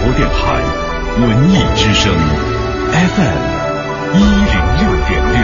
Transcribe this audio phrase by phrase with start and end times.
[0.00, 0.62] 播电台
[1.20, 2.14] 文艺之声
[2.92, 3.40] FM
[4.14, 5.36] 一零六点六。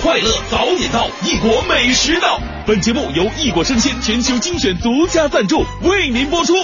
[0.00, 2.38] 快乐早点到，异国美食到。
[2.66, 6.54] 本节目由异国生鲜全球精选独家赞助，为您播出。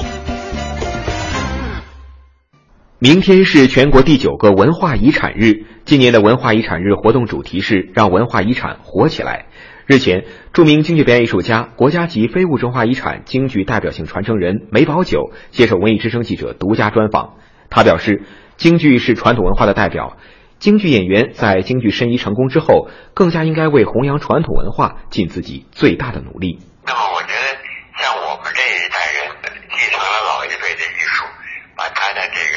[3.01, 9.47] 明天是全国第九个文化遗产日，今年的文化遗产日活动主题是让文化遗产活起来。
[9.91, 17.39] 日前，著名京剧表演艺术家、国家级非物质文化遗产京剧代表性传承人梅葆玖接受文艺之声记者独家专访。
[17.71, 18.23] 他表示，
[18.57, 20.17] 京剧是传统文化的代表。
[20.61, 26.61] 京剧演员在京剧申遗成功之后，更加应该为弘扬传统文化尽自己最大的努力。
[26.87, 27.59] 那么，我觉得
[27.99, 29.27] 像我们这一代人
[29.75, 31.25] 继承了老一辈的艺术，
[31.75, 32.57] 把他的这个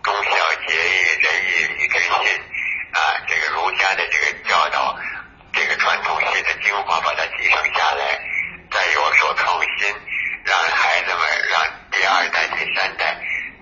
[0.00, 0.30] 忠孝
[0.64, 2.08] 节义仁义礼智信
[2.96, 4.96] 啊，这个儒家的这个教导，
[5.64, 8.20] 这个传统戏的精华，把它继承下来，
[8.70, 9.88] 再有所创新，
[10.44, 13.16] 让孩子们，让第二代、第三代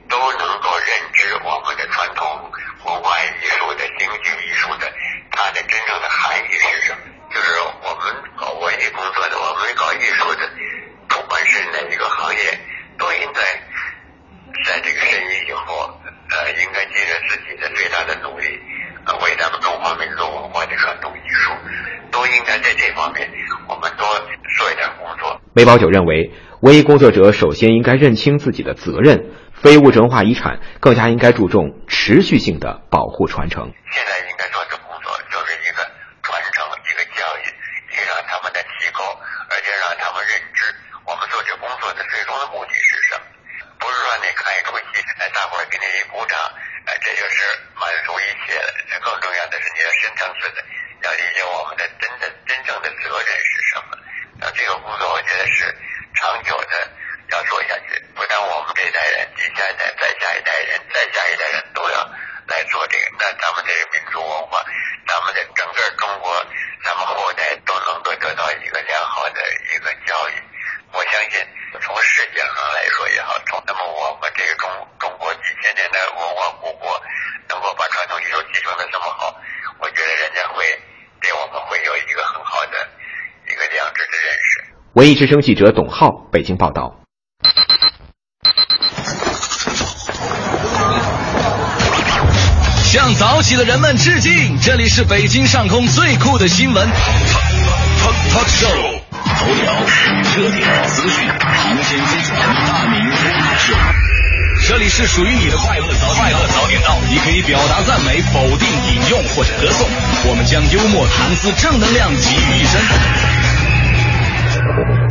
[0.09, 2.51] 都能够认知我们的传统。
[2.85, 4.93] 文化艺术的京剧艺术的，
[5.31, 6.99] 它的真正的含义是什么？
[7.33, 10.51] 就是我们搞文艺工作的，我们搞艺术的，
[11.09, 12.59] 不管是哪一个行业，
[12.99, 13.43] 都应该
[14.65, 18.61] 在这个申遗以后，呃，应该尽着自己的最大的努力，
[19.07, 21.53] 呃，为咱们中华民族文化的传统艺术，
[22.11, 23.29] 都应该在这方面，
[23.69, 24.07] 我们多
[24.57, 25.41] 做一点工作。
[25.55, 29.31] 梅葆玖认为，文艺工作者首先应该认清自己的责任。
[29.63, 33.71] 非物质文化遗产更加应该注重持续性的保护传承。
[33.95, 35.87] 现在应该做的工作就是一个
[36.19, 37.47] 传承，一个教育，
[37.95, 39.07] 一个让他们的提高，
[39.47, 40.67] 而且让他们认知
[41.07, 43.25] 我们做这工作的最终的目的是什么。
[43.79, 46.35] 不是说你看一出戏，哎，大伙儿给你一鼓掌，
[46.91, 47.39] 哎，这就是
[47.79, 48.73] 满足一切了。
[49.03, 50.65] 更重要的是，你要深层次的
[51.03, 53.99] 要理解我们的真的真正的责任是什么。
[54.41, 55.77] 那这个工作，我觉得是
[56.15, 56.91] 长久的。
[57.31, 61.97] 要做下去，不但我们这一代人，你下一代、再下一代人、再下一代人都要
[62.47, 64.61] 来做这个，那咱们这个民族文化，
[65.09, 66.47] 咱们的整个中国，
[66.85, 69.41] 咱们后代都能够得到一个良好的
[69.73, 70.35] 一个教育。
[70.93, 71.41] 我相信，
[71.81, 74.69] 从世界上来说也好，从那么我们这个中
[75.01, 77.01] 中国几千年的文化古国，
[77.49, 79.35] 能够把传统艺术继承的这么好，
[79.81, 80.65] 我觉得人家会
[81.21, 82.89] 对我们会有一个很好的
[83.49, 84.65] 一个良知的认识。
[84.95, 86.99] 文艺之声记者董浩，北京报道。
[92.85, 94.61] 向早起的人们致敬！
[94.61, 96.87] 这里是北京上空最酷的新闻
[98.31, 99.01] talk show，
[99.35, 99.73] 头条、
[100.37, 103.75] 热点、资讯、谈天飞传、大明脱口秀。
[104.67, 109.89] 这里是属于你的快乐早快乐早点到，你可以表达赞美、否定、引用或者歌颂，
[110.29, 112.81] 我们将幽默、谈资、正能量集于一身。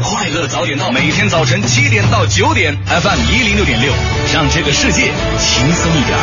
[0.04, 3.94] 快乐早点到，每天早晨七点到九点，FM 一零六点六，
[4.34, 6.18] 让这个世界轻松一点。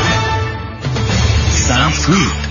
[1.51, 2.48] Sounds good。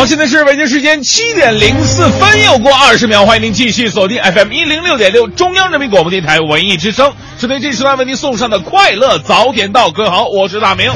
[0.00, 9.90] 好，现在是北京时间七点零四分，又过二十秒，欢迎您继续锁定 FM 一零六点六中央人民广播电台文艺之声，是对这时段为您送上的快乐早点到。
[9.90, 10.90] 各位好，我是大明。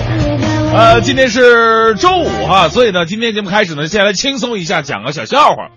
[0.73, 5.69] 呃，今天是周五哈，所以呢，今天节目开始呢，先来轻松一下，讲个小笑话。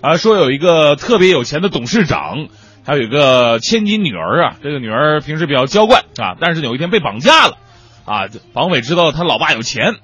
[0.00, 2.46] 啊，说有一个特别有钱的董事长，
[2.84, 7.56] 他有一个千金女儿啊，这个女儿平时比较娇惯啊，但是有一天被绑架了，
[8.04, 9.96] 啊，绑匪知道他老爸有钱。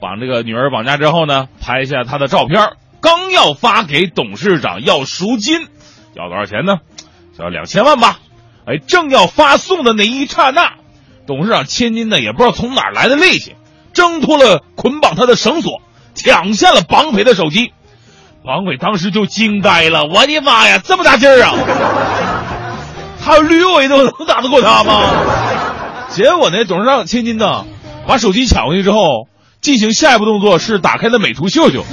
[0.00, 5.66] 把这个女儿绑架之后呢，拍下她的照片，刚要发给董事长要赎金，
[6.14, 6.78] 要多少钱呢？
[7.38, 8.18] 要两千万吧。
[8.66, 10.72] 哎，正要发送的那一刹那，
[11.26, 13.54] 董事长千金呢也不知道从哪来的力气，
[13.92, 15.80] 挣脱了捆绑他的绳索，
[16.14, 17.72] 抢下了绑匪的手机。
[18.44, 21.54] 绑匪当时就惊呆了，我的妈呀，这么大劲儿啊！
[23.22, 25.10] 他驴尾都能打得过他吗？
[26.10, 27.64] 结果呢，董事长千金呢，
[28.06, 29.28] 把手机抢回去之后。
[29.66, 31.84] 进行下一步动作是打开的美图秀秀，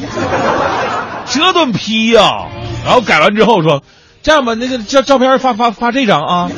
[1.25, 2.45] 这顿批呀，
[2.85, 3.81] 然后改完之后说，
[4.21, 6.51] 这样吧，那个照照片发发发这张啊。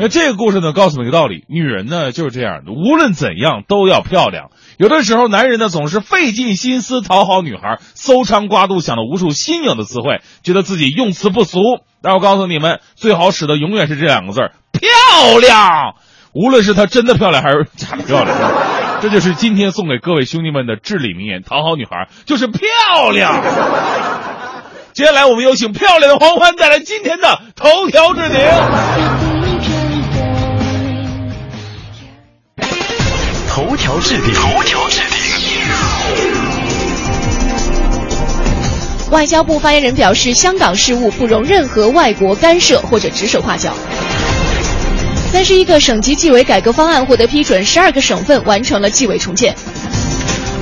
[0.00, 4.46] 那这个故事呢，告诉我们一个道理：女人呢就是这样的，无论怎样都要漂亮。
[4.78, 11.60] 有的时候，男人呢总是费尽心思讨好女孩，搜肠刮肚想了无数新颖的词汇，觉得自己用词不俗。
[12.02, 15.94] 但我告诉你们，最好使的永远是这两个字儿：漂亮。
[16.32, 18.73] 无论是她真的漂亮还是假的漂亮。
[19.02, 23.42] 这就是今天送给各位兄弟们的至理名言：讨好女孩就是漂亮。
[24.94, 28.38] 接下来，我们有请漂亮的黄欢带来今天的头条置顶。
[33.48, 35.18] 头条置顶，头条置顶。
[39.10, 43.72] 外交部发言人表示，香港事务不容任何外国干涉或者指手画脚。
[45.34, 49.52] 三十一个省级纪委改革方案获得批准，十二个省份完成了纪委重建。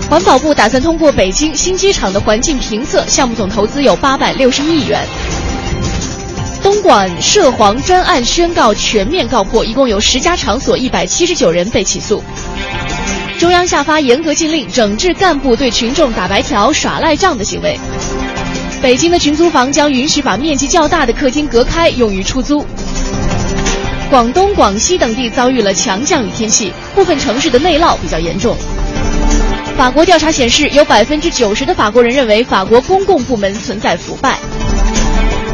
[0.09, 5.07] 环保部打算通过北京新机场的环境评测项目，总投资有八百六十一亿元。
[6.63, 12.25] 东莞涉黄专案宣告全面告破，一共有十家场所，一百七十九人被起诉。
[13.39, 17.79] 中央下发严格禁令，整治干部对群众打白条、耍赖账的行为。
[18.81, 22.65] 北京的群租房将允许把面积较大的客厅隔开，用于出租。
[24.13, 28.55] 广东、广西等地遭遇了强降雨天气，部分城市的内涝比较严重。
[29.75, 34.39] 法国调查显示，有百分之九十的法国人认为法国公共部门存在腐败。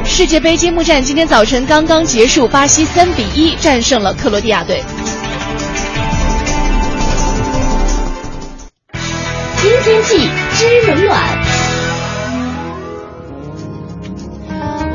[0.05, 4.83] 世界杯揭幕战今天早晨刚刚结束，巴西三比一战胜了克罗地亚队。
[9.63, 11.48] 新天气知冷暖。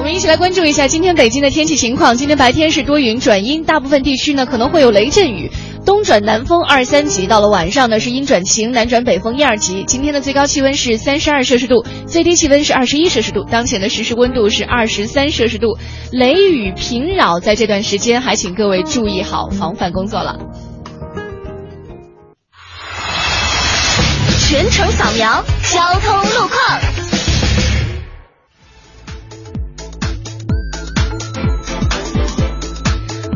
[0.03, 2.17] 我们一起来关注一下今天北京的天气情况。
[2.17, 5.49] 今天白天是多云转阴，大部分地区呢可能会有雷阵雨，
[5.85, 7.25] 东转南风二三级。
[7.25, 9.85] 到了晚上呢是阴转晴，南转北风一二级。
[9.87, 13.45] 今天的最高气温是三十二摄氏度，最低气温是二十一摄氏度。
[13.45, 15.77] 当前的实时温度是二十三摄氏度。
[16.11, 20.37] 雷雨频扰，在这段时间还请各位注意好防范工作了。
[24.49, 25.41] 全程扫描
[25.71, 27.12] 交通路况。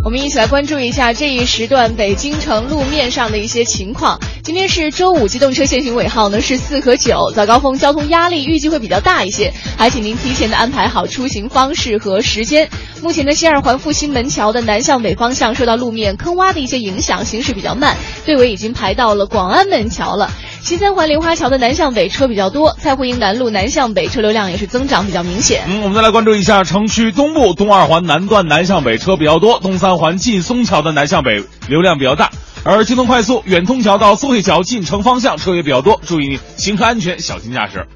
[0.08, 4.18] 我们一起来关注一下这一时段北京城路面上的一些情况。
[4.42, 12.70] 今天是周五，机动车限行尾号呢是四和九，早高峰交通压力预计会比较大一些，还请您提前的安排好出行方式和时间。
[13.02, 17.96] 目前的西二环复兴门桥的南向北方向受到路面坑洼的一些影响，行驶比较慢，
[18.26, 20.32] 队尾已经排到了广安门桥了。
[20.62, 25.64] 西三环莲花桥的南向北车比较多，蔡慧营南路南向北车流量也是增长比较明显。
[25.68, 32.32] 嗯，我们再来关注一下城区东部东二环南段南向北车比较多，东三环劲松桥的南向北流量比较大。
[32.64, 37.88] 而京东快速远通桥到松汇桥进城方向车也比较多，注意行车安全，小心驾驶。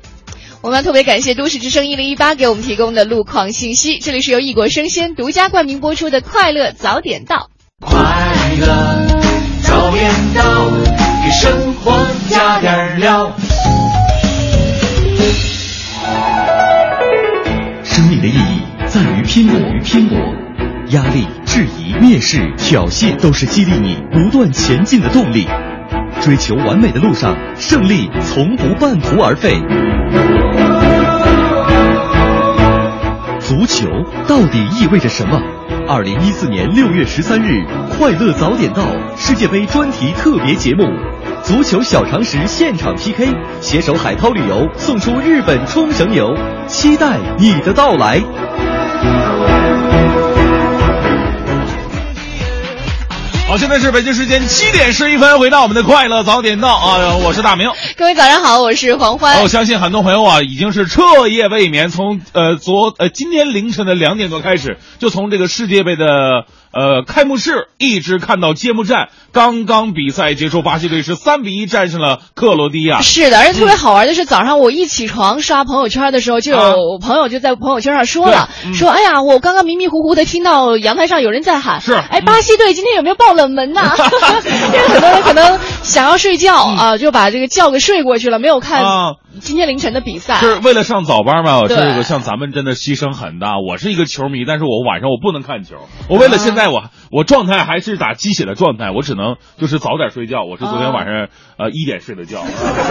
[0.63, 3.98] 我们要特别感谢都市之声一零一八给我们提供的路况信息。
[3.98, 7.50] 这里是由异国生鲜独家冠名播出的《快乐早点到》。
[7.84, 7.98] 快
[8.60, 8.68] 乐
[9.63, 10.69] 早点到，
[11.24, 13.36] 给生活加点料。
[17.84, 20.16] 生命的意义在于拼搏与拼搏，
[20.90, 25.48] 压力、质疑、蔑视、挑衅都是激励你不断前进的动力。
[26.22, 29.60] 追求完美的路上，胜利从不半途而废。
[33.51, 33.86] 足球
[34.30, 35.38] 到底意味着什么？
[35.86, 38.81] 二零一四年六月十三日，快乐早点到
[39.18, 40.86] 世界杯专题特别节目，
[41.44, 43.27] 足球小常识现场 PK，
[43.59, 46.33] 携手海涛旅游送出日本冲绳游，
[46.65, 48.21] 期待你的到来。
[53.51, 57.18] 好，现在是北京时间七点十一分，回到我们的快乐早点到啊！
[57.18, 59.42] 我是大明，各位早上好，我是黄欢。
[59.42, 69.09] 我相信很多朋友啊，已经是彻夜未眠，从呃昨呃今天凌晨的两点多开始，就从这个世界杯的呃开幕式一直看到揭幕战。
[69.33, 72.99] 刚刚比赛结束，巴西队是三比一战胜了克罗地亚。
[73.01, 83.95] 是的，而且特别好玩的是，早上我一起床刷朋友圈的时候，就有朋友就在朋友圈上说了，说哎呀，我刚刚迷迷糊糊的听到阳台上有人在喊，是哎，巴西队今天有没有爆冷门呐？
[84.68, 88.83] 因为很多人可能想要睡觉啊，就把这个觉给睡过去了，没有看
[89.40, 90.42] 今天凌晨的比赛。
[90.42, 91.61] 就是为了上早班嘛？
[91.68, 93.59] 这个像咱们真的牺牲很大。
[93.59, 95.76] 我是一个球迷，但是我晚上我不能看球。
[96.09, 99.38] 我为了现在我我状态还是打鸡血的状态，我只能。
[99.57, 102.44] 就是早点睡觉，我是昨天晚上呃一点睡的觉，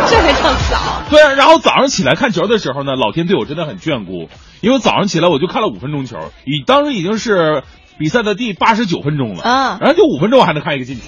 [0.08, 1.02] 这还叫早？
[1.10, 4.28] 对啊，然后早上起来看球的时候呢，老天对我真的很眷顾，
[4.60, 6.16] 因为早上起来我就看了五分钟球，
[6.46, 7.62] 已当时已经是。
[8.00, 11.02] 比赛的第八十九分钟了啊，然后就五分钟还能看一个进球，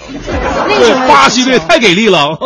[0.67, 2.37] 对，巴西队太给力了。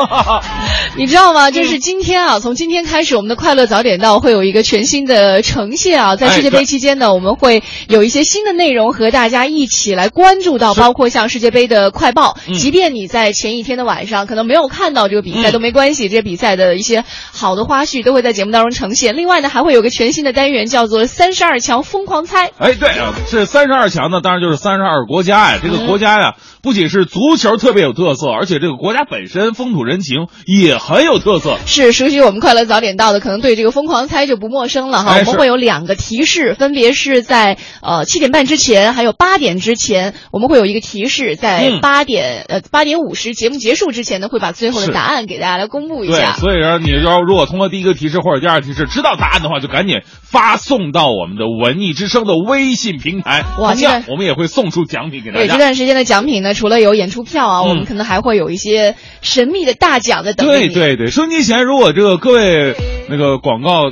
[0.96, 1.52] 你知道吗？
[1.52, 6.16] 就是今天啊，从今天开始，我们的快乐早点到会有一个全新的呈现啊。
[6.16, 12.38] 在世界杯期间呢，我们会有一些新的内容和大家一起来关注到，包括像世界杯的快报。
[12.58, 19.18] 即便你在前一天的晚上可能没有看到这个比赛都没关系，这些比赛的一些好的花絮都会在节目当中呈现。
[19.18, 22.52] 另外呢，还会有个全新的单元叫做“三十二强疯狂猜”。
[22.58, 24.37] 哎，对啊，这三十二强呢，当然。
[24.38, 25.60] 然就是三十二个国家呀。
[25.62, 31.58] 这个国家呀，不仅是足球特别有特色，而且这个国家本身风土人情也很有特色。
[31.66, 35.12] 是熟悉我们快乐早点到的，可能对这个疯狂猜就不陌生了哈。
[35.12, 46.34] 哎我们会有两个提示，分别是在呃七点半之前，还有八点之前，我们会有一个提示，在嗯八点、呃八点五十节目结束之前呢，会把最后的答案给大家来公布一对下，。
[46.34, 53.44] 所以说你要如果通过第一个提示或者第二个提示知道答案的话，就赶紧发送到我们的文艺之声的微信平台。
[53.60, 55.58] 哇同样这我们也会送出奖品给大家对这。
[55.58, 60.52] 段时间的奖品呢，除了有演出票啊，嗯我们可能还会有一些神秘的大奖在等你。
[60.52, 62.76] 对对对，收音机前如果这个各位
[63.10, 63.90] 那个广告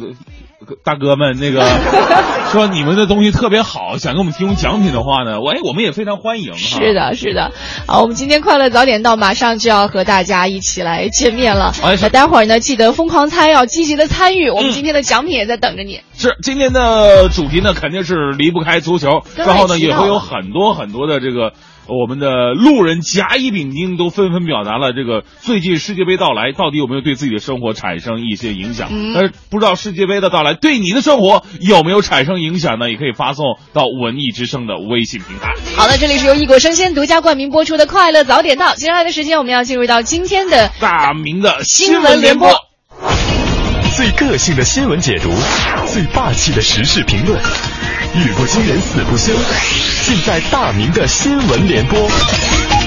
[0.83, 1.61] 大哥们那个
[2.55, 6.57] 说你们的东西特别好，想给我们提供奖品的话呢，我哎我们也非常欢迎哈。
[6.57, 7.51] 是的，是的。
[7.85, 11.73] 好，我们今天快乐早点到，马上就要和大家一起来见面了。
[11.83, 14.49] 哎那待会儿呢，记得疯狂猜，要积极的参与。
[14.49, 15.99] 我们嗯今天的奖品也在等着你。
[16.13, 21.51] 是今天的主题呢，肯定是离不开足球，然后呢也会有很多很多的这个。
[21.87, 28.89] 我们的路人甲乙丙丁都纷纷表达了这个最近世界杯到来到底有没有对自己的生活产生一些影响？
[28.89, 32.89] 嗯但是不知道世界杯的到来对你的生活有没有产生影响呢？
[32.89, 35.53] 也可以发送到文艺之声的微信平台。
[35.75, 38.73] 好了，这里是由异果生鲜独家冠名播出的《快乐早点到》。
[38.75, 42.49] 接下来的时间，我们要进入到今天的大明的新闻联播。
[43.95, 45.33] 最个性的新闻解读，
[45.87, 47.39] 最霸气的时事评论，
[48.13, 49.33] 语不惊人死不休，
[50.03, 52.84] 尽在大明的新闻联播。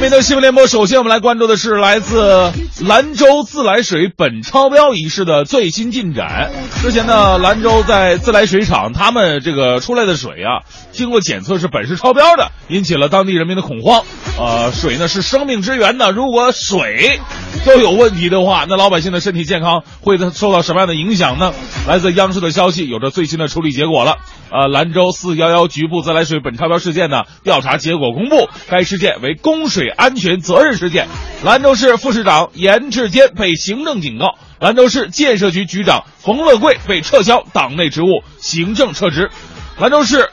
[0.00, 2.50] 大明的新闻联播，首先我们来关注的是来自
[2.86, 6.50] 兰州自来水本超标一事的最新进展。
[6.80, 14.02] 之前呢，兰州在自来水厂，他们这个出来的水啊，经过检测是本市超标的，引起了当地人民的恐慌。
[14.38, 17.20] 呃，水呢是生命之源呢，如果水
[17.66, 21.52] 都有问题的话，那老百姓的身体健康会受到什么样的影响呢？
[21.86, 24.16] 来自央视的消息，有着最新的处理结果了。
[24.50, 31.08] 呃，兰州四幺幺局部自来水本超标事件呢，调查结果公布，该事件为供水安全责任事件。
[31.44, 39.30] 兰州市副市长严志坚被行政警告，兰州市建设局局长冯乐贵被撤销党内职务，行政撤职。
[39.78, 40.30] 兰州市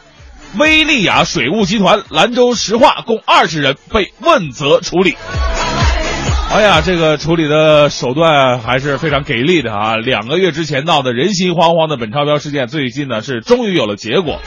[0.58, 5.16] 威利亚水务集团、兰州石化共二十人被问责处理。
[6.50, 9.98] 哎呀，这个处理的手段还是非常给力的啊！
[9.98, 14.40] 两个月之前闹得人心惶惶的本超标事件，最近呢是终于有了结果。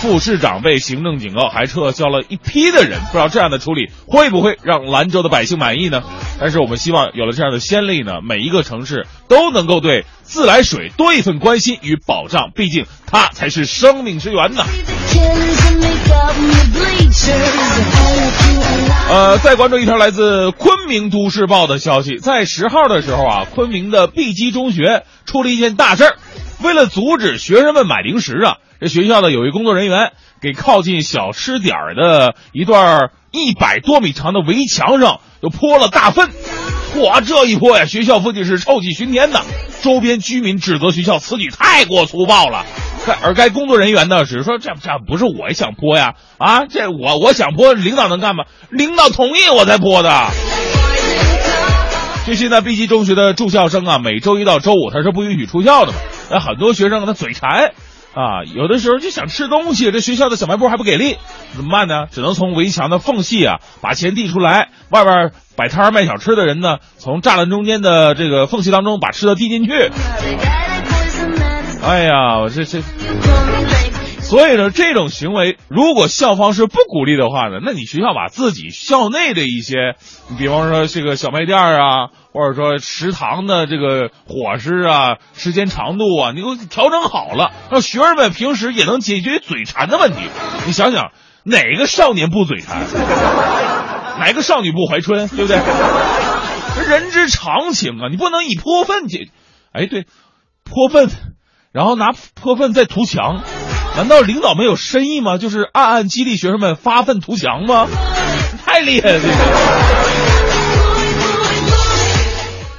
[0.00, 6.02] 副市长被行政警告，还撤销了一批的人，不知道这样的处理会不会让兰州的百姓满意呢？
[6.40, 14.62] 但是我们希望有了这样的先例呢，每一个城市都能够对自来水多一份关心与保障，毕竟它才是生命之源呢。
[19.08, 26.16] 呃，再关注一条来自昆明都市报的消息，在十号的时候啊，昆明的碧基中学出了一件大事儿，
[26.62, 36.30] 为了阻止学生们买零食啊，这学校的有一工作人员给靠近小吃点儿的一段一百多米长的围墙上就泼了大粪。
[37.02, 39.40] 哇，这一泼呀，学校附近是臭气熏天呐！
[39.82, 42.64] 周边居民指责学校此举太过粗暴了。
[43.06, 48.44] 该而该工作人员呢，只是说这这不是我想泼呀，啊，这我我想泼，领导能干吗？
[48.70, 50.28] 领导同意我才泼的。
[52.24, 55.98] 据悉呢，，B 级中学的住校生啊，每周一到周五他是不允许出校的嘛。
[56.30, 57.74] 那很多学生他嘴馋
[58.14, 61.16] 啊，有的时候就想吃东西，这学校的小卖部还不给力，
[61.54, 62.06] 怎么办呢？
[62.10, 69.72] 只能从围墙的缝隙啊把钱递出来，外边摆摊卖小吃的人呢，从栅栏中间的这个缝隙当中把吃的递进去。
[71.82, 72.80] 哎呀，我这这。
[74.34, 79.94] 所以呢，这种行为如果校方是不鼓励的话呢，那你学校把自己校内的一些，
[80.28, 90.18] 你比方说这个小卖店啊，或者说食堂的这个伙食啊、时间长度啊，你给我调整好了，让学生们平时也能解决嘴馋的问题。
[90.66, 91.12] 你想想，
[91.44, 92.84] 哪个少年不嘴馋？
[94.18, 95.28] 哪个少女不怀春？
[95.28, 95.58] 对不对？
[96.88, 99.28] 人之常情啊，你不能以泼粪解。
[99.72, 100.06] 哎，对，
[100.64, 101.08] 泼粪，
[101.70, 103.44] 然后拿泼粪再涂墙。
[103.96, 105.38] 难道领导没有深意吗？
[105.38, 107.86] 就是暗暗激励学生们发愤图强吗？
[108.64, 109.20] 太厉害了！
[109.20, 109.34] 这个。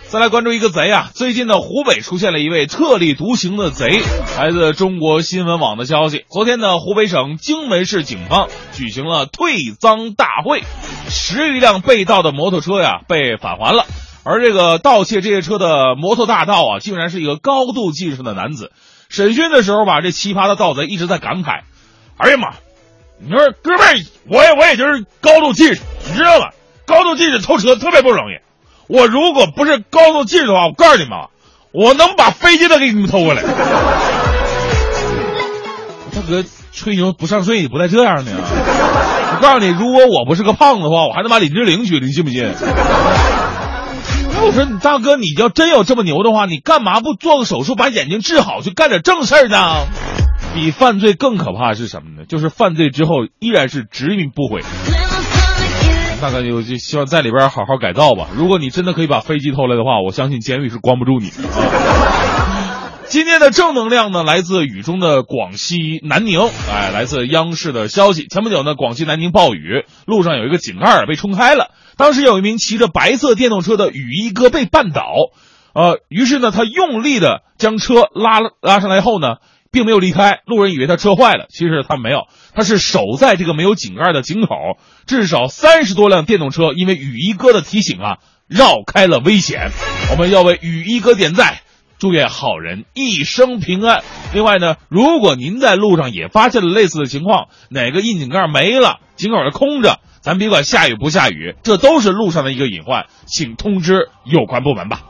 [0.09, 1.09] 再来关注一个贼啊！
[1.13, 4.01] 最近呢，湖北出现了一位特立独行的贼。
[4.37, 10.63] 来自中国新闻网的消息，昨天呢，湖北省荆门市警方举行了退赃大会，
[11.09, 13.85] 十余辆被盗的摩托车呀被返还了。
[14.23, 18.71] 而这个盗窃这些车的摩托大盗啊，竟然是一个高度近视的男子。
[19.15, 21.61] 审讯的时候吧，这奇葩的盗贼一直在感慨
[22.19, 22.49] ：“哎呀妈，
[23.17, 23.95] 你说哥们儿，
[24.27, 26.49] 我也我也就是高度近视，你知道吧？
[26.85, 28.33] 高度近视偷车特别不容易。
[28.87, 31.29] 我如果不是高度近视的话，我告诉你们啊，
[31.71, 33.41] 我能把飞机都给你们偷过来。”
[36.13, 36.43] 大哥
[36.73, 38.37] 吹牛不上税，你不带这样的呀！
[38.37, 42.51] 我告诉你，如果我不是个胖子的话，我还能把李志玲娶了，你信不信？
[44.43, 49.87] 我说你大哥，你要真有这么牛的话，你干嘛不做个手术把眼睛治好，去干点正事儿呢？
[50.53, 52.25] 比犯罪更可怕是什么呢？
[52.27, 54.61] 就是犯罪之后依然是执迷不悔。
[56.21, 58.27] 大哥，我就希望在里边好好改造吧。
[58.35, 61.49] 如果你真的可以把飞机偷来的话，我相信监狱是关不住你的。
[61.49, 66.39] 啊 今天的正能量呢，来自雨中的广西南宁。
[66.71, 71.69] 哎，来自央视的消息，前不久呢，广西南宁暴雨，路上有一个井盖被冲开了。
[71.97, 75.13] 当时有一名骑着白色电动车的雨衣哥被绊倒，
[75.73, 79.37] 呃，于是呢，他用力的将车拉了拉上来后呢，
[79.71, 80.39] 并没有离开。
[80.45, 84.55] 路人以为他车坏了，其实他没有，他是守在这个没有井盖的井口。
[85.05, 89.71] 至少三十多辆电动车因为雨衣哥的提醒啊，绕开了危险。
[90.11, 91.59] 我们要为雨衣哥点赞。
[91.97, 94.03] 祝愿好人一生平安。
[94.33, 105.03] 另外呢，如果您在路上也发现了类似的情况，哪个窨井盖没了，井口是空着，咱别管下雨不下雨，这都是路上的一个隐患，请通知有关部门吧。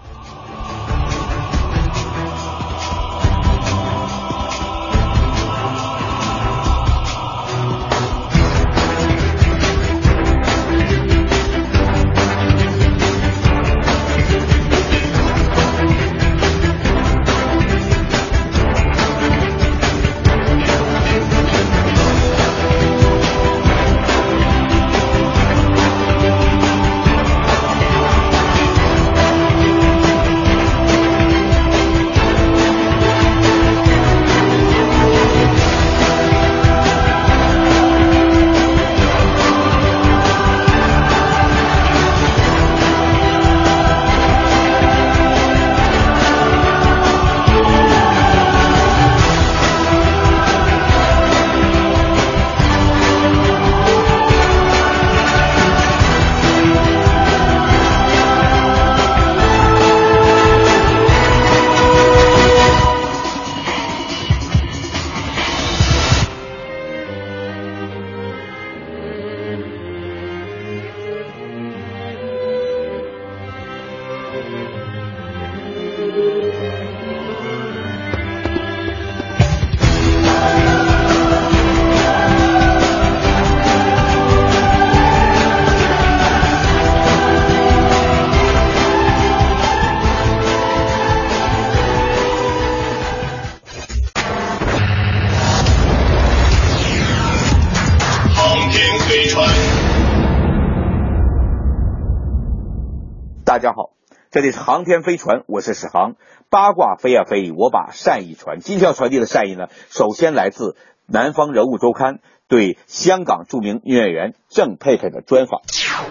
[104.36, 106.16] 这里是航天飞船，我是史航。
[106.50, 108.60] 八卦飞呀飞，我把善意传。
[108.60, 110.72] 今天要传递的善意呢，首先来自
[111.06, 112.16] 《南方人物周刊》
[112.50, 115.62] 对香港著名女演员郑佩佩的专访。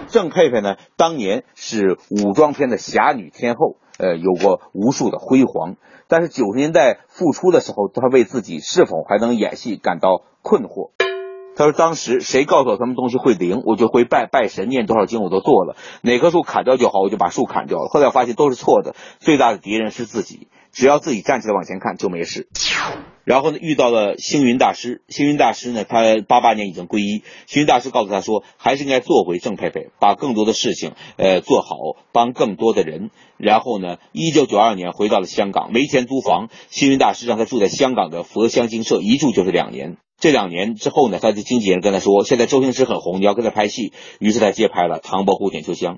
[0.07, 5.75] 郑佩佩呢，当年是武装片的侠女天后，呃，有过无数的辉煌。
[6.07, 10.93] 但是九十年代复出的时候，她为自己是否还能演戏感到困惑。
[11.55, 15.77] 他说：“当时谁告诉我什么东西会灵，我就会拜拜神，念多少经我都做了。
[16.01, 17.87] 哪棵树砍掉就好，我就把树砍掉了。
[17.89, 20.47] 后来发现都是错的，最大的敌人是自己。
[20.73, 22.49] 只要自己站起来往前看，就没事。
[23.23, 25.03] 然后呢，遇到了星云大师。
[25.07, 27.23] 星云大师呢，他八八年已经皈依。
[27.47, 31.69] 星云大师告诉他说，还是应该做回郑佩佩，把更多的事情呃做好，
[32.11, 33.09] 帮更多的人。
[33.37, 39.95] 然后呢，一九九二年回到了香港，没钱租房，星云大师让他住在香港的佛香精舍，一住就是两年。
[40.19, 43.93] 这两年之后呢，他的经纪人跟他说，现在周星驰很红，你要跟他拍戏。
[44.19, 45.97] 于是他接拍了《唐伯虎点秋香》。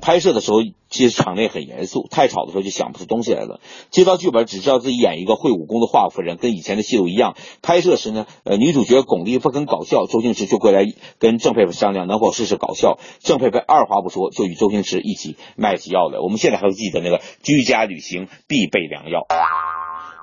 [0.00, 3.60] 拍摄的时候，其实场内很严肃，太吵的时候就想不出东西来了。
[3.90, 7.34] 接到剧本，只知道自己演一个会武功的华夫人，跟以前的戏路一样。
[7.60, 10.84] 拍摄时呢，呃，女主角巩俐不肯搞笑，周星驰就过来
[11.18, 12.98] 跟郑佩佩商量，能否试试搞笑。
[13.20, 16.20] 郑佩佩二话不说，就与周星驰一起卖起药来。
[16.20, 19.26] 我们现在还会记得那个居家旅行必备良药。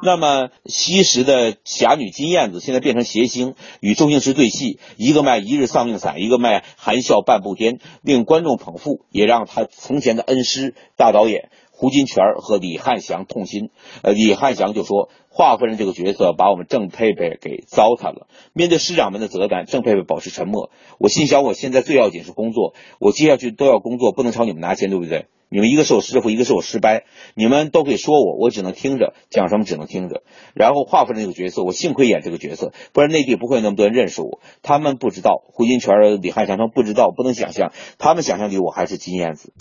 [0.04, 13.70] 那么昔时的侠女金燕子，现在变成谐星，与周星驰对戏，一个卖一日丧命散，一个卖含笑半步癫，令观众捧腹，也让他从前的恩师大导演胡金铨和李汉祥痛心。
[14.02, 18.28] 呃，李汉祥就说，华夫人这个角色把我们郑佩佩给糟蹋了。
[18.54, 20.70] 面对师长们的责难，郑佩佩保持沉默。
[21.00, 25.28] 我心想，我现在最要紧是工作，我接下去都要工作，不能朝你们拿钱，对不对？
[25.54, 27.04] 你们一个是我师傅，一个是我师伯，
[27.36, 30.24] 你们都可以说我，我只能听着，讲什么只能听着。
[30.56, 34.40] 然后划分这个角色，我幸亏演这个角色，不然内地不会那么多人认识我。
[34.64, 39.54] 他们不知道胡金铨、李汉祥，他们不知道，不能想象，他们想象里我还是金燕子。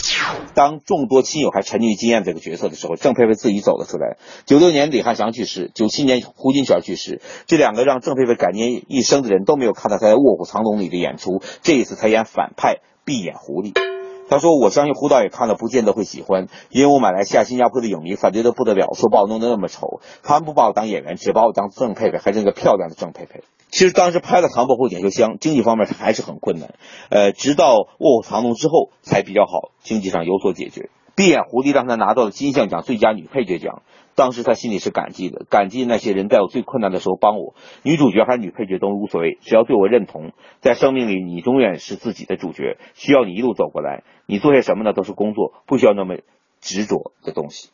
[0.54, 4.16] 当众多亲友还沉溺于金燕子这个角色的时候，郑佩佩自己走了出来。
[4.46, 13.91] 九六年李汉祥去世，九七年胡金铨去世，这两个让郑佩佩感念一生的人都没有看到他在《卧虎藏龙》里的演出，这一次才演反派，闭眼狐狸。
[14.32, 20.00] 他说：“我相信胡导也看了不见得会喜欢，因为我马来西亚、新加坡的影迷反对的不得了，说把我弄得那么丑。
[20.22, 23.42] 他们不把我当演员，只把我当郑佩佩，还是那个漂亮的郑佩佩。
[23.68, 26.72] 其实当时拍了《唐伯虎点秋香》，经济方面还是很困难。
[27.10, 30.88] 呃，直到《卧虎藏龙》之后才比较好，经济上有所解决。
[31.14, 33.82] 闭眼狐狸让他拿到了金像奖最佳女配角奖。”
[34.14, 37.54] 当时他心里是感激的，感激那些人在我最困难的时候帮我。
[37.82, 40.32] 女主角还是女配角都无所谓，只要对我认同。
[40.60, 44.04] 在生命里，你永远是自己的主角，需要你一路走过来。
[44.26, 44.92] 你做些什么呢？
[44.92, 46.16] 都是工作，不需要那么
[46.60, 47.70] 执着的东西。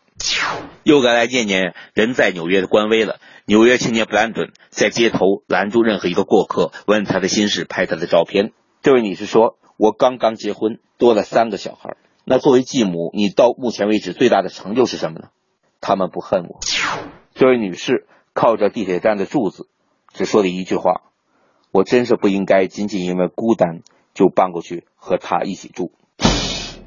[0.84, 3.16] 又该来念念人在纽约的官微了。
[3.44, 8.52] 纽约青年布兰顿在街头拦住任何一个过客，问他的心事，拍他的照片。
[8.80, 11.96] 这位女士说：“我刚刚结婚，多了三个小孩。
[12.28, 15.28] 那作为继母，你到目前为止最大的成就是什么呢？”
[15.80, 16.60] 他们不恨我。
[17.34, 19.68] 这位女士靠着地铁站的柱子，
[20.12, 21.02] 只说了一句话
[21.72, 25.92] ：“我真是不应该仅仅因为孤单就搬过去和他一起住。”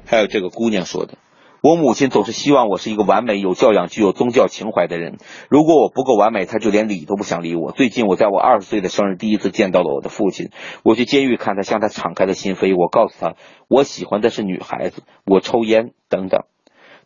[0.06, 1.18] 还有这个姑娘说的
[1.62, 5.18] ：“我母亲总是希望我是一个完美、有教养、具有宗教情怀的人。
[5.48, 10.50] 如果我不够完美，她就连理都不想理我。”最近我在我二十岁的生日第一次见到了我的父亲。
[10.82, 12.76] 我去监狱看他，向他敞开了心扉。
[12.76, 13.36] 我告诉他，
[13.68, 16.46] 我喜欢的是女孩子，我抽烟等等。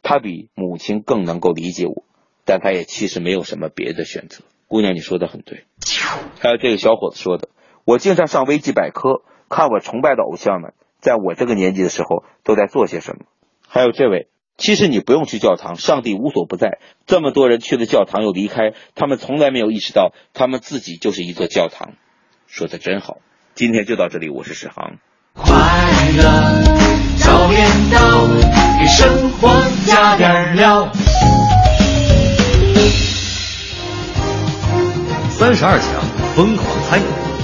[0.03, 2.05] 他比母亲更能够理解我，
[2.47, 4.43] 但他也其实没有什么别的选择。
[4.69, 5.65] 姑娘，你说的很对。
[6.41, 7.51] 还有这个小伙子说的，
[7.85, 13.27] 我经常上维基百科看我崇拜的偶像们，在我这个年纪的时候都在做些什么。
[13.69, 16.79] 还有这位，其实你不用去教堂，上帝无所不在。
[17.07, 21.93] 这么多人去了教堂又离开，他们从来没有意识到他们自己就是一座教堂。
[22.47, 23.19] 说的真好。
[23.55, 24.97] 今天就到这里，我是史航。
[25.35, 25.53] 快
[26.17, 26.23] 乐
[27.19, 28.27] 早点到，
[28.81, 29.51] 给生活
[29.87, 30.91] 加点料。
[35.31, 36.01] 三十二强
[36.35, 37.36] 疯狂猜。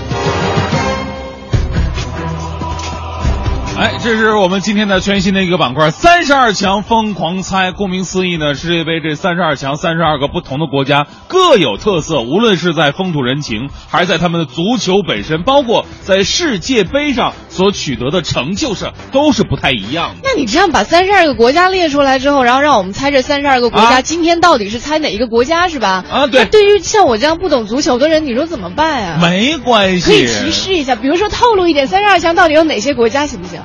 [3.78, 7.72] 哎，这是我们今天的全新的一个板块——三十二强疯狂猜。
[7.72, 20.20] 顾名思义呢，世界杯这三十二强，三十二个不同的国家各有特色，无论是在风土人情，还是在他们的足球本身，包括在世界杯上所取得的成就上，都是不太一样的。
[20.22, 26.04] 那你这样把三十二个国家列出来之后，然后让我们猜这三十二个国家、啊今天到底是猜哪一个国家是吧？
[26.10, 29.18] 啊对那对于像我这样不懂足球的人，你说怎么办啊？
[29.20, 33.61] 没关系，可以提示一下，比如说透露一点，三十二强到底有哪些国家，行不行？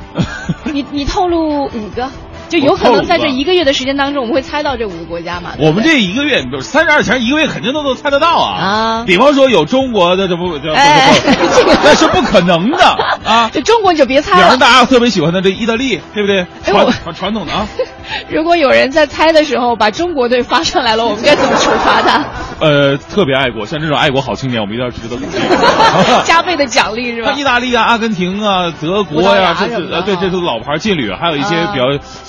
[0.65, 2.09] 你你透露五个，
[2.49, 5.51] 就有可能在这一个月的时间当中，我们会猜到这五个国家嘛？
[5.59, 8.57] 我们这一个月，三十二强，一个月肯定都能猜得到啊！
[8.57, 12.83] 啊比方说有中国的，这不这不哎不不这个那是不可能的
[13.25, 13.49] 啊！
[13.53, 14.41] 这中国你就别猜了。
[14.41, 16.45] 方说大家特别喜欢的这意大利，对不对？
[16.63, 17.67] 传传传统的啊，
[18.29, 22.25] 如果有人在猜的时候把中国队发上来了，我们该怎么处罚他？
[22.59, 26.23] 呃，特别爱国，像这种爱国好青年，我们一定要值得鼓励。
[26.23, 27.33] 加倍的奖励是吧？
[27.37, 31.85] 意大利啊、阿根廷啊、德国呀，这呃对，这都是老牌劲旅，还有一些啊比较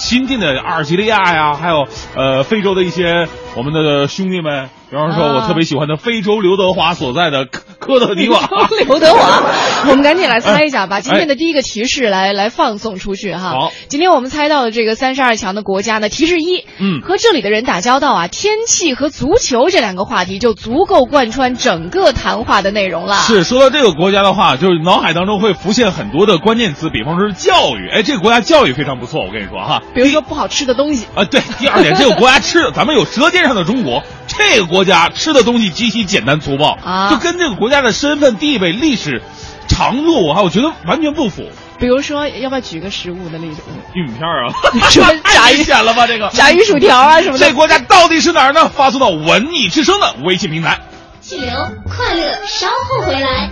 [0.09, 8.49] 新进的阿尔及利亚呀，还有呃非洲的一些我们的兄弟们，比方说我啊特别喜欢的非洲刘德华所在的科科特迪瓦。
[8.87, 9.43] 刘德华，
[9.91, 13.51] 我们赶紧来猜一下，把今天的第一个提示来来放送出去哈。
[13.51, 23.17] 好，今天我们猜到的这个三十二强的国家呢，提示一，嗯和这里的人打交道啊，天气和足球这两个话题就足够贯穿整个谈话的内容了。
[23.17, 29.83] 是说到这个国家的话，就是脑海当中会浮现很多的关键词，比方说是教育，哎，这个国家教育非常不错，我跟你说哈。
[29.97, 39.21] 比如说不好吃的东西，啊，对，第二点，这个国家吃的，咱们有《舌尖上的中国》，这个国家吃的东西极其简单粗暴，啊就跟这个国家的身份地位、历史
[39.67, 41.51] 长度，哈，我觉得完全不符。
[41.81, 43.63] 比如说要不要举个食物的例子？
[43.95, 44.53] 玉米片儿啊，
[44.91, 46.07] 什么炸太鱼明显了吧？
[46.07, 48.69] 这个炸鱼薯条啊什么的这国家到底是哪儿呢？
[48.69, 50.79] 发送到文艺之声的微信平台。
[51.21, 51.51] 气流
[51.89, 53.51] 快乐，稍后回来。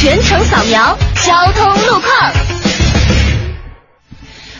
[0.00, 2.57] 全程扫描交通路况。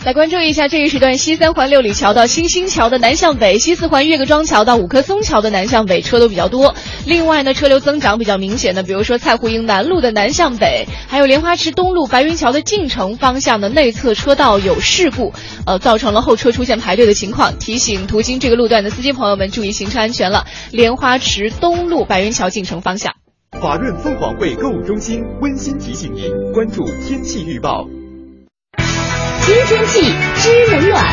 [0.05, 6.73] 来关注一下这一时段西三环六里桥到新兴桥的南向北，西四环岳各庄桥到五棵松桥的南向北车都比较多。
[7.05, 15.33] 另外呢，车流增长比较明显的，比如说蔡胡营南路的南向北，还有莲花池东路白云桥的进城方向的内侧车道有事故，
[15.65, 17.59] 呃，造成了后车出现排队的情况。
[17.59, 20.45] 提醒途经这个路段的司机朋友们注意行车安全了。
[20.71, 23.13] 莲花池东路白云桥进城方向。
[23.59, 27.98] 华润凤凰汇购物中心温馨提醒您关注天气预报。
[29.49, 30.01] 今天气
[30.35, 31.03] 知冷暖。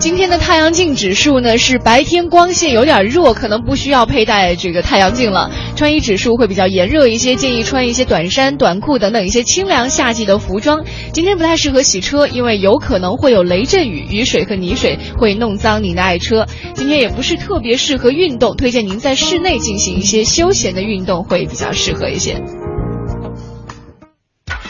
[0.00, 5.52] 今天的太阳镜指数呢是白天光线有点弱，可能不需要佩戴这个太阳镜了。
[5.76, 10.84] 穿衣指数会比较炎热一些，建议穿一些短衫、短裤等等一些清凉夏季的服装。
[11.12, 16.44] 今天不太适合洗车，因为有可能会有雷阵雨，雨水和泥水会弄脏您的爱车。
[16.74, 22.42] 今天也不是特别适合运动，推荐您在室内进行一些休闲的运动会比较适合一些。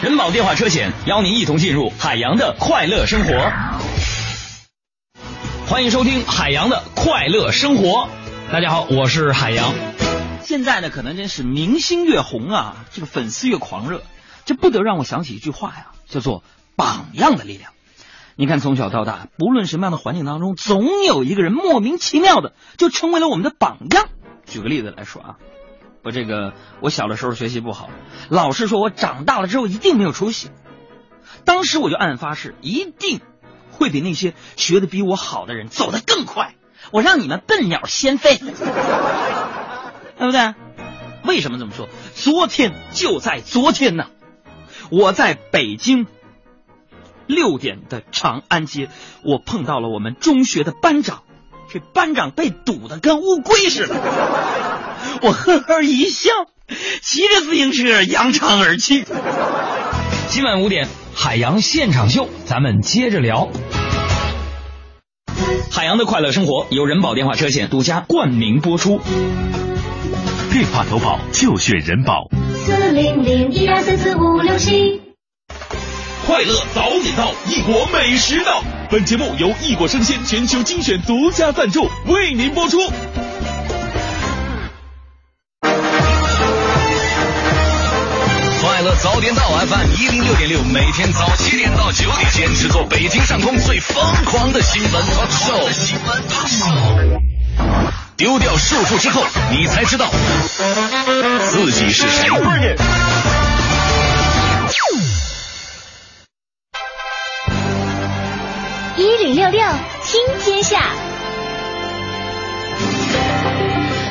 [0.04, 3.50] 人保电话车险邀您一同进入海洋的快乐生活。
[5.66, 8.10] 欢迎收听海洋的快乐生活。
[8.52, 9.72] 大家好，我是海洋。
[10.42, 14.02] 现在呢，可能真是明星越红啊，这个粉丝越狂热，
[14.44, 16.44] 这不得让我想起一句话呀，叫做
[16.76, 17.72] “榜样的力量”。
[18.36, 24.10] 你看，从小到大，不论什么样的环境当中，总有一个人莫名其妙的就成为了我们的榜样。
[24.44, 25.36] 举个例子来说啊，
[26.04, 27.90] 我这个我小的时候学习不好，
[28.28, 30.50] 老师说我长大了之后一定没有出息，
[31.44, 33.20] 当时我就暗暗发誓，一定。
[33.76, 36.54] 会比那些学的比我好的人走得更快，
[36.92, 38.52] 我让你们笨鸟先飞，对
[40.16, 40.54] 不对？
[41.24, 41.88] 为什么这么说？
[42.14, 44.06] 昨天就在昨天呢，
[44.92, 46.06] 我在北京
[47.26, 48.90] 六点的长安街，
[49.24, 51.24] 我碰到了我们中学的班长，
[51.74, 53.96] 这班长被堵得跟乌龟似的，
[55.22, 56.30] 我呵呵一笑，
[57.02, 59.04] 骑着自行车扬长而去。
[60.28, 60.86] 今晚五点。
[61.16, 63.48] 海洋现场秀，咱们接着聊。
[65.72, 69.00] 海洋的快乐生活由人保电话车险独家冠名播出。
[70.52, 72.28] 电话投保就选人保。
[72.54, 75.03] 四零零一二三四五六七。
[76.26, 78.62] 快乐早点到，异国美食到。
[78.90, 82.78] 本节目由异国生鲜全球精选独家赞助，为您播出。
[88.62, 95.70] 快乐早点到 FM 一零六点六，每天早七点到九点，坚持做北京上空最疯狂的新闻 talk show。
[95.72, 97.20] 新闻 talk show。
[98.16, 100.10] 丢掉束缚之后，你才知道
[101.50, 102.30] 自己是谁。
[108.96, 109.60] 一零六六
[110.04, 111.13] 听天下。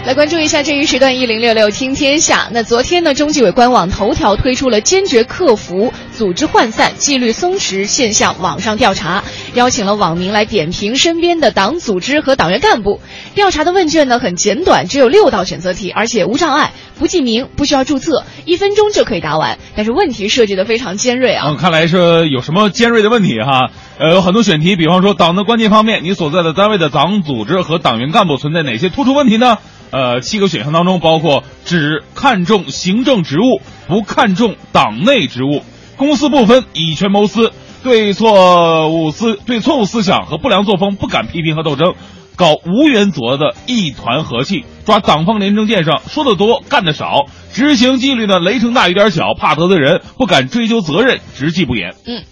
[0.05, 2.49] 来关注一下这一时段一零六六听天下。
[2.51, 12.99] 那昨天呢，中纪委官网头条推出了坚决克服组织涣散、纪律松弛现象网上调查，邀请了网民来点评身边的党组织和党员干部。
[13.33, 19.57] 调查的问卷呢很简短，只有六道选择题，而且无障碍，不记名，不需要注册，一分钟就可以答完。
[19.77, 21.55] 但是问题设计的非常尖锐啊！
[21.57, 23.71] 看来是有什么尖锐的问题哈。
[23.99, 29.59] 呃，有很多选题，比方说党的关键方面，你所在的单位的党组织和党员干部存在哪些突出问题呢？
[29.93, 35.61] 呃，七个选项当中包括只看重行政职务，不看重党内职务，
[35.97, 37.53] 公私不分，以权谋私，
[37.83, 41.93] 对错误思对错误思想和不良作风不敢批评和斗争，
[42.35, 51.93] 搞无原则的一团和气，抓党方廉政建设说的多干的少，执行纪律呢雷声大雨点小，怕得罪人，不敢追究责任，执纪不严。
[52.07, 52.23] 嗯，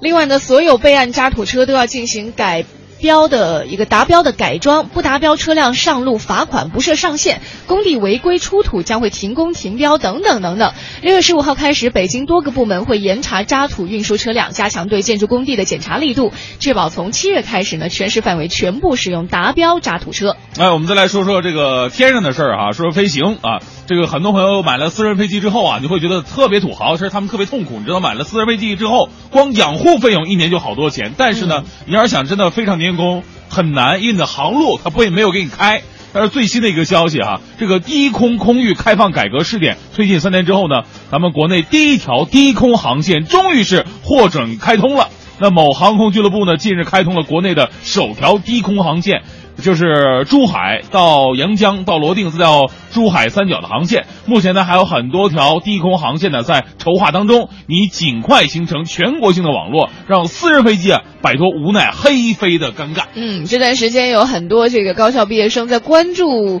[0.00, 2.64] 另外呢，所有备案渣土车都要进行改。
[3.00, 10.72] 标的一个达标的改装，不达标车辆上路罚款不设上限，工地违规出土将会停工停标等等等等。
[11.02, 20.36] 六月十五号开始，北京多个部门会严查渣土运输车辆，加强对建筑工地的检查力度，确保从七月开始呢，全市范围全部使用达标渣土车。
[20.58, 23.58] 哎，我们再来说说这个天上的事儿啊，说说飞行啊。
[23.86, 27.80] 这个很多朋友买了私人飞机之后啊，你会觉得特别土豪，其实他们特别痛苦。
[27.80, 31.12] 你知道，买了私人飞机之后，光养护费用一年就好多钱。
[31.16, 35.82] 但是呢，你要是想真的非常年天宫，很难，因为你的航路它不也没有给你开。
[36.12, 45.08] 但是最新的一个消息哈，这个低空空域开放改革试点推进三年之后呢，咱们国内第一条低空航线终于是获准开通了。
[45.38, 49.22] 那某航空俱乐部呢，近日开通了国内的首条低空航线。
[49.60, 57.48] 就是珠海到阳江到罗定再到珠海三角的航线，目前呢还有很多条低空航线呢在筹划当中。
[57.66, 63.04] 你尽快形成全国性的网络，让私人飞机啊摆脱无奈黑飞的尴尬。
[63.14, 66.60] 嗯，这段时间有很多这个高校毕业生在关注。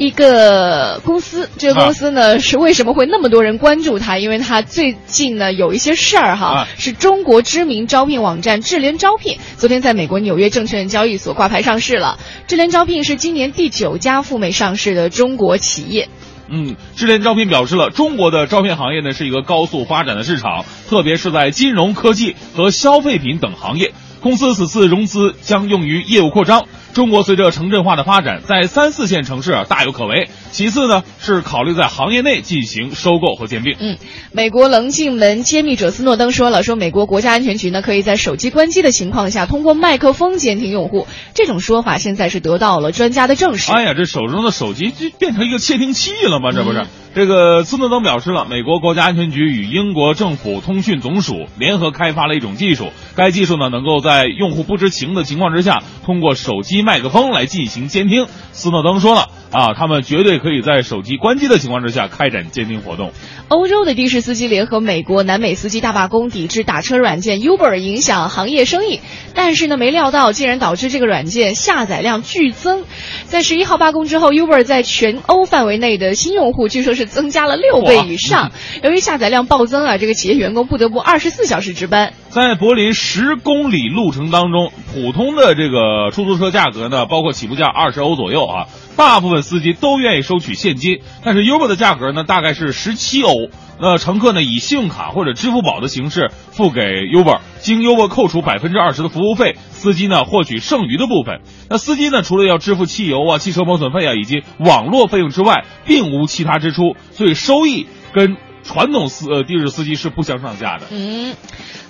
[0.00, 4.16] 一个公司，这个公司呢是为什么会那么多人关注它？
[4.16, 12.18] 因为它最近呢有一些事儿哈，是中国知名招聘网站智联招聘，昨天在美国纽约证券交易所挂牌上市了。
[12.46, 16.08] 智联招聘是今年第九家赴美上市的中国企业。
[16.48, 23.92] 嗯，智联招聘表示了，中国的招聘行业呢是一个高速发展的市场，特别是在金融科技和消费品等行业。
[24.22, 26.66] 公司此次融资将用于业务扩张。
[26.92, 30.28] 中国随着城镇化的发展，在三四线城市啊大有可为。
[30.50, 33.76] 其次呢，是考虑在行业内进行收购和兼并。
[33.78, 33.96] 嗯，
[34.32, 41.06] 美国棱镜门揭秘者斯诺登说了，说美国国家安全局呢可以在手机关机的情况下，通过麦克风监听用户。
[41.34, 43.70] 这种说法现在是得到了专家的证实。
[43.70, 46.50] 哎呀，这手中的手机就变成一个窃听器了吗？
[46.52, 46.78] 这不是？
[46.80, 58.26] 嗯这个斯诺登表示了，美国国家安全局与英国政府通讯总署联合开发了一种技术，该技术呢能够在用户不知情的情况之下，通过手机麦克风来进行监听。
[58.52, 63.12] 斯诺登说了啊，他们绝对可以在手机关机的情况之下开展监听活动。
[63.48, 69.00] 欧洲的的士司机联合美国、南美司机大罢工，抵制打车软件 Uber 影响行业生意。
[69.34, 72.84] 但是呢，没料到竟然导致这个软件下载量剧增。
[73.24, 78.52] 在十一号罢工之后，Uber 在全欧范围内的新用户据说是增加了六倍以上。
[78.82, 82.12] 由于下载量暴增啊，这个企业员工不得不二十四小时值班。
[82.30, 88.66] 在柏林十公里路程当中，普通的这个出租车价格呢，包括起步价二十欧左右啊，
[88.96, 93.32] 大部分司机都愿意收取现金，但是 Uber 的价格呢，大概是十七欧。
[93.80, 101.40] 那乘客呢，以信用卡或者支付宝的形式付给 Uber，经 Uber 扣除百分之二十的服务费，司机呢获取剩余的部分。
[101.68, 108.36] 那司机呢，除了要支付汽油啊、汽车磨损费啊以及网络费用之外，并无其他支出，所以收益跟
[108.72, 110.86] 传统司呃的士司机是不相上下的。
[110.90, 111.34] 嗯。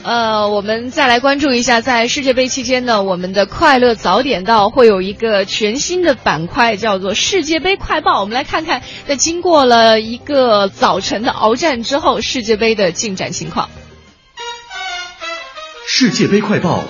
[0.03, 8.21] 呃，我们再来关注一下，在世界杯期间呢，我们的快乐早点到会有一个全新的板块，叫做世界杯快报。
[8.21, 13.69] 我们来看看，在经过了一个早晨的鏖战之后，世界杯的进展情况。
[15.87, 16.83] 世界杯快报。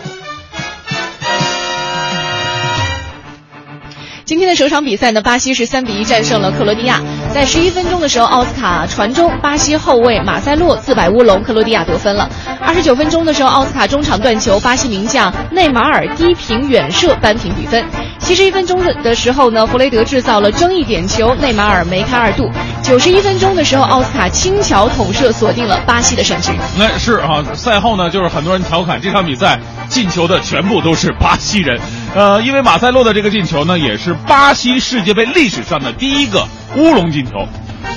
[4.25, 7.03] 今天的首场比赛呢，巴西是三比一战胜了克罗地亚。
[7.33, 12.29] 在十一分钟的时候，奥斯卡传中，巴西后卫马塞洛自摆乌龙，克罗地亚得分了。
[12.61, 17.85] 二十九分钟的时候，奥斯卡中场断球，巴西名将内马尔低平远射扳平比分。
[18.19, 22.51] 七十一分钟的的时候呢，弗雷德制造了争议点球，内马尔梅开二度。
[22.83, 26.53] 九十一分钟的时候，奥斯卡轻巧捅射锁定了巴西的胜局。
[26.77, 31.81] 那是啊，赛后呢，就是很多人调侃这场比赛进球的全部都是巴西人。
[32.15, 37.47] 呃，因为马塞洛的这个进球呢，也是巴西世界杯历史上的第一个乌龙进球。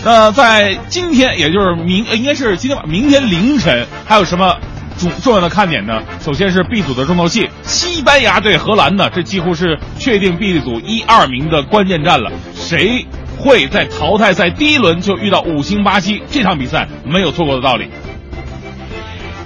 [0.06, 4.58] 那在今天，也就是明，应该是今天晚，明天凌晨，还有什么
[4.98, 6.02] 重重要的看点呢？
[6.20, 12.32] 首先是 B 组的重头戏，西班牙对荷兰呢，这几乎是确定 B 组一二名的关键战了。
[12.54, 13.06] 谁
[13.38, 16.22] 会在淘汰赛第一轮就遇到五星巴西？
[16.30, 17.90] 这场比赛没有错过的道理。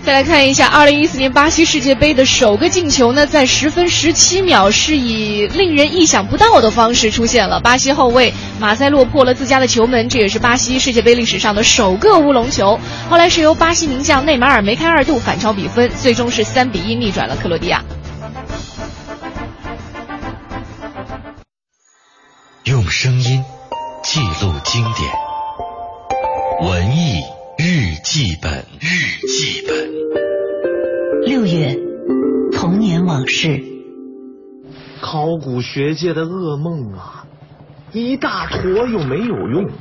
[0.08, 7.60] 再来看一下，二零一四年巴西世界杯的首个进球呢，在十分十七秒是以令人意想不到的方式出现了。
[7.60, 12.80] 巴西后卫马塞洛破了自家的球门，这也是巴西世界杯历史上的首个乌龙球。
[13.10, 17.84] 后来是由巴西名将内马尔梅开二度反超比分，最终是三比一逆转了克罗地亚。
[22.64, 23.44] 用声音
[24.06, 25.12] 记录经典，
[26.62, 27.22] 文艺
[27.60, 28.66] 日记本。
[28.80, 28.88] 日
[29.28, 31.26] 记本。
[31.26, 31.76] 六月，
[32.52, 33.64] 童年往事。
[35.02, 37.26] 考古学界的噩梦啊，
[37.94, 39.72] 一大坨又没有用，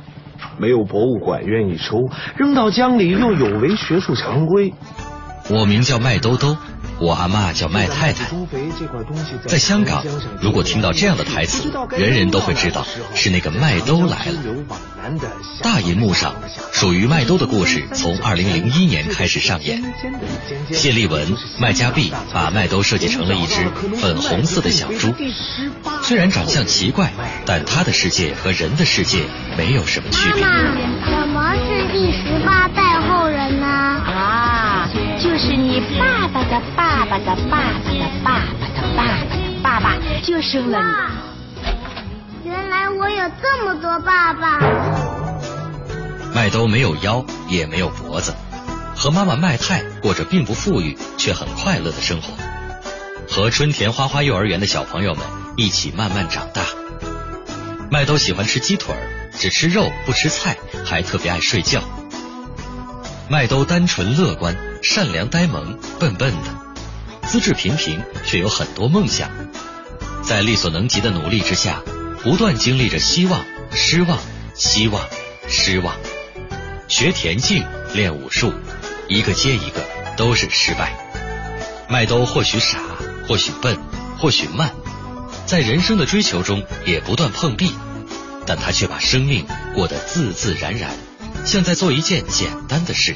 [0.57, 4.73] 没有博物馆愿意收，扔到江里又有违学术常规。
[5.51, 6.57] 我名叫麦兜兜，
[6.99, 8.25] 我阿妈叫麦太太。
[9.47, 10.03] 在香港，
[10.41, 14.33] 如果听到这样的台词，人人都会知道是那个麦兜来了。
[15.63, 16.35] 大银幕上，
[16.73, 19.81] 属于麦兜的故事从二零零一年开始上演。
[20.71, 23.61] 谢丽文、麦嘉碧把麦兜设计成了一只
[23.95, 25.13] 粉红色的小猪，
[26.03, 27.13] 虽然长相奇怪，
[27.45, 29.23] 但他的世界和人的世界
[29.57, 30.41] 没有什么区别。
[30.41, 33.67] 妈妈，什么是第十八代后人呢？
[33.67, 40.79] 啊，就是你爸爸的爸爸爸的爸爸的爸爸的爸爸的爸爸，就生了
[42.41, 42.49] 你。
[42.49, 44.57] 原来我有这么多爸爸。
[46.33, 48.33] 麦兜没有腰，也没有脖子，
[48.95, 52.33] 和妈妈麦太过着并不富裕却很快乐的生活，
[53.29, 55.25] 和春田花花幼儿园的小朋友们
[55.57, 56.61] 一起慢慢长大。
[57.91, 58.95] 麦兜喜欢吃鸡腿
[59.33, 61.81] 只吃肉不吃菜，还特别爱睡觉。
[63.29, 66.66] 麦兜单纯乐观、善良、呆萌、笨笨的，
[67.27, 69.29] 资质平平，却有很多梦想，
[70.23, 71.81] 在力所能及的努力之下。
[72.23, 74.17] 不断经历着希望、失望、
[74.53, 75.01] 希望、
[75.47, 75.95] 失望，
[76.89, 78.51] 学田径、练武术，
[79.07, 79.85] 一个接一个
[80.17, 80.97] 都是失败。
[81.87, 82.79] 麦兜或许傻，
[83.27, 83.77] 或许笨，
[84.17, 84.73] 或许慢，
[85.45, 87.71] 在人生的追求中也不断碰壁，
[88.45, 90.91] 但他却把生命过得自自然然，
[91.45, 93.15] 像在做一件简单的事。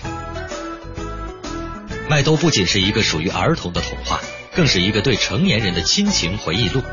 [2.11, 4.19] 麦兜不仅是一个属于儿童的童话，
[4.53, 6.83] 更是一个对成年人的亲情回忆录。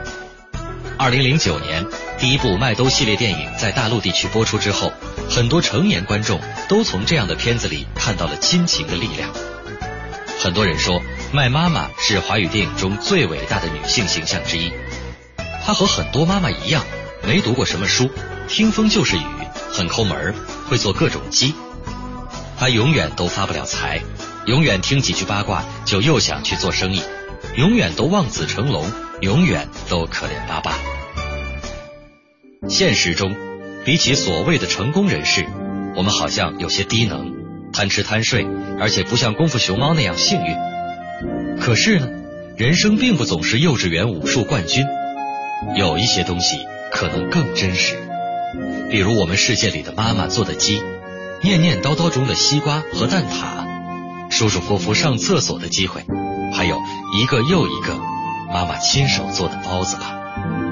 [0.96, 1.84] 二零零九年，
[2.20, 4.92] 第一部麦兜系列电影在大陆地区播出之后，
[5.28, 9.28] 很多成年观众都从这样的片子里看到了亲情的力量。
[10.38, 11.02] 很多人说，
[11.32, 14.70] 麦妈妈是华语电影中最伟大的女性形象之一。
[15.66, 16.84] 她和很多妈妈一样，
[17.24, 18.08] 没读过什么书，
[18.46, 19.26] 听风就是雨，
[19.72, 20.32] 很抠门，
[20.68, 21.56] 会做各种鸡。
[22.56, 24.00] 她永远都发不了财，
[24.49, 27.03] 永远听几句八卦就又想去做生意，
[27.57, 28.90] 永远都望子成龙，
[29.20, 30.78] 永远都可怜巴巴。
[32.66, 33.36] 现实中，
[33.84, 35.44] 比起所谓的成功人士，
[35.96, 37.34] 我们好像有些低能，
[37.74, 38.46] 贪吃贪睡，
[38.80, 41.59] 而且不像功夫熊猫那样幸运。
[41.61, 42.09] 可是呢，
[42.57, 44.86] 人生并不总是幼稚园武术冠军，
[45.76, 46.57] 有一些东西
[46.90, 47.99] 可能更真实，
[48.90, 50.82] 比如我们世界里的妈妈做的鸡，
[51.42, 53.68] 念念叨叨中的西瓜和蛋挞，
[54.31, 56.05] 舒舒服服上厕所的机会，
[56.55, 56.79] 还有
[57.20, 57.99] 一个又一个
[58.53, 60.67] 妈妈亲手做的包子吧。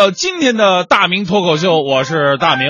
[0.00, 2.68] 到今天的大明脱口秀，我是大明。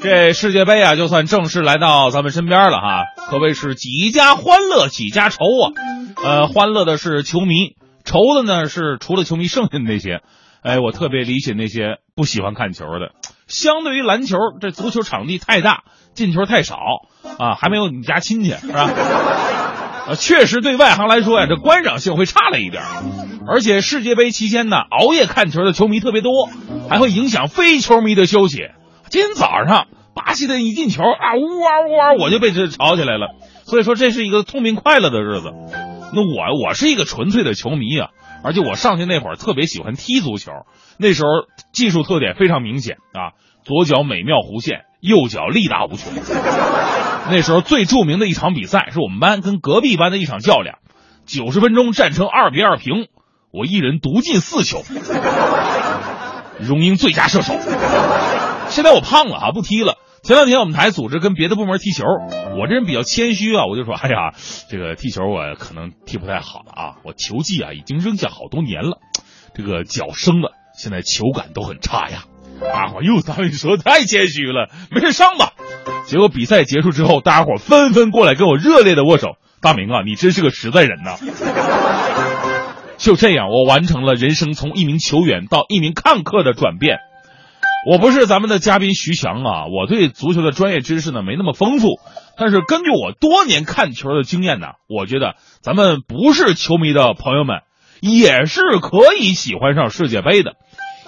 [0.00, 5.68] 这世界杯啊，就算正式来到咱们身边了哈，可谓是几家欢乐几家愁啊。
[6.24, 10.22] 呃，欢乐的是球迷，愁的呢是除了球迷剩下的那些。
[10.62, 13.12] 哎，我特别理解那些不喜欢看球的。
[13.48, 15.82] 相对于篮球，这足球场地太大，
[16.14, 16.78] 进球太少
[17.38, 18.88] 啊，还没有你家亲戚是吧？
[20.16, 22.82] 确实对外行来说呀，这观赏性会差了一点。
[23.46, 26.48] 而且世界杯期间呢，熬夜看球的球迷特别多，
[26.88, 28.68] 还会影响非球迷的休息。
[29.10, 33.34] 今天早上巴西的一进球啊，呜哇呜哇，我就被这吵起来了。
[33.64, 35.50] 所以说这是一个痛并快乐的日子。
[36.14, 38.10] 那我我是一个纯粹的球迷啊，
[38.44, 40.52] 而且我上去那会儿特别喜欢踢足球，
[40.98, 41.28] 那时候
[41.72, 43.32] 技术特点非常明显啊，
[43.64, 46.12] 左脚美妙弧线，右脚力大无穷。
[47.30, 50.78] 那时候最著名的一场比赛是我们班跟隔壁班的一场较量，
[51.24, 53.08] 九十分钟战成二比二平，
[53.52, 54.82] 我一人独进四球，
[56.60, 57.54] 荣膺最佳射手。
[58.68, 59.98] 现在我胖了啊，不踢了。
[60.22, 62.04] 前两天我们台组织跟别的部门踢球，
[62.58, 64.34] 我这人比较谦虚啊，我就说，哎呀，
[64.68, 68.98] 这个踢球我可能踢不太好了啊，我球技啊已经扔下好多年了，
[69.54, 72.24] 这个脚生了，现在球感都很差呀。
[72.60, 75.54] 大伙儿又当你说太谦虚了，没事上吧。
[76.06, 79.36] 结果比赛结束之后，大家伙纷纷过来跟我热烈的握手。
[79.60, 81.16] 大明啊，你真是个实在人呐！
[82.98, 86.98] 就这样，我完成了人生从一名球员到一名看客的转变。
[87.88, 92.00] 我不是咱们的嘉宾徐翔啊，我对足球的专业知识呢没那么丰富，
[92.36, 97.62] 但是根据我多年看球的经验呢，我觉得咱们不是球迷的朋友们
[98.00, 100.54] 也是可以喜欢上世界杯的，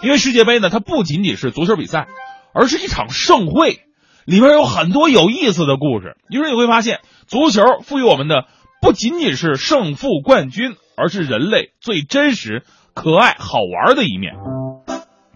[0.02, 2.06] 因为世界杯呢，它不仅仅是足球比赛，
[2.52, 3.80] 而是一场盛会，
[4.26, 6.16] 里面有很多有意思的故事。
[6.28, 8.46] 于是你会发现，足球赋予我们的
[8.80, 12.64] 不仅仅是胜负冠军，而是人类最真实、
[12.94, 14.34] 可爱、好玩的一面。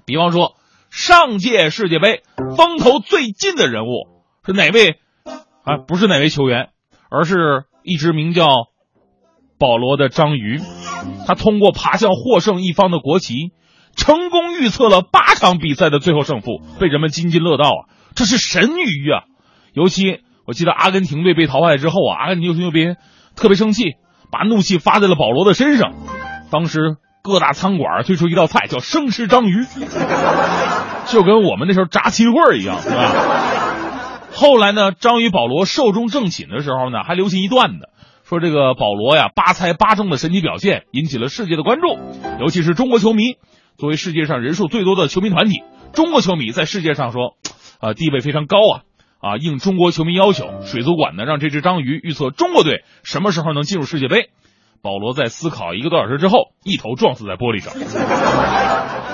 [0.05, 0.55] 比方说。
[0.91, 2.23] 上届世界杯
[2.57, 4.09] 风头最劲的人物
[4.43, 4.99] 是哪位？
[5.63, 6.71] 啊，不是哪位球员，
[7.11, 8.47] 而是一只名叫
[9.59, 10.63] 保罗的章鱼。
[11.27, 13.53] 他通过爬向获胜一方的国旗，
[13.97, 17.81] 成功预测了八场比赛的最后胜负，被人们津津乐道啊！
[18.15, 19.25] 这是神鱼啊！
[19.73, 22.95] 尤其我记得阿根廷队被淘汰之后啊，阿根廷球迷
[23.37, 23.95] 特别生气，
[24.31, 25.93] 把怒气发在了保罗的身上。
[26.51, 26.97] 当时。
[27.21, 29.67] 各大餐馆推出一道菜叫生吃章鱼，
[31.09, 33.13] 就跟我们那时候炸秦桧一样，是吧？
[34.33, 37.91] 后来呢，章鱼保罗寿终正寝的时候呢，还流行一段子，
[38.25, 41.99] 说这个保罗呀八猜八中的神奇表现引起了世界的关注，
[42.41, 43.35] 尤其是中国球迷。
[43.77, 47.37] 作为世界上人数最多的球迷团体，中国球迷在世界上说，
[47.81, 48.83] 呃，地位非常高啊。
[49.21, 54.31] 啊，应中国球迷要求，水族馆呢让这只章鱼预测中国队什么时候能进入世界杯。
[54.81, 57.75] 保罗在思考一个多小时之后，一头撞死在玻璃上。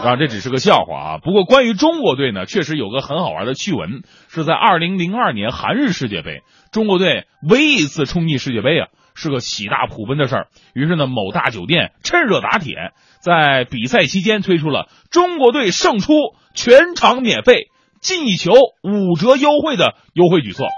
[0.05, 1.19] 啊，这只是个笑话啊。
[1.25, 10.49] 不过关于中国队呢，确实有个很好玩的趣闻，是在2002年韩日世界杯，中国队唯一一次冲进世界杯啊，是个喜大普奔的事儿。
[10.75, 16.13] 于是呢，某大酒店趁热打铁，在比赛期间推出了中国队胜出
[16.55, 17.71] 全场免费、
[18.05, 18.53] 进一球
[18.83, 20.69] 五折优惠的优惠举措。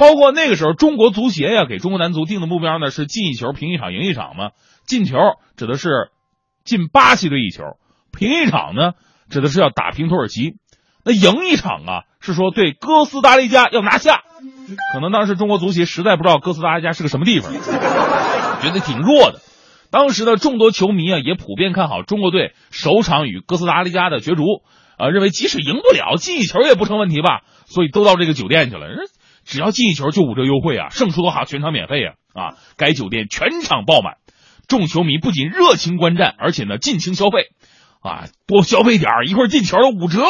[0.00, 4.50] 包括那个时候，中国足协呀给中国男足定的目标呢是进一球平一场赢一场嘛。
[4.86, 5.16] 进球
[5.56, 5.88] 指的是
[6.64, 7.62] 进巴西队一球，
[8.10, 8.94] 平一场呢
[9.28, 10.54] 指的是要打平土耳其。
[11.04, 14.22] 那赢一场啊是说对哥斯达黎加要拿下。
[14.94, 19.40] 可能当时中国足协实在不知道哥斯达黎加是个什么地方，觉得挺弱的。
[19.90, 24.42] 当时的众多球迷啊也普遍看好中国队首场与哥斯达黎加的角逐，
[24.98, 28.88] 啊认为即使赢不了进一球也不成问题吧，所以都到这个酒店去了。
[28.88, 28.98] 人。
[29.46, 32.14] 只要进一球就五折优惠啊，胜出的话全场免费啊！
[32.32, 34.14] 啊，该酒店全场爆满，
[34.66, 37.48] 众球迷不仅热情观战，而且呢尽情消费，
[38.00, 40.22] 啊，多消费点一会进球了五折。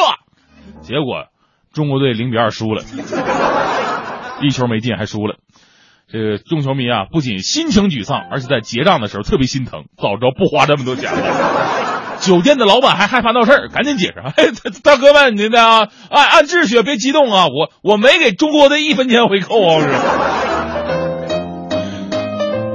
[0.81, 1.27] 结果
[1.71, 2.83] 中国队零比二输了，
[4.41, 5.37] 一球没进还输了。
[6.09, 11.94] 这个众球迷啊，不仅心情沮丧，而且在结账的时候特别心疼，早知道不花这么多钱了。
[12.19, 14.45] 酒店的老板还害怕闹事儿，赶紧解释：“哎，
[14.83, 17.45] 大哥们，您的啊，按按秩序，别激动啊！
[17.47, 19.87] 我我没给中国队一分钱回扣啊！”是。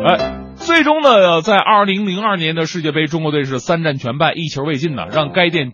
[0.06, 5.72] 哎，最终呢，在二零零二年的世界杯，中国队是三战全败，一球未进呢，让该店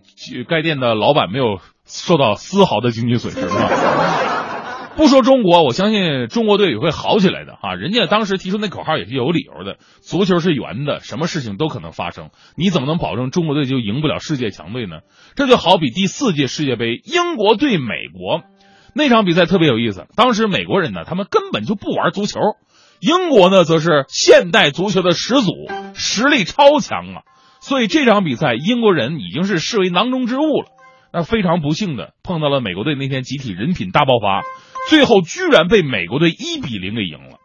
[0.49, 4.36] 该店的老板没有受到丝毫的经济损失啊。
[4.97, 7.75] 不说中国，我相信中国队也会好起来的哈。
[7.75, 9.77] 人家当时提出那口号也是有理由的。
[10.01, 12.31] 足球是圆的，什么事情都可能发生。
[12.55, 15.01] 你怎么能保证中国队就赢不了世界强队呢？
[15.35, 18.41] 这就好比第四届世界杯，英国对美国
[18.95, 20.07] 那场比赛特别有意思。
[20.15, 22.39] 当时美国人呢，他们根本就不玩足球；
[22.99, 25.51] 英国呢，则是现代足球的始祖，
[25.93, 27.21] 实力超强啊。
[27.61, 30.69] 所以这场比赛，英国人已经是视为囊中之物了。
[31.13, 34.41] 那非常不幸的碰到了美国队，那天集体人品大爆发。
[34.87, 37.37] 最后居然被美国队一比零给赢了，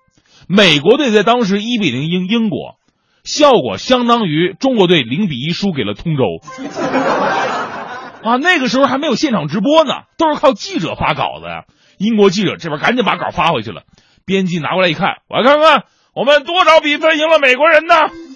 [0.49, 2.77] 美国队在当时一比零赢英国，
[3.25, 6.23] 效果相当于中国队零比一输给了通州。
[8.23, 11.65] 啊，那个时候还没有现场直播呢，都是靠记者发稿子呀。
[11.99, 13.83] 英国记者这边赶紧把稿发回去了，
[14.25, 15.85] 编辑拿过来一看，我来看看
[16.15, 17.95] 我们多少比分赢了美国人呢？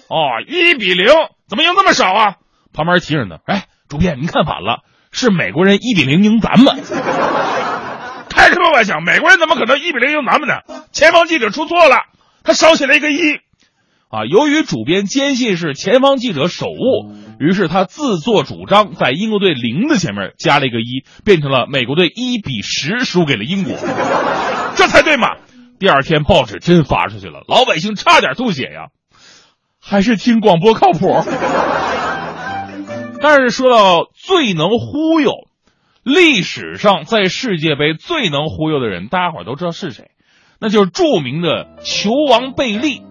[0.09, 1.07] 哦，一比零，
[1.47, 2.35] 怎么赢这么少啊？
[2.73, 6.83] 旁边提着呢，哎，主编您看反了，是美国人一比零赢咱们。
[8.37, 8.99] 开什么玩笑！
[8.99, 10.61] 美国人怎么可能一比零赢咱们呢？
[10.91, 12.03] 前方记者出错了，
[12.43, 13.39] 他少写了一个一。
[14.09, 23.73] 啊，由于主编坚信是前方记者手误，于是他自作主张在英国队零的前面加了一个一，变成了美国队一比十输给了英国，
[24.75, 25.29] 这才对嘛？
[25.79, 28.89] 第二天报纸真发出去了，老百姓差点吐血呀！
[29.81, 31.23] 还是听广播靠谱。
[33.19, 35.46] 但是说到最能忽悠。
[36.07, 40.11] 历史上在世界杯最能忽悠的人，大家伙都知道是谁，
[40.57, 43.01] 那就是著名的球王贝利，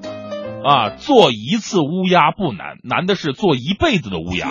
[0.64, 4.49] 啊，做一次乌鸦不难，难的是做一辈子的乌鸦。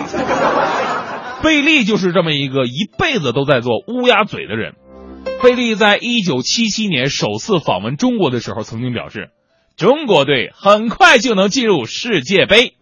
[1.42, 4.74] 贝利就是这么一个一辈子都在做乌鸦嘴的人。
[5.42, 9.30] 贝利在一九七七年首次访问中国的时候，曾经表示，
[9.76, 12.74] 中国队很快就能进入世界杯。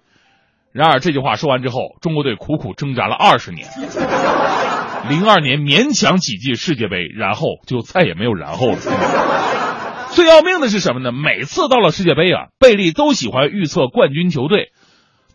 [0.72, 3.66] 然而这句话说完之后，中国队苦苦挣扎了二十年。
[5.08, 8.78] 零二年勉强挤进世界杯，然后就再也没有然后了。
[10.12, 11.12] 最要命的是什么呢？
[11.12, 14.70] 每次到了世界杯啊，贝利都喜欢预测冠军球队，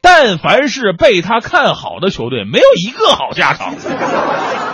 [0.02, 3.76] 但凡是被他看好的球队，没有一个好下场。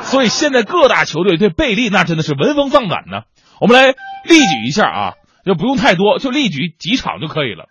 [0.03, 3.21] 所以现在各大球队对贝利那真的是闻风丧胆呢。
[3.59, 7.65] 我们来例举一下啊，就不用太多，就例举几场就可以了。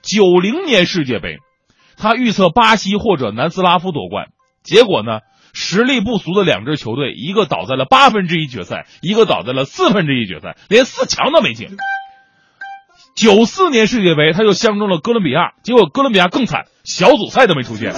[0.00, 1.36] 九零年世界杯，
[1.98, 4.28] 他预测巴西或者南斯拉夫夺冠，
[4.62, 5.20] 结果呢？
[5.54, 11.68] 实力不俗的两支球队，一个倒在了八分之一决赛，一个倒在了四分之一决赛，连四强都没进。
[13.14, 17.94] 九四年世界杯，他就相中了哥伦比亚，结果哥伦比亚更惨，小组赛都没出现。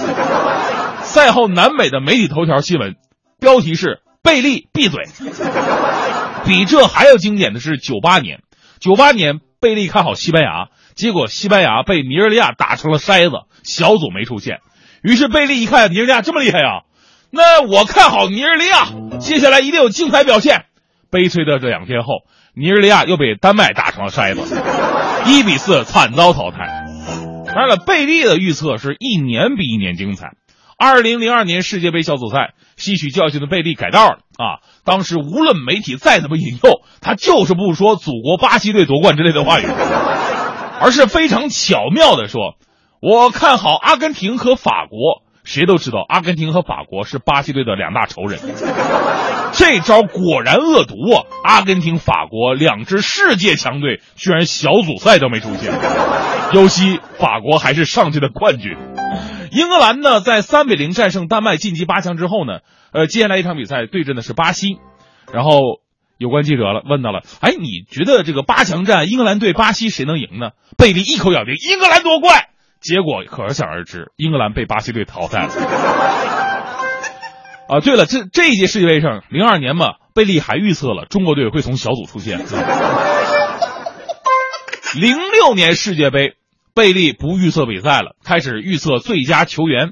[1.01, 2.95] 赛后，南美的媒体头条新闻
[3.39, 5.05] 标题是“贝利闭嘴”。
[6.45, 8.41] 比这还要经典的是九八年，
[8.79, 14.59] 九八年贝利看好西班牙，结果西班牙被尼日利亚打成了筛子，小组没出现。
[15.01, 16.86] 于是贝利一看尼日利亚这么厉害啊！
[17.37, 18.87] 那我看好尼日利亚，
[19.19, 20.65] 接下来一定有精彩表现。
[21.11, 22.23] 悲催的这两天后，
[22.55, 24.59] 尼日利亚又被丹麦打成了筛子，
[25.27, 26.57] 一比四惨遭淘汰。
[27.45, 30.31] 当然了，贝利的预测是一年比一年精彩。
[30.79, 34.65] 二零零二年世界杯小组赛，吸取教训的贝利改道了啊！
[34.83, 39.65] 当时无论媒体再怎么引诱，他就是不说“祖国巴西队夺冠”之类的话语，
[40.81, 42.55] 而是非常巧妙的说
[42.99, 48.37] ：“我看好阿根廷和法国。”谁都知道，阿根廷和法国是巴西队的两大仇人。
[49.53, 51.23] 这招果然恶毒啊！
[51.41, 55.73] 阿根廷、法国两支世界强队居然小组赛都没出现，
[56.53, 58.77] 尤其法国还是上届的冠军。
[59.51, 62.59] 英格兰呢，在三比零战胜丹麦晋级八强之后呢，
[62.91, 64.77] 呃，接下来一场比赛对阵的是巴西。
[65.31, 65.61] 然后
[66.17, 70.49] 有关记者了，问到了，哎，你觉得这个八强战英格兰对巴西谁能赢呢？
[70.77, 72.47] 贝利一口咬定英格兰夺冠。
[72.79, 75.53] 结果可想而知，英格兰被巴西队淘汰了。
[77.69, 82.39] 啊，对了，这这一届世界杯上，零二年嘛，贝利还预测了中国队会从小组出线。
[84.95, 86.35] 零六年世界杯，
[86.73, 89.91] 贝利不预测比赛了，开始预测最佳球员。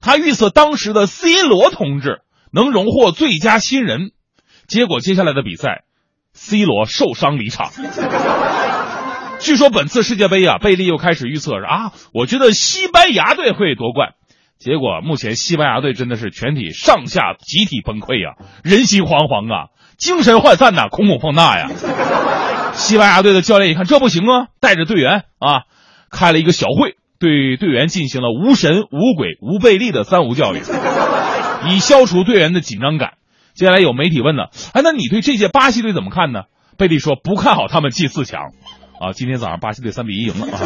[0.00, 2.22] 他预测当时的 C 罗同志
[2.52, 4.12] 能荣获最佳新人。
[4.66, 5.84] 结果接下来的比赛
[6.32, 7.70] ，C 罗受伤离场。
[9.40, 14.10] 据说本次世界杯啊，贝利又开始预测啊，我觉得西班牙队会夺冠。
[14.58, 21.68] 结果目前西班牙队真的是全体上下集体崩溃呀，人心惶惶啊，精神涣散呐，恐恐放大呀。
[22.74, 25.62] 西班牙队的教练一看这不行啊，带着队员啊，
[26.10, 30.60] 开了一个小会，对队员进行了无神、无鬼、无贝利的三无教育，
[31.70, 33.14] 以消除队员的紧张感。
[33.54, 36.42] 接下来有媒体问呢，哎，那你对这届巴西队怎么看呢？
[36.76, 38.52] 贝利说不看好他们进四强。
[39.00, 40.60] 啊，今天早上巴西队三比一赢了啊！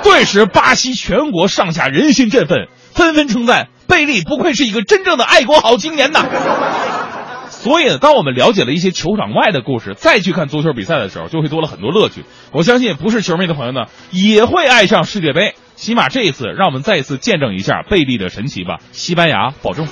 [0.04, 6.26] 顿时巴西全国上下人心振奋，纷纷称赞贝利不愧是一个真正的爱国好青年呐。
[7.48, 12.24] 所以，当我们了解了一些球场外的故事，再去看足球比赛的时候，就会多了很多乐趣。
[12.52, 15.54] 我相信，不是球迷的朋友呢，也会爱上世界杯。
[15.76, 18.78] 起码这一次，让我们再一次见证一下贝利的神奇吧！
[18.92, 19.88] 西班牙保重。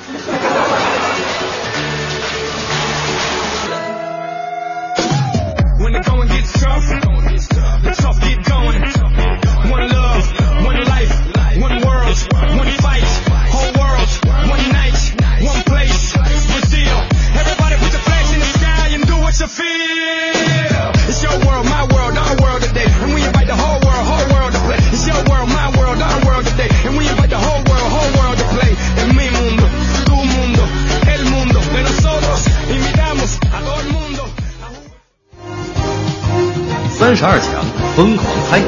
[37.03, 38.62] 三十二强 疯狂猜。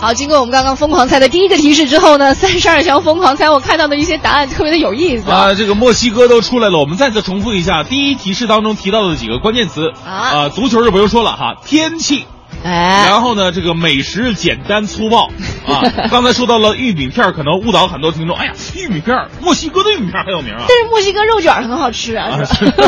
[0.00, 5.52] 好，经过我们刚刚疯狂猜的第一个提示之后呢， 三十二强疯狂猜，我看到的一些答案特别的有意思啊。
[5.54, 10.48] 这个墨西哥都出来了，我们再次重复一下第一提示当中提到的几个关键词啊。
[10.50, 12.26] 足球就不用说了哈，天气。
[12.64, 15.30] 哎，然后呢，这个美食简单粗暴
[15.66, 15.82] 啊。
[16.10, 18.36] 刚才说到了玉米片，可能误导很多听众。
[18.36, 20.64] 哎呀，玉米片，墨西哥的玉米片很有名啊。
[20.68, 22.38] 但是墨西哥肉卷很好吃啊。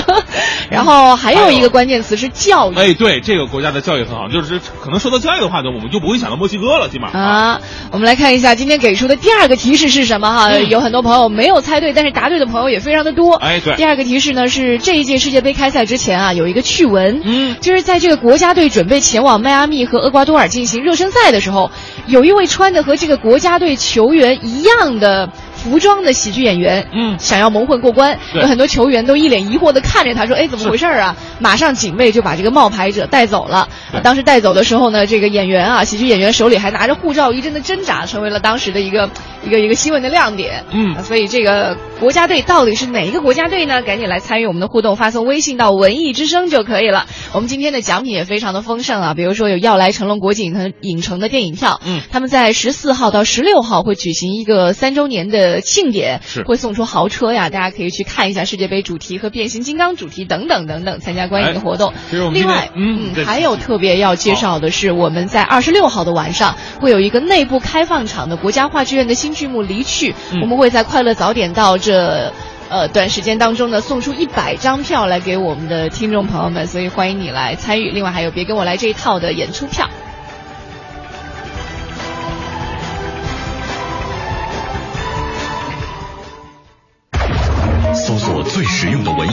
[0.71, 2.77] 然后还有一个关键词是教育。
[2.77, 7.61] 哎，对，这个国家的教育很好，就是可能说到教育的话呢，我们就不会想到墨西哥了，起码啊。
[7.91, 10.53] 我们来看一下今天给出的第二个提示是什么哈？
[10.53, 13.35] 有很多朋友没有猜对，但是答对的朋友也非常的多。
[13.37, 13.75] 哎，对。
[13.77, 20.49] 第二个提示呢是这一届世界杯开赛之前啊，有一个趣闻，嗯，就是在这个国家队准备前往迈阿密和厄瓜多尔。
[20.49, 21.71] 进行热身赛的时候，
[22.07, 25.31] 有一位穿的和这个国家队球员一样的
[25.63, 33.69] 服装的喜剧演员，嗯，想要蒙混过关，有很多球员都一脸疑惑的看着他说：“哎，怎么回事啊？”马上警卫就把这个冒牌者带走了。
[34.03, 39.09] 当时带走的时候呢，这个演员啊，喜剧演员手里还拿着护照，一阵的挣扎，成为了当时的一个
[39.45, 40.65] 一个一个新闻的亮点。
[40.73, 43.83] 嗯，所以这个国家队到底是哪一个国家队呢？
[43.83, 47.07] 赶紧来参与我们的互动，发送微信到文艺之声就可以了。
[47.33, 61.93] 我们今天的奖品也非常的丰盛啊，比如说有要来成龙国际影城影城的电影票，嗯，他们在十四号到十六号会举行一个三周年的庆典，是会送出豪车呀，大家可以去看一下世界杯主题和变形金刚主题等等等等，参加观影的活动。
[62.33, 72.33] 另外，嗯，还有特别要介绍的是，我们在二十六号的晚上会有一个内部开放场的国家话剧院的新剧目《离去》，我们会在快乐早点到这。
[72.71, 77.91] 呃，短时间当中呢，送出一百张票来给我们的听众朋友们，所以欢迎你来参与。
[77.91, 79.91] 另外还有别跟我来这一套的演出票。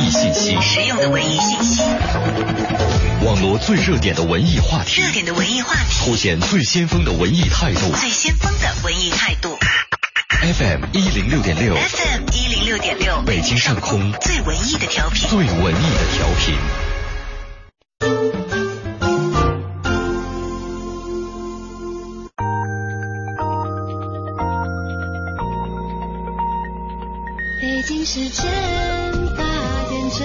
[0.10, 1.82] 信息，实用的文艺信息，
[3.24, 9.56] 网罗最热点的文艺话题，热点的文艺话题，凸显最先锋的文艺态度，最先锋的文艺态度。
[10.42, 14.12] FM 一零六点六，FM 一零六点六，北京上空。
[14.22, 16.56] 最文艺的调频，最文艺的调频。
[27.62, 28.99] 北京时间。
[30.10, 30.18] 中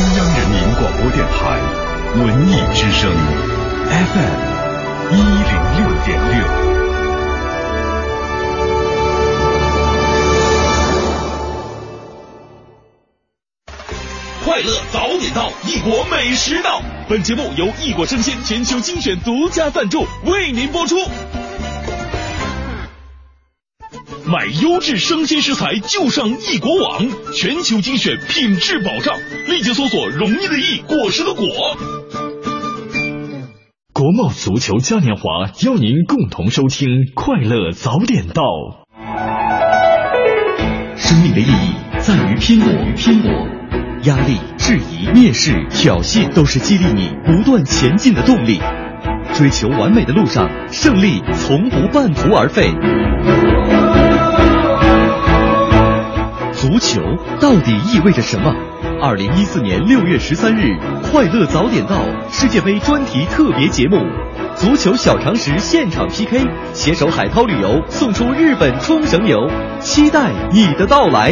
[0.00, 1.60] 央人民广播电台
[2.14, 3.12] 文艺之声
[3.90, 4.34] FM
[5.12, 6.34] 一零六点六。
[14.42, 16.80] 快乐早点到，异国美食到。
[17.06, 20.96] 本节目由异国生鲜全球精选独家赞助，为您播出。
[24.32, 29.14] 买优质生鲜食材就上易国网，全球精选，品质保障。
[29.46, 31.44] 立即搜索“容易的易，果实的果”。
[33.92, 38.42] 国贸足球嘉年华邀您共同收听《快乐早点到》。
[40.96, 43.30] 生命的意义在于拼搏，拼搏。
[44.04, 48.62] 压力、质疑、蔑视、挑衅，都是激励你不断前进的动力。
[49.34, 52.72] 追求完美的路上，胜利从不半途而废。
[56.62, 57.02] 足球
[57.40, 58.54] 到底意味着什么？
[59.02, 61.96] 二零一四年六月十三日，快乐早点到
[62.30, 63.98] 世界杯专题特别节目，
[64.54, 69.50] 足球小常识现场 PK，携手海涛旅游送出日本冲绳游，
[69.80, 71.30] 期待你的到来。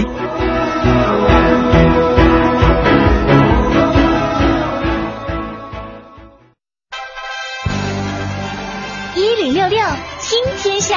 [9.14, 9.78] 一零六六
[10.20, 10.97] 听天下。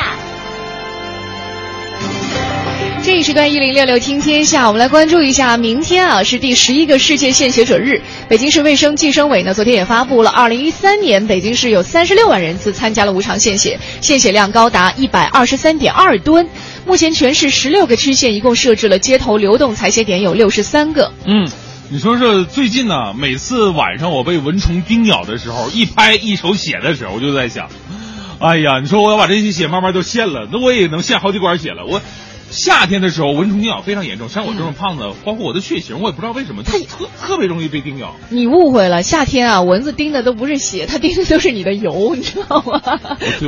[3.04, 8.02] 这一时段一零六六听天下，我们来关注一下，明天啊是第十一个世界献血者日。
[8.30, 16.48] 北京市卫生计生委呢昨天也发布了，二零一三年北京市有三十六万人次参加了无偿献血，献血量高达一百二十三点二吨。
[16.86, 21.12] 目前全市十六个区县一共设置了街头流动采血点有六十三个。
[21.26, 21.52] 嗯。
[21.90, 27.68] 你说这最近呢，每次晚上我被蚊虫叮咬的时候，一拍一手血的时候，我就在想，
[28.40, 31.86] 哎呀，你说我要把这些血慢慢都献了，那我也能献好几管血了。
[31.86, 32.02] 我
[32.54, 38.16] 夏天的时候蚊虫叮咬非常严重，像我这种胖子，包括我的血型，我也不知道为什么，它特特别容易被叮咬。
[38.30, 42.80] 你误会了，夏天啊，蚊子叮的都不是血，它叮的都是你的油，你知道吗？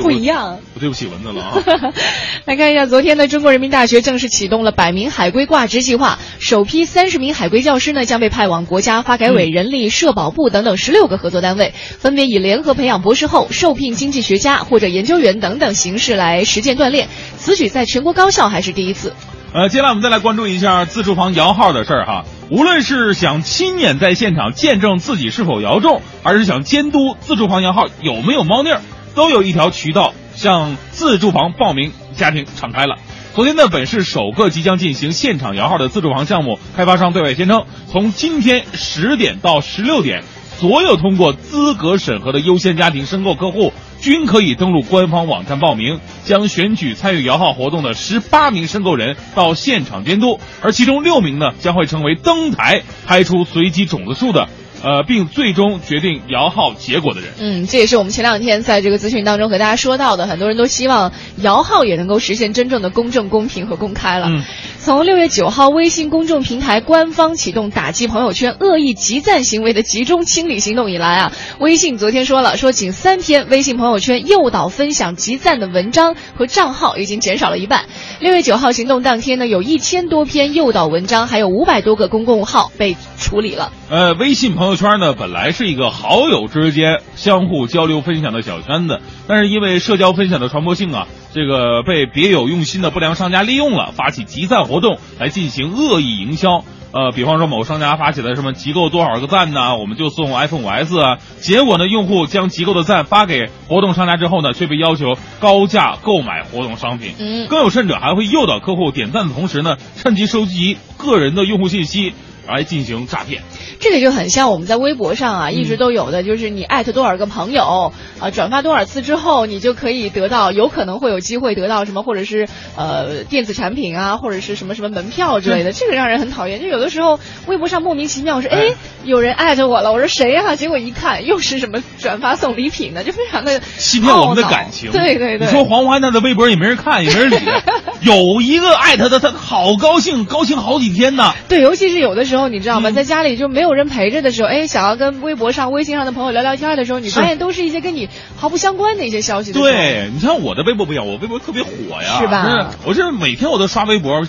[0.01, 0.57] 不一样。
[0.73, 1.93] 我对不起蚊子了啊！
[2.45, 17.07] 来看一下，昨天呢，中国人民大学正式启动了百名海归挂职计划，首批三十名海归教师呢将被派往国家发改委、人力、社保部等等十六个合作单位，分别以联合培养博士后、受聘经济学家或者研究员等等形式来实践锻炼。
[17.37, 19.13] 此举在全国高校还是第一次。
[19.53, 22.25] 呃，接下来我们再来关注一下自住房摇号的事儿哈。
[22.49, 28.81] 无论是想亲眼在现场见证自己是否摇中，还是想监督自住房摇号有没有猫腻儿，
[29.15, 32.97] 都有一条渠道向自住房报名家庭敞开了。
[33.33, 40.23] 昨天呢，本市首个即将进行现场摇号的自住房项目开发商对外宣称，从今天十点到十六点，
[40.59, 43.73] 所有通过资格审核的优先家庭申购客户。
[44.01, 54.47] 均可以登录官方网站报名，将选举参与摇号活动的十八名申购人到现场监督，而其中六名呢将会成为登台拍出随机种子数的，
[54.83, 57.31] 呃，并最终决定摇号结果的人。
[57.39, 64.27] 嗯，这也是我们前两天在这个咨询当中和大家说到的，很多人都希望摇号也能够实现真正的公正、公平和公开了。
[64.29, 64.43] 嗯。
[64.85, 77.85] 从六月九号，微信公众平台官方启动打击朋友圈恶意集赞行为的集中清理行动以来啊，微信昨天说了，说仅三天，微信朋友圈诱导分享集赞的文章和账号已经减少了一半。
[78.19, 83.73] 六月九号行动当天呢，有一千多篇诱导文章，还有五百多个公共号被处理了。
[83.89, 91.07] 呃，微信朋友圈呢，本来是一个好友之间相互交流分享的小圈子，但是因为社交分享的传播性啊。
[91.33, 96.63] 这个被别有用心的不良商家利用了，发起集赞活动来进行恶意营销。
[96.93, 101.17] 呃，比方说某商家发起了什么集够多少个赞呢，我们就送 iPhone 5S 啊。
[101.41, 107.15] 结果呢，用户将集够的赞发给活动商家之后呢，却被要求高价购买活动商品。
[107.19, 112.13] 嗯，更有甚者，还会诱导客户点赞的同时呢，趁机收集个人的用户信息
[112.47, 113.43] 来进行诈骗。
[113.79, 122.47] 这个就很像我们在微博上啊，一直都有的，就是你艾特多少个朋友啊，转发多少次之后，你就可以得到，有可能会有机会得到什么，或者是
[122.77, 125.71] 呃电子产品啊，或者是什么什么门票之类的。
[125.71, 126.61] 这个让人很讨厌。
[126.61, 130.55] 就有的时候微博上莫名其妙说，哎，有人艾特我了，我说谁呀？
[130.55, 134.91] 结果一看又是什么转发送礼品的，就非常的欺骗我们的感情。
[134.91, 135.47] 对对对。
[135.47, 137.35] 你说黄欢他的微博也没人看，也没人理，
[138.01, 141.33] 有一个艾特的，他好高兴，高兴好几天呢。
[141.49, 142.91] 对，尤其是有的时候，你知道吗？
[142.91, 144.49] 在家里就没有人陪着的时候。
[144.49, 149.51] 哎，想要跟微博上、微信上的朋友聊聊天的时候，你发现都是一些跟你毫不相关的一些消息。
[149.53, 151.69] 对，你像我的微博不一样，我微博特别火
[152.01, 152.71] 呀，是吧？
[152.85, 154.21] 我这每天我都刷微博，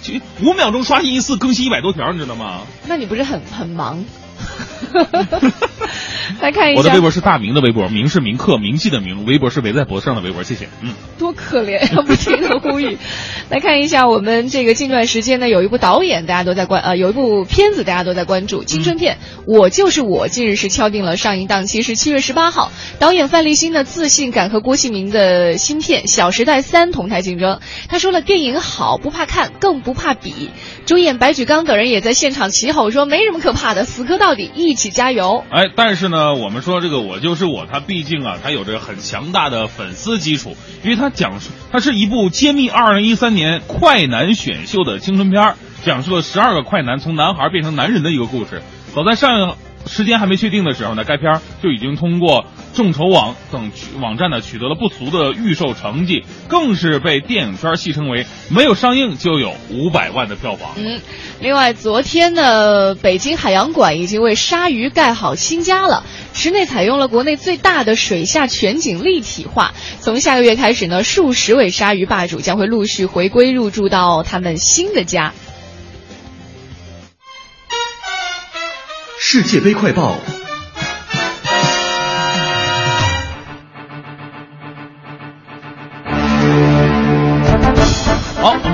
[0.43, 2.61] 五秒钟刷新一次，更新一百多条，你知道吗？
[2.87, 4.05] 那你不是很很忙？
[6.41, 10.69] 来看一下，我的微博是大明的微博，明是铭刻铭记的铭，微博是围在脖子上的微博，谢谢。
[10.83, 12.99] 嗯，多可怜呀，不停的呼吁。
[13.49, 22.71] 来看一下，我们这个近段时间呢，有一部导演大家都在关，呃，有一部片子大家都在关注，青春片《我就是我》，近日是敲定了上映档期是七月十八号。
[22.99, 27.61] 导演范立新呢，自信敢和郭敬明的新片《小时代三》同台竞争。
[27.89, 30.51] 他说了，电影好，不怕看，更不怕比。
[30.87, 35.45] 主演白举纲等人也在现场齐吼说，没什么可怕的，死磕到到底，一起加油。
[35.51, 45.55] 哎，但是呢，我们说这个我就是我，他毕竟啊，他有着很强大的粉丝基础，因为他讲述它是一部揭秘二零一三年快男选秀的青春片，
[45.85, 48.63] 讲述了十二个快男从男孩变成男人的一个故事。
[48.93, 49.57] 早在上
[49.87, 53.71] 时间还没确定的时候呢，该片就已经通过众筹网等
[54.01, 60.71] 网站呢取得了不俗的预售成绩，更是被电影圈戏称为没有上映就有五百万的票房。
[60.77, 61.01] 嗯，
[61.41, 66.05] 另外，昨天呢，北京海洋馆已经为鲨鱼盖好新家了。
[66.35, 69.73] 池内采用了国内最大的水下全景立体化。
[70.01, 75.33] 从下个月开始呢，数十位鲨鱼霸主将会陆续回归入住到他们新的家。
[79.19, 80.21] 世界杯快报。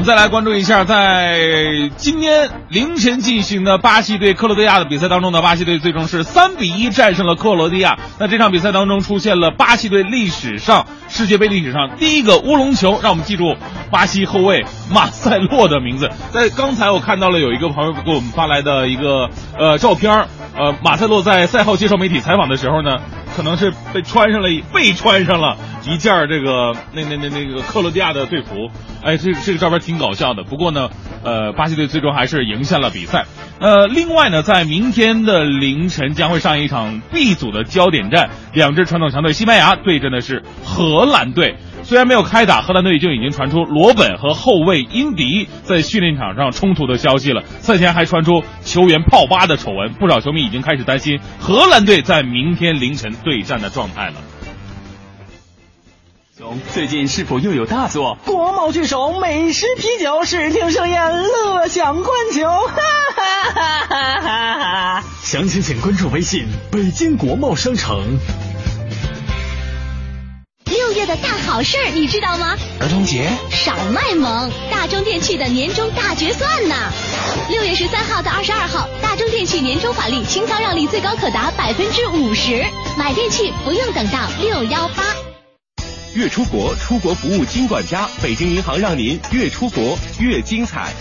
[0.04, 7.98] 再来关注一下，在今天凌晨进行的巴西对克罗地亚的比赛当中呢，巴西队最终是三比一战胜了克罗地亚。
[8.18, 13.54] 那这场比赛当中出现了巴西队历史上世界杯历史上第一个乌龙球，让我们记住
[13.92, 16.10] 巴西后卫马塞洛的名字。
[16.32, 20.26] 在刚才我看到了有一个朋友给我们发来的一个呃照片，
[20.56, 22.96] 呃，马塞洛在赛后接受媒体采访的时候呢，
[23.36, 28.70] 可能是被穿上了被穿上了一件儿这个那那那那个克罗地亚的队服。
[29.02, 30.44] 哎，这这个照片挺搞笑的。
[30.44, 30.88] 不过呢，
[31.24, 33.24] 呃，巴西队最终还是赢下了比赛。
[33.58, 41.56] 呃，另外呢，在明天的凌晨将会上一场 B 组的焦点战，两支传统强队西班牙对阵的是荷兰队。
[41.82, 47.42] 虽然没有开打，荷兰队就已经传出罗本和后卫因迪在训练场上冲突的消息了。
[47.42, 54.14] 赛前还传出球员泡吧的丑闻，不少球迷已经开始担心荷兰队在明天凌晨对战的状态了。
[56.72, 58.16] 最近是否又有大作？
[58.24, 62.74] 国贸聚首，美食啤酒，视听盛宴，乐享观球，哈
[63.14, 65.04] 哈哈哈哈！
[65.22, 68.18] 详情请关注微信北京国贸商城。
[70.66, 72.56] 六月的大好事儿你知道吗？
[72.80, 76.74] 儿童节少卖萌，大中电器的年终大决算呢！
[77.50, 82.64] 六月十三号到二十二号，大中电器年终返利清仓让利最高可达百分之五十，
[82.96, 85.04] 买电器不用等到六幺八。
[86.14, 90.92] 越出国，出国服务金管家，北京银行让您越出国越精彩。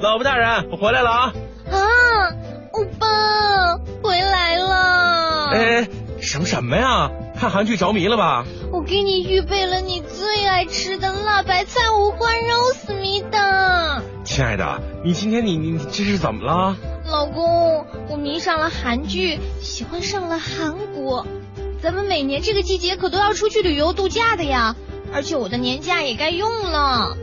[0.00, 1.32] 老婆大人，我回来了啊！
[1.72, 1.76] 啊，
[2.72, 5.48] 欧巴回来了！
[5.52, 5.88] 哎，
[6.20, 7.10] 省什么呀？
[7.36, 8.44] 看韩剧着迷了吧？
[8.70, 14.00] 我给你预备了你最爱吃的辣白菜五花肉思密达。
[14.22, 16.76] 亲爱的，你今天你你这是怎么了？
[17.06, 21.26] 老公，我迷上了韩剧，喜欢上了韩国。
[21.82, 24.76] 咱们每年这个季节可都要出去旅游度假的呀，
[25.14, 27.16] 而且我的年假也该用了。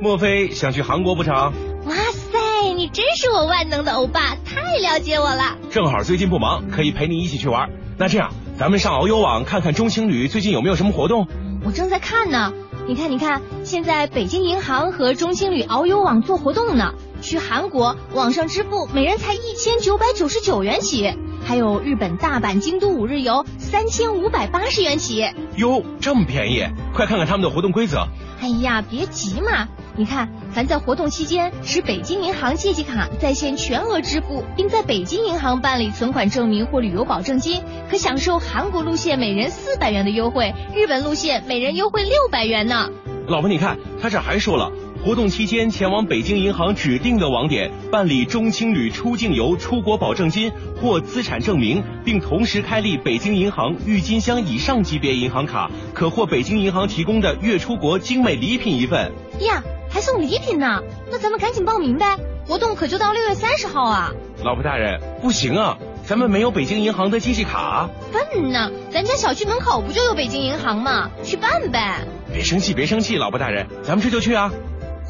[0.00, 1.34] 莫非想去韩国不成？
[1.34, 5.58] 哇塞，你真是我万能的欧巴，太了解我了。
[5.70, 7.68] 正好最近不忙，可以陪你一起去玩。
[7.98, 11.26] 那这样，咱们上遨游网看看中青旅最近有没有什么活动。
[11.62, 12.54] 我正在看呢，
[12.88, 21.12] 你看，你看，现在北京银行和中青旅遨游网做活动呢，去韩国网上支付每人才一千九百九十九元起。
[21.46, 25.24] 还有日本大阪、京都五日游，三千五百八十元起。
[25.56, 26.64] 哟，这么便宜！
[26.92, 28.06] 快看看他们的活动规则。
[28.40, 42.90] 哎呀，别急嘛，你看，凡在活动期间持北京银行借记卡在线全额支付，并在北京银行办理存款证明或旅游保证金，可享受韩国路线每人四百元的优惠，日本路线每人优惠六百元呢。
[43.26, 44.70] 老婆，你看，他这还说了。
[45.04, 50.50] 活动期间前往北京银行指定的网点办理中青旅出境游出国保证金
[50.80, 59.12] 或资产证明，并同时开立北京银行郁金香以上级别银行卡，可获北京银行提供的月出国精美礼品一份。
[59.40, 60.80] 呀，还送礼品呢！
[61.10, 64.10] 那咱们赶紧报名呗，活动可就到六月三十号啊！
[64.42, 65.76] 老婆大人，不行啊，
[66.06, 67.90] 咱们没有北京银行的机器卡。
[68.10, 71.10] 笨呢，咱家小区门口不就有北京银行吗？
[71.22, 72.06] 去办呗。
[72.32, 74.50] 别生气，别生气，老婆大人，咱们这就去啊！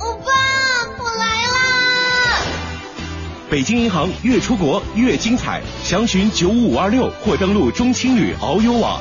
[0.00, 0.24] 欧巴，
[0.98, 2.38] 我来啦！
[3.50, 9.00] 北京银行越出国越精彩，详询九五五二六或登录中青旅遨游网。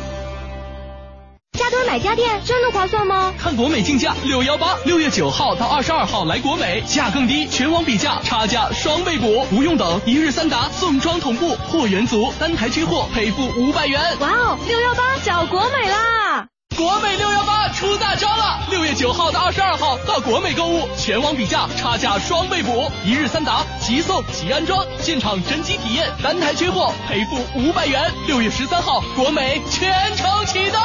[1.58, 3.32] 加多买买家电真的划算吗？
[3.38, 14.02] 看国美竞价六幺八，六月九号到二十二号来国美，价更低，全网比价，差价双倍补，不用等，一日三达，送装同步，货源足，单台缺货赔付五百元。
[14.22, 16.48] 哇哦，六幺八找国美啦！
[16.76, 18.60] 国美六幺八出大招了！
[18.70, 28.12] 六月九号到二十二号到国美购物，全网比价，差价双倍补，一日三达，即送即安装，现场真机体验，单台缺货赔付五百元。
[28.28, 30.82] 六月十三号，国美全程启动。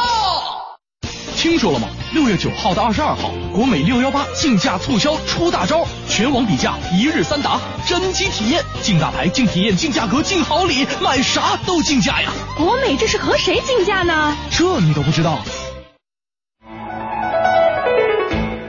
[1.36, 1.88] 听说了吗？
[2.12, 12.30] 六月九号到二十二号，国美六幺八竞价促销出大招，全网比价，一日三达，真机体验，竞大牌，竞体验，竞价格，竞好礼，买啥都竞价呀！
[12.56, 14.36] 国美这是和谁竞价呢？
[14.50, 15.38] 这你都不知道？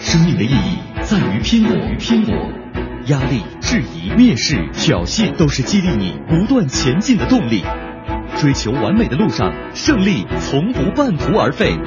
[0.09, 2.33] 生命的意义在于拼搏，于拼搏。
[3.05, 7.63] 压力、质疑、蔑视、挑衅，都是激励你不断前进的动力。
[8.39, 11.77] 追求完美的路上，胜利从不半途而废。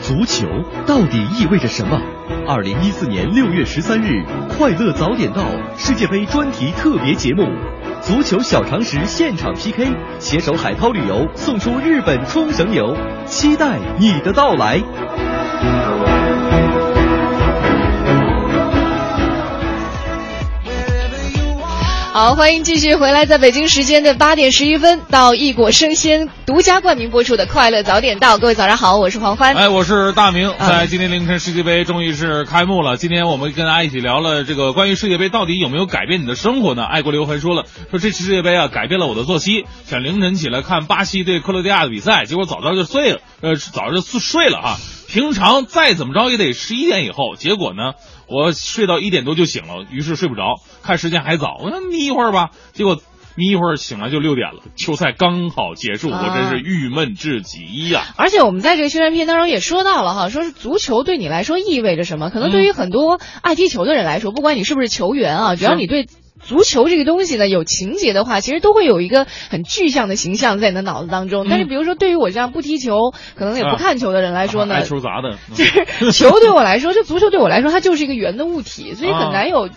[0.00, 0.46] 足球
[0.86, 1.98] 到底意味着什么？
[2.46, 5.46] 二零一四年六月十三日，快乐早点到
[5.78, 7.48] 世界杯专题特别节目，
[8.02, 12.96] 足球小常识现场 PK，携手海涛旅游送出日本冲绳游，
[13.26, 14.82] 期待你的到来。
[22.12, 29.54] 好，欢迎继续回来，在北京时间的八点十一分到易果生鲜独家冠名播出的《快乐早点到》，各位早上好，我是黄欢。
[29.54, 30.52] 哎，我是大明。
[30.58, 36.84] 在今天凌晨世界杯终于是开幕了，今天我们跟大家一起聊了这个关于世界杯到底有没有改变你的生活呢？
[36.84, 44.76] 爱国刘还说了，说这次世界杯啊改变了我的作息，想凌晨起来看巴西对克罗地亚的比赛，结果早早就睡了，呃，早就睡了哈。
[45.08, 47.92] 平常再怎么着也得十一点以后，结果呢？
[48.32, 52.50] 我睡到一点多就醒了，于是睡不着，看时间还早，我说眯一会儿吧。
[52.72, 52.98] 结果
[53.34, 58.02] 眯一会儿醒来就六点了，球赛刚好结束，我真是郁闷至极呀。
[58.16, 62.30] 而且我们在这个宣传片当中也说到了哈，说是足球对你来说意味着什么？
[62.30, 66.08] 可能对于很多爱踢球的人来说，不管你是不是球员啊，只要你对。
[66.42, 71.46] 足球这个东西呢，有情节的话，其实都会有一个很具象的形象在你的脑子当中。
[71.48, 79.68] 但是，比如说对于我这样不踢球，可能也不看球的人来说呢，爱球砸的， 就是球对我来说，就足球对我来说，它就是一个圆的物体，所以很难有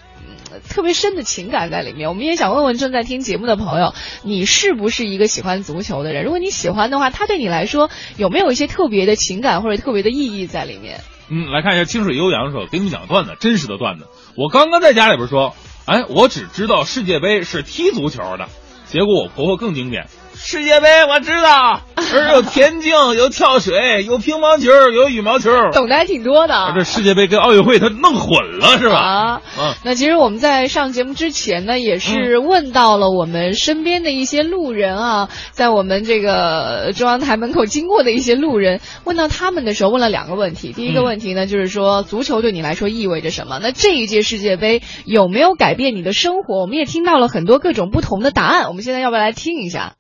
[0.68, 2.09] 特别深的情感在里面。
[2.09, 3.93] 我们也想问问正在听节目的朋友，
[4.24, 6.24] 你是不是一个喜欢足球的人？
[6.24, 11.01] 如果你喜欢的话，它对你来说有没有一些特别的情感或者特别的意义在里面？
[11.30, 14.05] 嗯，来看一下清水悠扬说，给你们讲段子，真实的段子。
[14.36, 15.55] 我刚刚在家里边说。
[15.86, 18.49] 哎，我只知道世界杯是踢足球的，
[18.88, 20.07] 结果我婆婆更经典。
[20.36, 21.81] 世界杯我知道，
[22.13, 26.71] 而有田径，有跳水，有乒乓球，有羽毛球，懂得还挺多的。
[26.75, 28.95] 这世界杯跟奥运会它弄混了是吧？
[28.97, 29.73] 啊，嗯。
[29.83, 40.73] 那其实我们在上节目之前呢，也是问到了我们身边的一些路人啊，在我们这个中央台门口经过的一些路人，问到他们的时候，问了两个问题。
[40.73, 43.59] 第一个问题呢，就是说足球对你来说意味着什么？
[43.61, 46.61] 那这一届世界杯有没有改变你的生活？
[46.61, 48.67] 我们也听到了很多各种不同的答案。
[48.67, 49.93] 我们现在要不要来听一下？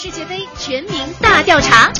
[0.00, 1.90] 世界杯全民大调查。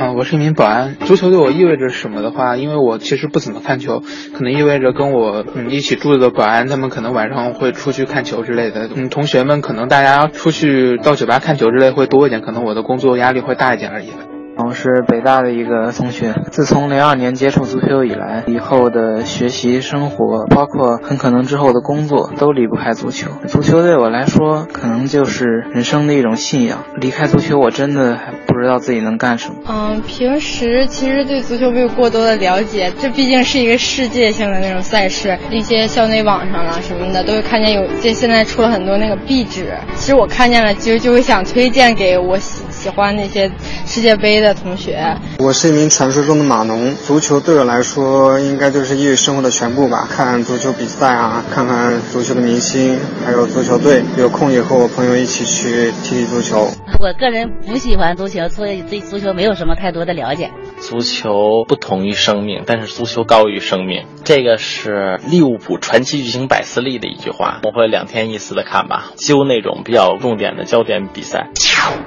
[0.00, 0.96] 啊，我是一名保安。
[0.96, 4.02] 足球对我意味着什么的话，因为我其实不怎么看球，
[4.34, 8.90] 可能意味着跟我嗯一起住的保安，他们可能晚上会出去看球之类的。
[8.92, 14.10] 嗯，同学们可能大家出去到酒吧看球之类会多一点，可能我的工作压力会大一点而已。
[14.58, 23.30] 我是北大的一个同学，自从零二年接触足球以来，以后的学习、生活，包括很可能之后的工作，都离不开足球。
[23.48, 26.84] 足球对我来说，可能就是人生的一种信仰。
[26.96, 29.56] 离开足球，我真的还不知道自己能干什么。
[29.68, 39.74] 嗯，平时其实对足球没有过多的了解，这毕竟是一个世界性的那种赛事，一些校内网上啊什么的，都会看见有这现在出了很多那个壁纸。
[39.96, 42.38] 其实我看见了，其实就会想推荐给我
[42.86, 43.50] 喜喜欢那些
[43.84, 44.54] 世界杯的。
[44.54, 46.94] 同学，我是一名传说中的码农。
[46.94, 50.08] 足球对我来说，应该就是业余生活的全部吧。
[50.08, 54.04] 看足球比赛啊，看看足球的明星，还有足球队。
[54.16, 56.68] 有空也和我朋友一起去踢踢足球。
[57.00, 60.52] 我个人不喜欢足球，所以对足球没有什么太多的了解。
[60.78, 64.06] 足球不同于生命，但是足球高于生命。
[64.24, 67.60] 这个是利物浦传奇巨星百斯利的一句话。
[67.64, 71.48] 我会两天一次的看吧，揪那种比较重点的焦点比赛。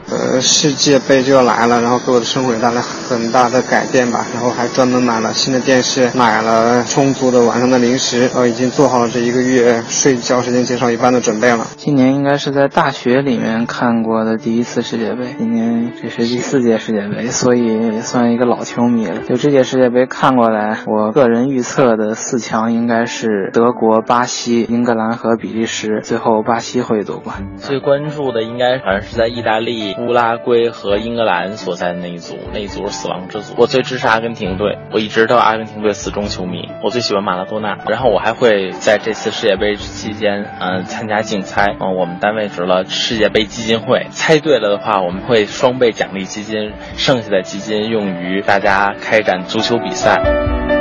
[0.10, 1.82] 呃，世界杯就要来了。
[1.82, 4.26] 然后给我的生活也带来很大的改变吧。
[4.34, 11.66] 然后还专门买了新的电视，买了充足的晚上的零食，然后已经做好了这一个月睡觉时间减少一半的准备了。
[11.78, 19.22] 今年应该是在大学里面看过的第一次世界杯，今年这是第四届世界杯，所以也算一个老球迷了。
[19.28, 27.48] 就这届世界杯看过来，我个人预测的四强应该是德国、巴西、英格兰和比利时，最后巴西会夺冠。
[27.58, 33.54] 最关注的应该好像是在意大利、乌拉圭和英格兰所在的那一组，那一组是死亡之组。
[33.56, 36.68] 我最支持阿根廷队，我一直都阿根廷队死忠球迷。
[36.84, 41.78] 我最喜欢马拉多纳，然后我还会在这次世界杯期间，嗯、参加竞猜。
[41.80, 50.79] 嗯、我们单位值了世界杯基金会，猜对了的话，我们会双倍奖励基金，剩下的基金用于大家开展足球比赛。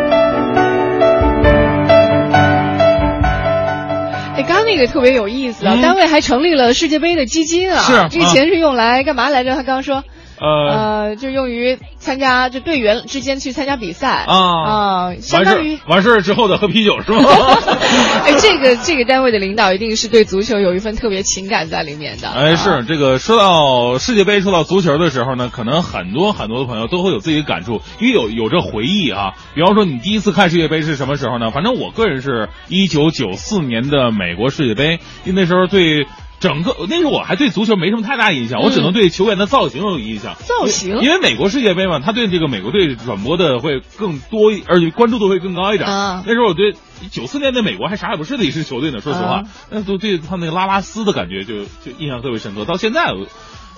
[4.38, 9.50] 哎，刚刚那个特别有意思啊，嗯单位还成立了世界杯的基金啊，是啊这个钱是用来干嘛来着？
[9.56, 10.04] 他刚刚说，
[10.40, 17.20] 呃呃，就用于参加，就队员之间去参加比赛啊啊，相当于儿完事儿之后的喝啤酒是吗？
[18.24, 22.28] 哎，这个这个单位的领导一定是对足球有一份特别情感在里面的。
[22.30, 29.32] 哎，是这个说到世界杯，说到足球的时候呢，可能很多很多的朋友都会有自己的感触，因为有有这回忆啊。
[29.54, 31.50] 比方说，你第一次看世界杯是什么时候呢？
[31.50, 36.06] 反正我个人是一九九四年的美国世界杯，因为那时候对。
[36.40, 40.36] 整个那时候我还对足球没什么太大印象，我只能对球员的造型有印象。
[40.36, 45.88] 造型因为美国世界杯嘛，他对这个美国队转播的会更多，而且关注度会更高一点。
[45.88, 46.74] 啊那时候我对
[47.10, 52.64] 九四年的美国还啥也不是的一支球队呢，说实话啊，那都对他那个拉拉斯的感觉就就印象特别深刻。
[52.64, 53.12] 到现在，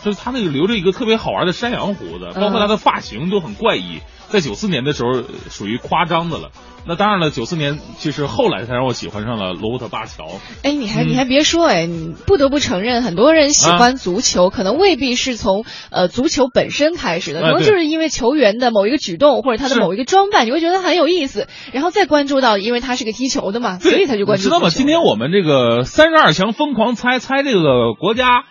[0.04, 4.00] 就是他那个留着一个特别好玩的山羊胡子，包括他的发型都很怪异。
[4.30, 6.50] 在九四年的时候，呃属于夸张的了。
[6.86, 10.24] 那当然了，九四年就是后来才让我喜欢上了罗伯特巴乔。
[10.62, 24.40] 哎，你还嗯你还别说，哎，你不得不承认，很多人喜欢足球，可能未必是从呃足球本身开始的，可能就是因为球员的某一个举动或者他的某一个装扮，你会觉得很有意思，然后再关注到，因为他是个踢球的嘛，所以他就关注。
[24.40, 24.70] 你知道吗？
[24.70, 28.44] 今天我们这个三十二强疯狂猜猜这个国家，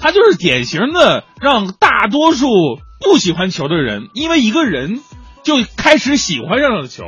[0.00, 2.46] 他就是典型的让大多数
[3.00, 5.00] 不喜欢球的人，因为一个人
[5.42, 7.04] 就开始喜欢上了球。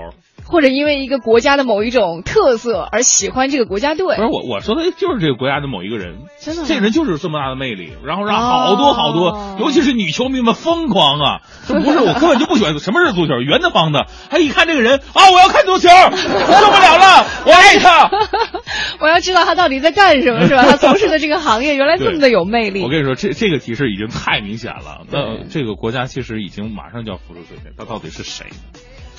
[0.51, 4.23] 或者因为一个国家的某一种特色而喜欢这个国家队不。
[4.23, 11.41] 是我我说的就是这个国家的某一个人，真的这个人就是有这么大的魅力，然后让好多好多，哦尤其是女球迷们疯狂啊！
[11.67, 18.11] 这 不是我根本就不喜欢什么是足球，圆的方的，他一看这个人啊，我要看足球， 受不了了，我爱他。
[19.01, 20.65] 我要知道他到底在干什么，是吧？
[20.65, 22.89] 他从事的这个行业原来这么的有魅力我。
[22.91, 25.03] 跟你说，这这个提示已经太明显了。
[25.11, 28.47] 那这个国家其实已经马上就要浮出水面，他到底是谁？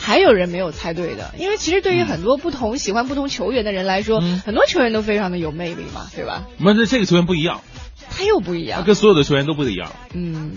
[0.04, 6.45] 还有人没有猜对的，因为其实对于很多不同喜欢不同球员的人来说，很多球员都非常的有魅力嘛，对吧？
[6.58, 7.62] 那这这个球员不一样，
[8.10, 9.91] 他又不一样他样，跟所有的球员都不一样。
[10.16, 10.54] 嗯，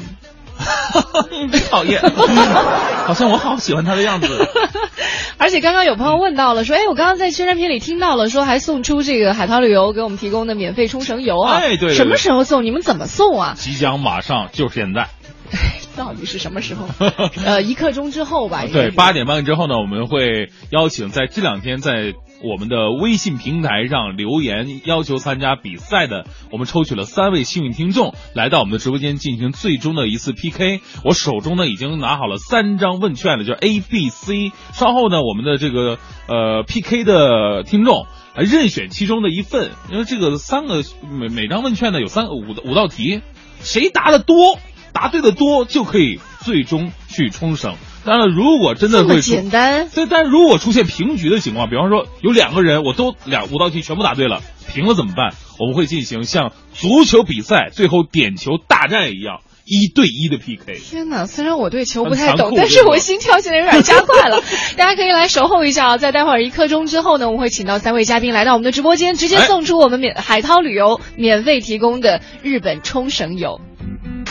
[1.53, 2.01] 真讨厌，
[3.05, 4.49] 好像我好喜欢他的样子。
[5.37, 12.65] 而且刚刚有朋友问到了，说，哎，我刚刚在宣传片里听到了，说还送出这个海淘旅游给我们提供的免费冲绳游啊，哎对对对什么时候送？
[12.65, 13.55] 你们怎么送啊？
[13.59, 15.09] 即将马上就是现在。
[15.97, 16.89] 到底是什么时候？
[17.45, 18.65] 呃，一刻钟之后吧。
[18.67, 30.81] 对，八点半之后呢，我们会邀请在这两天在我们的微信平台上留言要求参加比赛的，我们抽取了三位幸运听众来到我们的直播间进行最终的一次 PK。
[31.05, 34.53] 我手中呢已经拿好了三张问卷了，就是 A、B、C。
[34.73, 35.99] 稍后呢，我们的这个
[36.29, 38.07] 呃 PK 的听众。
[38.37, 43.21] 呃任选其中的一份，因为这个三个每每张问卷呢有三五五道题，
[43.61, 44.59] 谁答的多，
[44.95, 47.75] 答对的多就可以最终去冲绳。
[48.07, 54.41] 当然了，如果真的会出简单，对，但如果出现平局的情况，比方说有两个人我都两五道题全部答对了，
[54.73, 55.35] 平了怎么办？
[55.59, 60.79] 我们会进行像足球比赛最后点球大战一样一对一的 PK。
[60.79, 61.27] 天哪！
[61.27, 64.41] 虽然我对球不太懂但是我心跳现在有点加快了。
[64.77, 73.61] 大家可以来守候一下啊，在待会儿一刻钟之后呢，我们会请到三位嘉宾来到我们的直播间，直接哎送出我们免海涛旅游免费提供的日本冲绳游。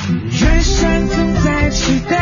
[0.05, 2.17] 人生总在期待，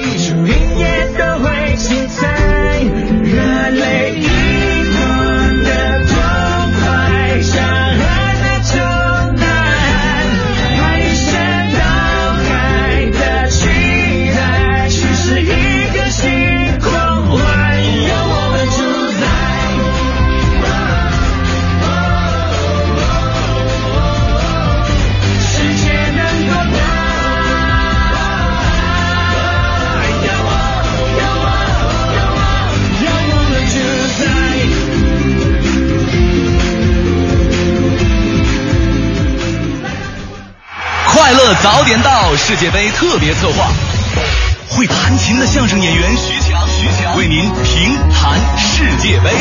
[0.00, 2.82] 一出音乐都会精彩，
[3.22, 4.20] 热泪
[41.66, 43.72] 早点到世界杯特别策划，
[44.70, 49.32] 会弹琴的相声演员徐强，徐强为您评弹世界杯。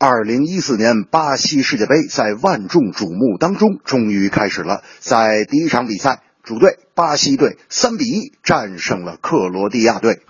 [0.00, 10.22] 二零一四年巴西世界杯在万众瞩目当中终于开始了，在第一场比赛，主队巴西队三比一战胜了克罗地亚队。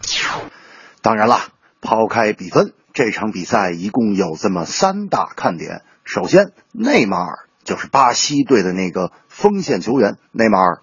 [1.01, 1.47] 当然啦，
[1.81, 5.81] 抛开比分，这场比赛一共有这么三大看点。
[6.05, 10.83] 首先，内马尔就是巴西队的那个锋线球员，内马尔。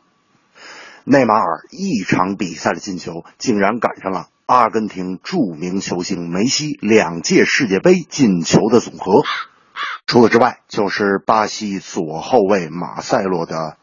[1.07, 9.21] 内马尔一场比赛的进球，竟然赶上了阿根廷著名球星梅西两届世界杯进球的总和。
[10.07, 13.77] 除此之外，就是巴西左后卫马塞洛的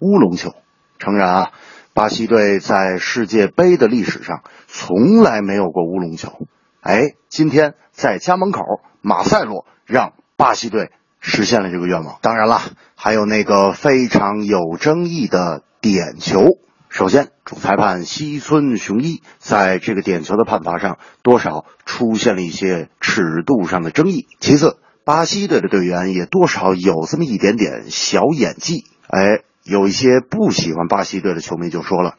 [0.00, 0.52] 乌龙球。
[0.98, 1.50] 诚然啊，
[1.94, 6.46] 巴西队在世界杯的历史上从来没有过乌龙球。
[6.82, 8.60] 哎，今天在家门口，
[9.00, 12.18] 马塞洛让巴西队实现了这个愿望。
[12.20, 12.60] 当然了，
[12.96, 16.58] 还有那个非常有争议的点球。
[16.88, 24.26] 首先，主裁判西村雄一在这个点球的判罚上，多少出现了一些尺度上的争议。
[24.40, 28.84] 其次，巴西队的队员也多少有这么一点点小演技。
[29.06, 32.16] 哎，有一些不喜欢巴西队的球迷就说了，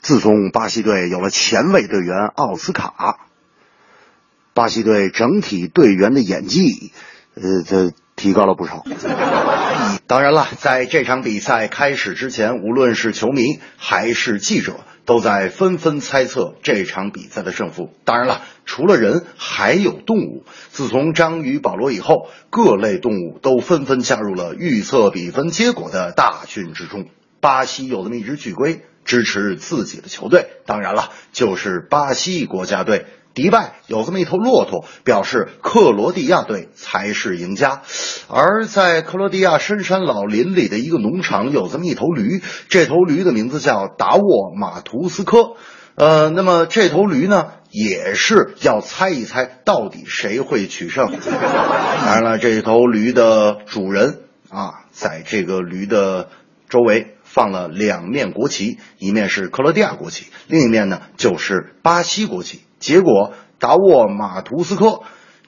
[0.00, 3.28] 自从巴西队有了前卫队员奥斯卡，
[4.54, 6.92] 巴西队整体队员的演技，
[7.34, 8.84] 呃，这提高了不少。
[10.06, 17.94] 当然了，在这场比赛开始之前，无论是球迷还是记者，都在纷纷猜测这场比赛的胜负。
[18.04, 20.44] 当然了，除了人，还有动物。
[20.70, 27.06] 自从章鱼保罗以后，各类动物都纷纷加入了预测比分结果的大军之中。
[27.40, 33.06] 巴西有这么一只巨龟，支持自己的球队，当然了，就是巴西国家队。
[33.38, 37.82] 迪拜有这么一头骆驼，表示克罗地亚队才是赢家。
[38.28, 45.52] 而在克罗地亚深山老林里的一个农场，有这么一头驴，这头驴的名字叫达沃马图斯科。
[45.94, 51.12] 呃，那么这头驴呢，也是要猜一猜到底谁会取胜。
[51.12, 54.18] 当然了，这头驴的主人
[54.50, 56.28] 啊，在这个驴的
[56.68, 62.62] 周围放了两面国旗，一面是克罗地亚国旗，另一面呢就是巴西国旗。
[62.78, 65.00] 结果，达沃马图斯科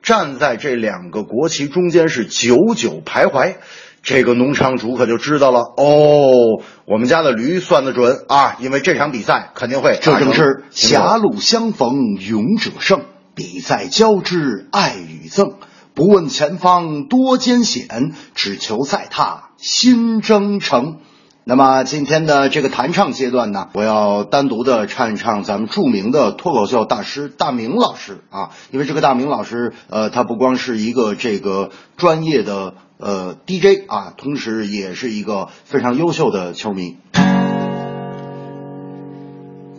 [0.03, 3.57] 站在这两个国旗中间是久久徘徊。
[4.03, 9.99] 这个农场主可就知道了哦，我们家的驴算得准啊，因为这场比赛肯定会。
[10.01, 13.03] 这正是狭路相逢勇者胜，
[13.35, 15.57] 比赛交织爱与憎。
[15.93, 21.01] 不问前方多艰险，只求再踏新征程。
[21.45, 36.99] 那么今天的这个弹唱阶段呢，我要单独的唱一唱咱们著名的脱口秀大师大明老师啊，因为这个大明老师，呃，他不光是一个这个专业的呃 DJ 啊，同时也是一个非常优秀的球迷。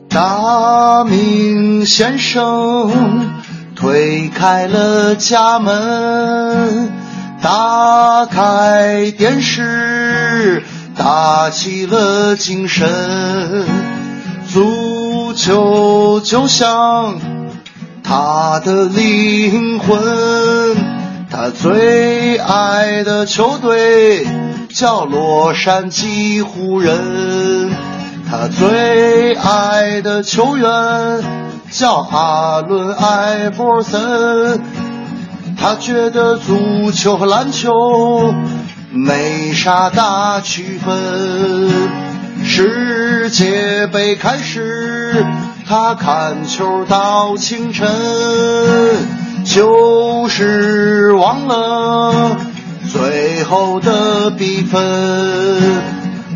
[0.10, 3.32] 大明先生
[3.76, 6.92] 推开了家门，
[7.42, 10.66] 打开电视。
[10.96, 13.66] 打起了精神，
[14.48, 17.16] 足球就像
[18.04, 19.98] 他的灵魂，
[21.30, 24.28] 他最爱的球队
[24.70, 27.72] 叫洛杉矶湖人，
[28.30, 30.68] 他最爱的球员
[31.72, 34.62] 叫阿伦艾弗森，
[35.58, 38.34] 他觉得足球和篮球。
[38.94, 41.72] 没啥大区分，
[42.44, 45.26] 世界杯开始，
[45.66, 47.88] 他看球到清晨，
[49.46, 52.36] 就是忘了
[52.92, 54.82] 最后的比分。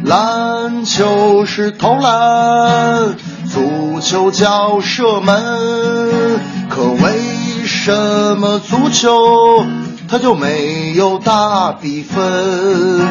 [0.05, 3.15] 篮球是投篮，
[3.51, 9.65] 足球叫射门，可为什么足球？
[10.07, 13.07] 他就没有大比分，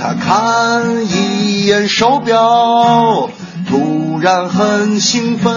[0.00, 3.28] 他看一眼手表，
[3.68, 5.52] 突然很兴奋。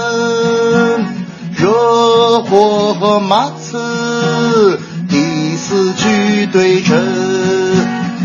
[1.55, 4.79] 热火和马刺
[5.09, 6.97] 第四局对阵，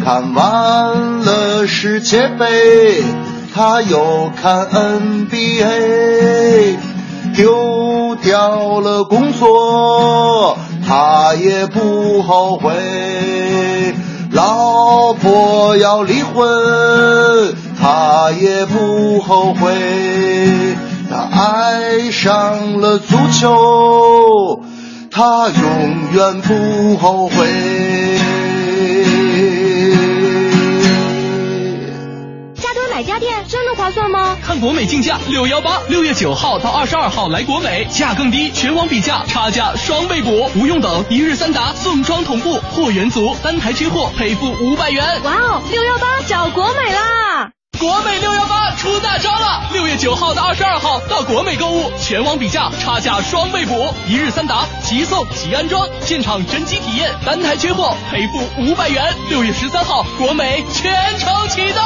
[0.04, 3.02] 看完了世界杯，
[3.52, 6.76] 他又看 NBA，
[7.34, 10.56] 丢掉了工作。
[10.86, 12.74] 他也不后悔，
[14.32, 19.72] 老婆要离婚，他也不后悔。
[21.10, 24.60] 他爱上了足球，
[25.10, 27.34] 他永远不后悔。
[32.94, 34.36] 买家电真的划算吗？
[34.40, 45.04] 看国美竞价六幺八，六月九号到二十二号来国美，价更低，全网比价，差价双倍补，不用等，一日三达，送装同步，货源足，单台缺货赔付五百元。
[45.24, 47.50] 哇哦，六幺八找国美啦！
[47.80, 49.64] 国美六幺八出大招了！
[49.72, 59.12] 六月九号到二十二号到国美购物，全网比价，差价双倍补，一日三达，即送即安装，现场真机体验，单台缺货赔付五百元。
[59.30, 61.82] 六月十三号，国美全程启动。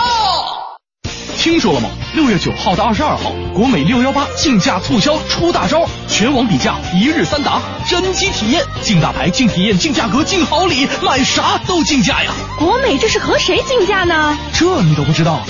[1.38, 1.88] 听说了吗？
[2.14, 12.32] 六月九号到二十二号，国美六幺八竞价促销出大招，全网比价，一日三达，真机体验，竞大牌、竞体验、竞价格、竞好礼，买啥都竞价呀！
[12.58, 14.36] 国美这是和谁竞价呢？
[14.52, 15.46] 这你都不知道？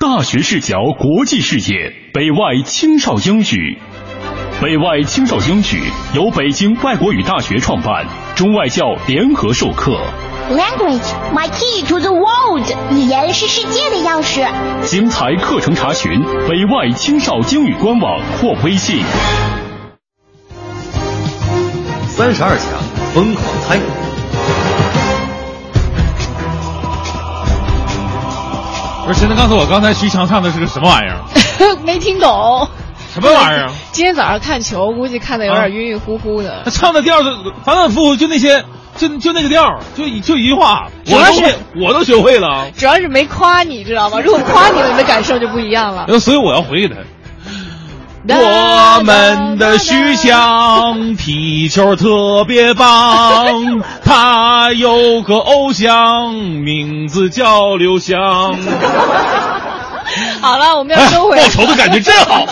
[0.00, 3.76] 大学视角，国际视野，北外青少英语。
[4.60, 8.04] 北外青少英语由北京外国语大学创办，
[8.34, 9.92] 中外教联合授课。
[10.50, 11.00] Language,
[11.32, 12.66] my key to the world。
[12.90, 14.44] 语言是世界的钥匙。
[14.82, 16.10] 精彩课程查询
[16.48, 19.00] 北外青少英语官网或微信。
[22.08, 22.66] 三十二强
[23.14, 23.78] 疯狂猜。
[29.06, 31.76] 不是，谁能告诉我，刚才徐强唱的是个什么玩意儿？
[31.86, 32.68] 没听懂。
[33.12, 33.70] 什么玩意儿？
[33.92, 36.62] 今天早上看球，估计看的有点晕晕乎乎的。
[36.64, 37.30] 他 唱的调子
[37.64, 38.64] 反反复复，就那些，
[38.96, 42.66] 就就那个调，就一就一句话，我都会，我都学会了。
[42.76, 44.20] 主要是没夸你，知道吗？
[44.24, 46.18] 如果夸你了，你的感受就不一样了。
[46.18, 46.96] 所以我要回给他。
[48.30, 58.54] 我们的徐翔踢球特别棒，他有个偶像，名字叫刘翔。
[60.40, 61.42] 好了，我们要收回来。
[61.44, 62.46] 报仇的感觉真好。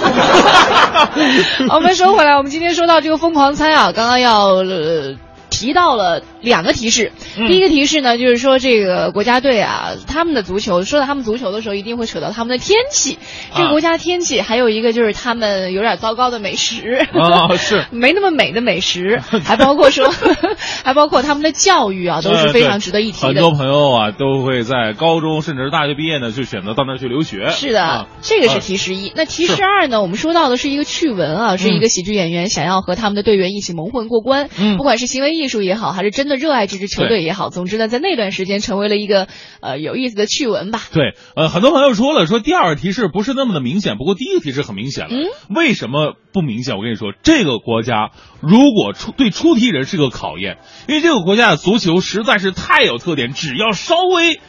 [1.74, 5.16] 我们收回来，我们今天说到这个疯狂猜啊，刚刚要、呃、
[5.50, 6.20] 提到了
[6.50, 7.12] 两个提示。
[7.38, 13.18] 嗯、第一个提示呢，就是说这个国家队啊，他们的足球，说到他们足球的时候，一定会扯到他们的天气。
[13.54, 20.08] 这个国家天气，还有一个就是他们有点糟糕的美食啊，是 没那么美的美食， 还包括说，
[20.84, 23.26] 还包括他们的教育啊，都是非常值得一提的。
[23.26, 27.48] 很多朋友啊，都会在高中甚至是大学毕业呢，就选择到那儿去留学。
[27.50, 29.12] 是的，啊、这个是提示一。
[29.14, 39.28] 那提示二呢，我们说到的是一个趣闻啊，是一个喜剧演员想要和他们的队员一起蒙混过关，嗯，不管是行为艺术也好，还是真的热爱这支球队也好，总之呢，在那段时间成为了一个
[39.60, 40.82] 呃有意思的趣闻吧。
[40.92, 45.10] 对，呃，很多朋友说了，说第二个提示不是那么的明显，不过第一个提示很明显了。
[45.10, 46.76] 嗯，为什么不明显？
[46.76, 48.10] 我跟你说，这个国家
[48.40, 50.58] 如果出对出题人是个考验，
[50.88, 54.40] 因为这个国家的足球实在是太有特点，只要稍微。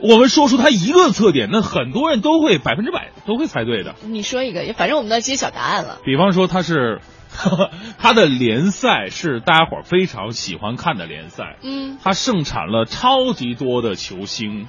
[0.00, 3.96] 我们说出它一个特点，那很多人都会百分之百都会猜对的。
[4.06, 5.98] 你说一个，反正我们要揭晓答案了。
[6.04, 7.00] 比方说，它是
[7.98, 14.66] 它的联赛是大家伙非常喜欢看的联赛，嗯，他盛产了超级多的球星，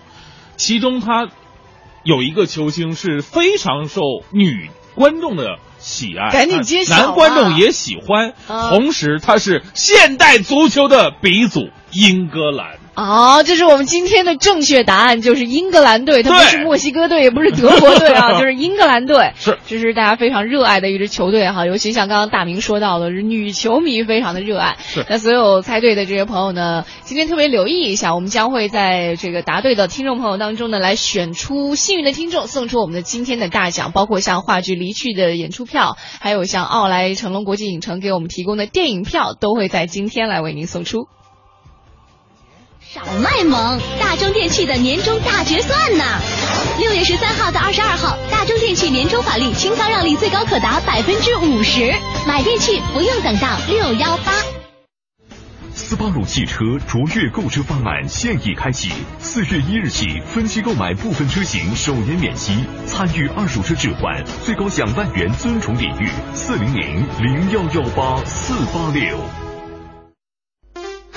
[0.58, 1.30] 其中他
[2.04, 4.02] 有一个球星是非常受
[4.32, 8.34] 女观众的喜爱，赶紧揭晓、啊，男观众也喜欢。
[8.48, 12.79] 啊、同时，他是现代足球的鼻祖——英格兰。
[12.96, 19.32] 哦，这是我们今天的正确答案，就是英格兰队，它不是墨西哥队，也不是德国队啊， 就是英格兰队。
[19.38, 24.76] 是，这是大家非常热爱的一支球队哈，尤其像刚刚大明说到的，是女球迷非常的热爱。
[24.80, 41.08] 是，那所有猜对的这些朋友呢，今天特别留意一下，我们将会在这个答对的听众朋友当中呢，来选出幸运的听众，送出我们的今天的大奖，包括像话剧《离去》的演出票，还有像奥莱成龙国际影城给我们提供的电影票，都会在今天来为您送出。
[42.92, 43.80] 少卖萌！
[44.00, 46.04] 大中电器的年终大决算呢！
[46.80, 51.94] 六月十三号到二十二号，大中电器年终返利清仓让利最高可达百分之五十，
[52.26, 54.34] 买电器不用等到六幺八。
[55.76, 58.90] 斯巴鲁汽车卓越购车方案现已开启，
[59.20, 62.58] 四月一日起分期购买部分车型首年免息，
[62.88, 66.10] 参与二手车置换，最高享万元尊崇礼遇。
[66.34, 69.49] 四零零零幺幺八四八六。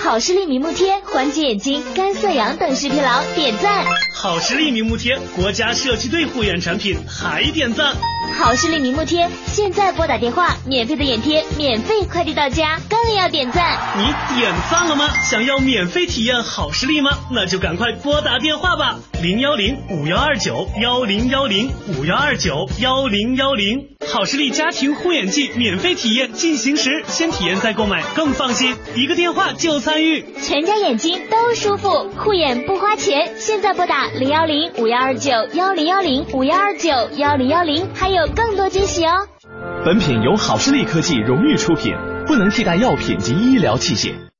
[0.02, 3.84] 好视力明目贴缓解眼睛干涩痒等视疲劳，点赞。
[4.12, 7.94] 好视力明目贴国家社区队护眼产品，还点赞。
[8.36, 13.78] 好视力明目贴现在拨打电话，免费的眼贴免费快递到家，更要点赞。
[13.96, 14.04] 你
[14.34, 15.08] 点赞了吗？
[15.30, 17.12] 想要免费体验好视力吗？
[17.30, 23.91] 那就赶快拨打电话吧，零幺零五幺二九幺零幺零五幺二九幺零幺零。
[24.08, 28.74] 好视力家庭护眼剂免费体验进行时，先体验再购买更放心。
[28.94, 33.34] 一个电话就参与，全家眼睛都舒服，护眼不花钱。
[33.36, 39.28] 现在拨打零幺零五幺二九幺零幺零五幺二九幺零幺零，还有更多惊喜哦。
[39.84, 41.94] 本品由好视力科技荣誉出品，
[42.26, 44.31] 不能替代药品及医疗器械。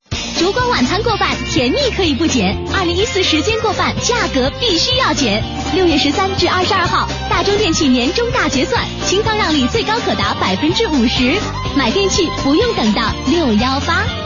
[0.43, 2.53] 烛光晚餐过半，甜蜜可以不减。
[2.75, 5.41] 二零一四时间过半，价格必须要减。
[5.73, 11.39] 六月十三至二十二号，大中电器年终大结算，清仓让利最高可达百分之五十，
[11.77, 14.22] 买电器不用等到六幺八。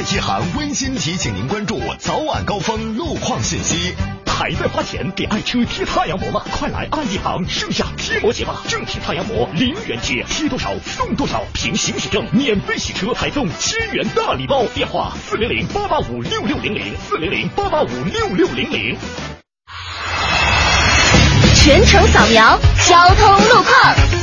[0.00, 3.94] 爱一行温馨提醒您关注早晚高峰路况信息。
[4.24, 6.40] 还在花钱给爱车贴太阳膜吗？
[6.50, 8.62] 快来爱一行盛夏贴膜节吧！
[8.66, 14.64] 正品太阳膜零元贴，贴多少送多少，凭行驶证免费洗车，还送千元大礼包。
[14.74, 18.96] 电话四零零八八五六六零零四零零八八五六六零零。
[21.56, 22.58] 全程扫描
[22.88, 24.19] 交通路况。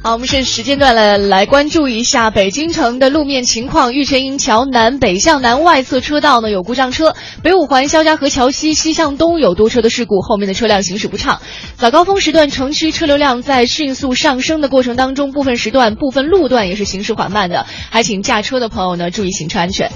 [0.00, 3.92] 好，我们是时间段了，来关注一下北京城的路面情况。
[3.92, 11.42] 玉泉营桥南北向南外侧车道呢有故障车，北五环肖家河桥西西向东有多车的事故，后面的车辆行驶不畅。
[11.76, 19.90] 早高峰时段城区车流量在迅速上升的过程当中，部分时段、部分路段也是行驶缓慢的，还请驾车的朋友呢注意行车安全。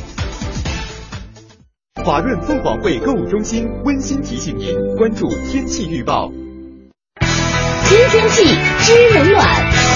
[2.04, 6.30] 华润凤凰汇购物中心温馨提醒您关注天气预报。
[7.84, 8.44] 知天气，
[8.80, 9.91] 知冷暖。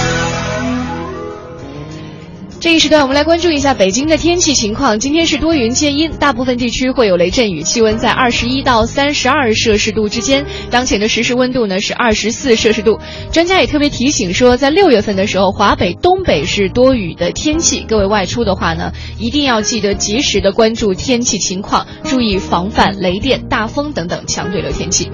[2.59, 4.99] 这一时段，我们来关注一下北京的天气情况。
[4.99, 10.43] 今天是多云见阴，大部分地区会有雷阵雨，气温在二十一到三十二摄氏度之间。
[10.71, 12.99] 当前的实时温度呢是二十四摄氏度。
[13.31, 17.85] 专家也特别提醒说，在六月份的时候，华北、东北是多雨的天气。
[17.87, 25.11] 各位外出的话呢，一定要记得及时的关注天气情况，注意防范雷电、大风等等强对流天气。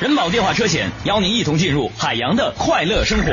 [0.00, 3.32] 人保电话车险邀您一同进入海洋的快乐生活。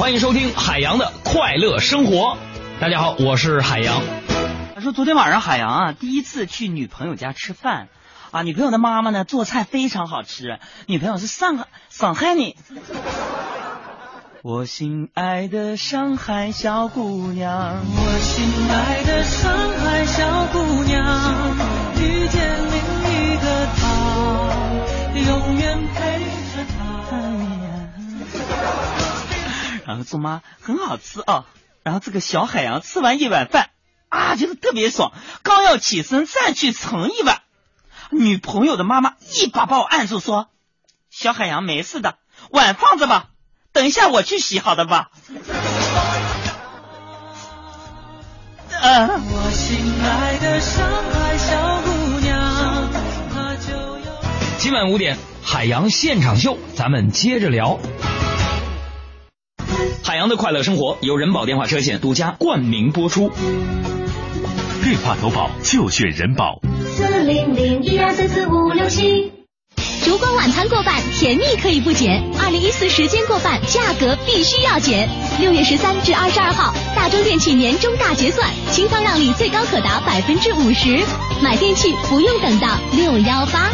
[0.00, 2.38] 欢迎收听海洋的快乐生活。
[2.80, 4.00] 大家好，我是海洋。
[4.74, 7.88] 他说昨天晚上海洋啊第一次去女朋友家吃饭，
[8.30, 12.54] 啊女朋友的妈妈呢做菜非常好吃，女朋友是上海上海人。
[14.42, 21.54] 我心爱的上海小姑娘，我心爱的上海小姑娘，
[22.00, 23.84] 遇见另一个他，
[25.30, 26.20] 永远陪
[26.56, 26.80] 着他。
[29.90, 31.44] 然后说妈很好吃哦，
[31.82, 33.70] 然后这个小海洋吃完一碗饭
[34.08, 35.12] 啊，觉得特别爽，
[35.42, 37.40] 刚要起身再去盛一碗，
[38.10, 40.46] 女朋友的妈妈一把把我按住说
[41.10, 42.18] ：“小海洋没事的，
[42.50, 43.30] 碗放着吧，
[43.72, 45.10] 等一下我去洗好的吧。”
[48.82, 52.88] 呃，我心爱的上海小姑娘，
[53.34, 54.12] 她就要。
[54.58, 57.80] 今晚五点，海洋现场秀，咱们接着聊。
[60.02, 63.30] 海洋的快乐生活由人保电话车险独家冠名播出。
[64.82, 66.60] 电话投保就选人保。
[66.96, 69.32] 四零零一二三四五六七。
[70.02, 72.22] 烛光晚餐过半，甜蜜可以不减。
[72.42, 75.08] 二零一四时间过半，价格必须要减。
[75.38, 80.98] 六月十三至二十二号，大中电器年终大结算，清仓让利最高可达百分之五十，
[81.42, 83.70] 买电器不用等到六幺八。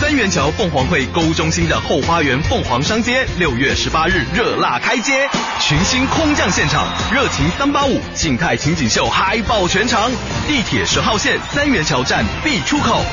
[0.00, 10.08] 三元桥凤凰汇购物中心的后花园凤凰商街，六月十八日热辣开街，群星空降现场，热情三八五静态情景秀嗨爆全场，
[10.46, 13.04] 地铁十号线三元桥站 B 出口。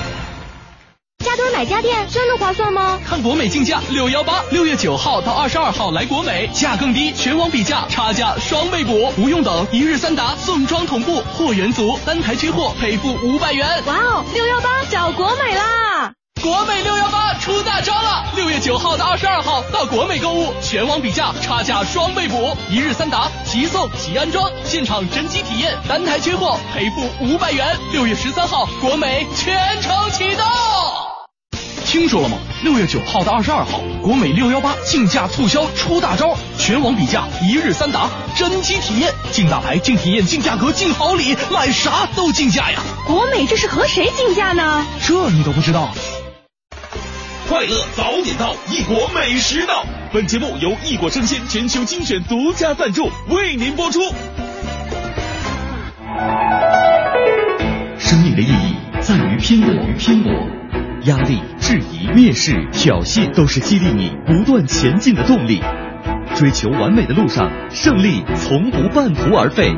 [1.25, 2.99] 加多买家电真的划算吗？
[3.03, 13.67] 看国美竞价六幺八，六月九号到二十二号来国美，价更低，全网比价，差价双倍补，不用等，一日三达，送装同步，货源足，单台缺货赔付五百元。
[13.87, 16.13] 哇哦，六幺八找国美啦！
[16.41, 18.25] 国美六幺八出大招了！
[18.35, 27.75] 六月九号到二十二号到国美购物，全网比价，差价双倍补，一日三达，即送即安装，现场真机体验，单台缺货赔付五百元。
[27.91, 30.45] 六月十三号，国美全程启动。
[31.85, 32.37] 听说了吗？
[32.61, 42.79] 六月九号到二十二号，国美六幺八竞价促销出大招，全网比价，一日三达，真机体验，竞大牌、竞体验、竞价格、竞好礼，买啥都竞价呀！
[43.07, 44.85] 国美这是和谁竞价呢？
[45.05, 45.89] 这你都不知道？
[47.47, 49.85] 快乐早点到，异国美食到。
[50.11, 53.99] 本节目由异国生鲜全球精选独家赞助，为您播出。
[57.99, 60.31] 生命的意义在于拼搏与拼搏，
[61.03, 65.61] 压力、质疑、蔑视、挑衅，都是激励你不断前进的动力。
[66.35, 69.71] 追求完美的路上，胜利从不半途而废。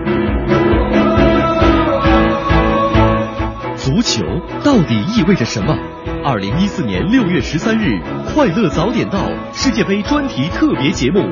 [3.88, 4.22] 足球
[4.66, 5.74] 到底意味着什么？
[6.22, 11.24] 二零一四年六月十三日，快乐早点到世界杯专题特别节目，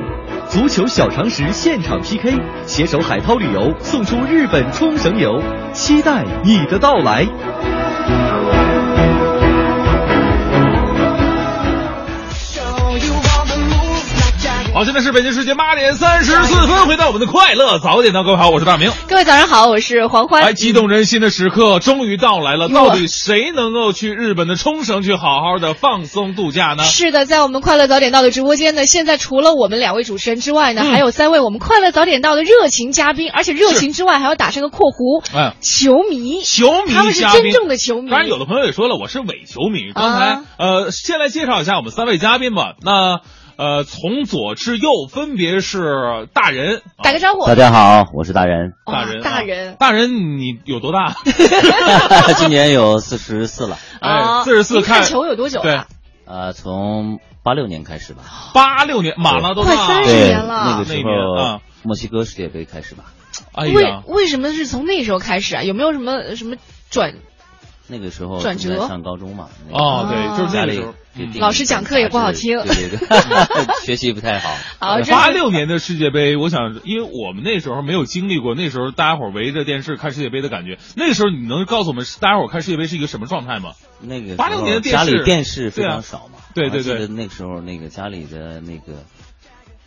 [0.48, 5.38] 足球小常识现场 PK，携手海涛旅游送出日本冲绳游，
[5.74, 7.26] 期待你的到来。
[14.76, 18.92] 好，现在是北京时间八点三十四分，回到我们的快乐早点到，各位好，我是大明。
[19.08, 20.42] 各位早上好，我是黄欢。
[20.42, 26.82] 哎，激动人心的时刻终于到来了，到底谁能够去日本的冲绳去好好的放松度假呢？
[26.84, 38.10] 是的，在我们快乐早点到的直播间呢，现在除了我们两位主持人之外呢，嗯还有三位我们快乐早点到的热情嘉宾，而且热情之外还要打上个括弧，嗯，球迷，球迷他们是真正的球迷。
[38.10, 39.94] 当然，有的朋友也说了，我是伪球迷。
[39.94, 42.74] 刚才、啊呃，先来介绍一下我们三位嘉宾吧。
[42.82, 43.22] 那
[43.56, 47.46] 呃，从左至右分别是大人，打个招呼。
[47.46, 48.74] 大家好，我是大人。
[48.84, 51.14] 大人，大人，大人，你有多大？
[52.36, 53.78] 今年有四十四了。
[54.00, 55.86] 啊哎，四十四您看球有多久对了？，
[56.26, 58.24] 呃，从八六年开始吧。
[58.52, 63.04] 八六年马拉多纳，快30对，年了那个时候墨西哥世界杯开始吧。
[63.52, 65.62] 哎为呀，为什么是从那时候开始啊？
[65.62, 66.56] 有没有什么什么
[66.90, 67.14] 转？
[67.88, 69.48] 那个时候转折上高中嘛。
[69.66, 70.92] 那个哦对就是那个时候
[71.38, 74.50] 老师讲课也不好听对对对， 学习不太好。
[74.78, 80.78] 好，八六年的世界杯，我想，因为我们那时候没有经历过，那时候大家伙儿围着电视看世界杯的感觉。
[80.96, 83.72] 那个时候，你能告诉我们大家伙儿看世界杯是一个什么状态吗？
[84.00, 86.38] 那个八六年的电视家里电视非常少嘛。
[86.54, 89.04] 对对对那个时候那个家里的那个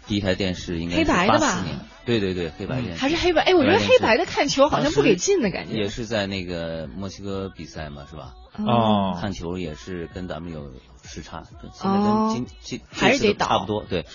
[0.07, 1.79] 第一台电视应该黑是白的吧八四年。
[2.05, 2.99] 对对对，黑白电视。
[3.01, 3.43] 还是黑白？
[3.43, 5.75] 哎，我觉得黑白的看球好像不给劲的感觉。
[5.75, 8.33] 也是在那个墨西哥比赛嘛，是吧？
[8.65, 9.17] 哦。
[9.19, 10.71] 看球也是跟咱们有
[11.03, 12.33] 时差，跟现在哦。
[12.33, 14.05] 跟今今还是得倒这次差不多，对，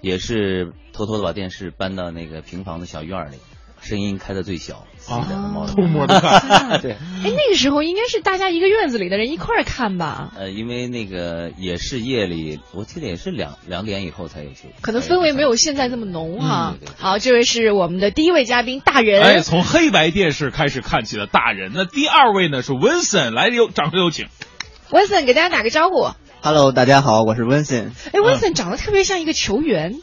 [0.00, 3.38] 也是偷偷的把电视搬到那个平房的小院儿里，
[3.84, 6.80] 声音开的最小，自己在那猫着偷摸的看。
[6.82, 10.32] 对，哎，那个时候应该是大家一个院子里的人一块儿看吧？
[10.36, 16.94] 呃，因为那个也是夜里，我记得也是两两点以后才有球，可能氛围没有现在这么浓哈嗯对对。
[16.98, 19.22] 好，这位是我们的第一位嘉宾大人。
[19.22, 21.72] 哎，从黑白电视开始看起的大人。
[21.74, 24.26] 那第二位呢是温森，来有掌声有请。
[24.90, 26.08] 温森给大家打个招呼。
[26.40, 27.92] Hello，大家好，我是温森。
[28.12, 30.00] 哎，温森长得特别像一个球员，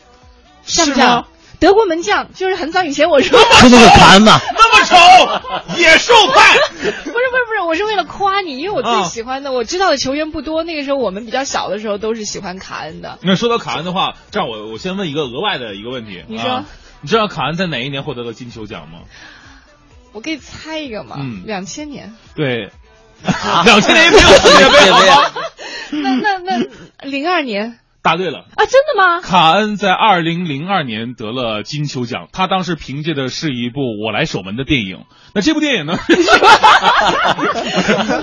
[0.63, 1.27] 像不像？
[1.61, 4.39] 德国门将，就是很早以前我说是那个坎嘛？
[4.57, 6.57] 那么丑， 野兽派。
[6.57, 10.63] 不是不是不是， 我是为了夸你，因为我最啊喜欢的，我知道的球员不多。
[10.63, 13.19] 那个时候我们比较小的时候都是喜欢卡恩的。
[13.21, 16.23] 那说到卡恩的话，这样我我先问一个额外的一个问题。
[16.27, 16.65] 你说啊
[17.01, 19.01] 你知道卡恩在哪一年获得了金球奖吗？
[20.13, 22.15] 我可以猜一个嘛嗯，两千年。
[22.35, 22.71] 对，
[23.65, 25.31] 两千年也没有世界杯，好吗？
[25.91, 28.39] 那那那零二年答对了。
[28.55, 29.21] 啊，真的吗？
[29.21, 35.05] 卡恩在二零零二年得了金球奖，他当时凭借的是一部《我来守门》的电影。
[35.33, 35.97] 那这部电影呢？
[36.05, 36.11] 不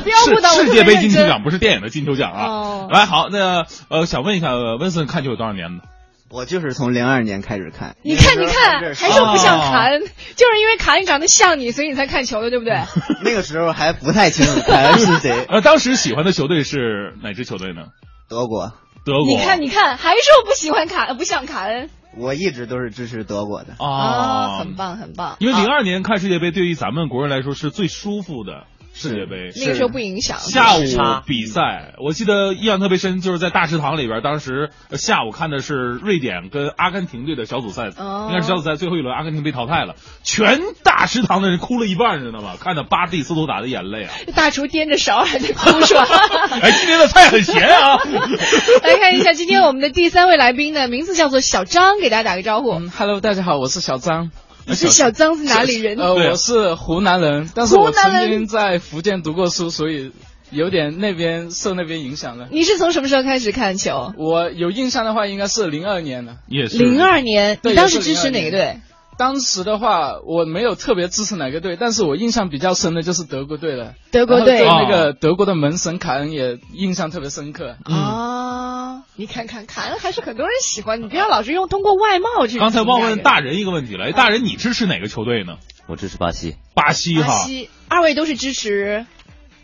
[0.08, 2.44] 要误导我是世界杯金球奖，不是电影的金球奖啊。
[2.46, 5.82] 哦来，好，那呃，想问一下温森看球有多少年了？
[6.30, 7.96] 我就是从零二年开始看。
[8.02, 10.06] 你看，你看，还说不像卡哦恩，就
[10.52, 12.82] 是因为卡恩长得像你，所以你才看球的，对不对？
[13.24, 15.46] 那个时候还不太清楚卡恩是谁。
[15.48, 17.86] 呃，当时喜欢的球队是哪支球队呢？
[18.28, 18.72] 德国。
[19.08, 19.26] 德国。
[19.26, 23.74] 你看，你看，还说不喜欢卡，不像卡恩我一直都是支持德国的。
[23.78, 25.36] 啊啊，很棒，很棒。
[25.40, 28.66] 因为啊零二年看世界杯，对于咱们国人来说是最舒服的
[28.98, 29.52] 世界杯。
[29.56, 30.80] 那个时候不影响下午
[31.24, 39.94] 比赛，我记得印象特别深，就是在大食堂里边，当时呃下午看的是瑞典跟阿根廷队的小组赛，哦应该是小组赛最后一轮，阿根廷被淘汰了，
[40.24, 42.54] 全大食堂的人哭了一半，知道吗？
[42.60, 44.12] 看着巴蒂斯图打的眼泪啊！
[44.34, 46.04] 大厨掂着勺还在哭是吧？
[46.60, 47.98] 哎，今天的菜很咸啊！
[48.82, 52.80] 来看一下今天我们的第三位来宾呢，名字叫做小张，给大家打个招呼。
[52.96, 54.30] Hello，大家好，我是小张。
[54.68, 55.96] 你是小张是哪里人？
[55.98, 60.12] 呃，我是湖南人，但是我湖南人曾经在福建读过书，所以
[60.50, 62.48] 有点那边受那边影响了。
[62.50, 64.12] 你是从什么时候开始看球？
[64.18, 66.36] 我有印象的话，应该是零二年了。
[66.48, 68.80] 也是零二年，你当时支持哪个队？
[69.18, 73.94] 当时的话，我没有特别支持哪个队，但是我印象比较深的就是德国队了。
[74.12, 77.76] 德国队对那个德国的门神凯恩也印象特别深刻。
[77.84, 82.60] 嗯啊，你看看，凯恩还是很多人喜欢，你不要老是用通过外貌去。
[82.60, 85.56] 刚才忘问大人一个问题了，哎，大人你支持哪个球队呢？
[85.88, 86.54] 我支持巴西。
[86.74, 89.04] 巴西哈巴哈，西，二位都是支持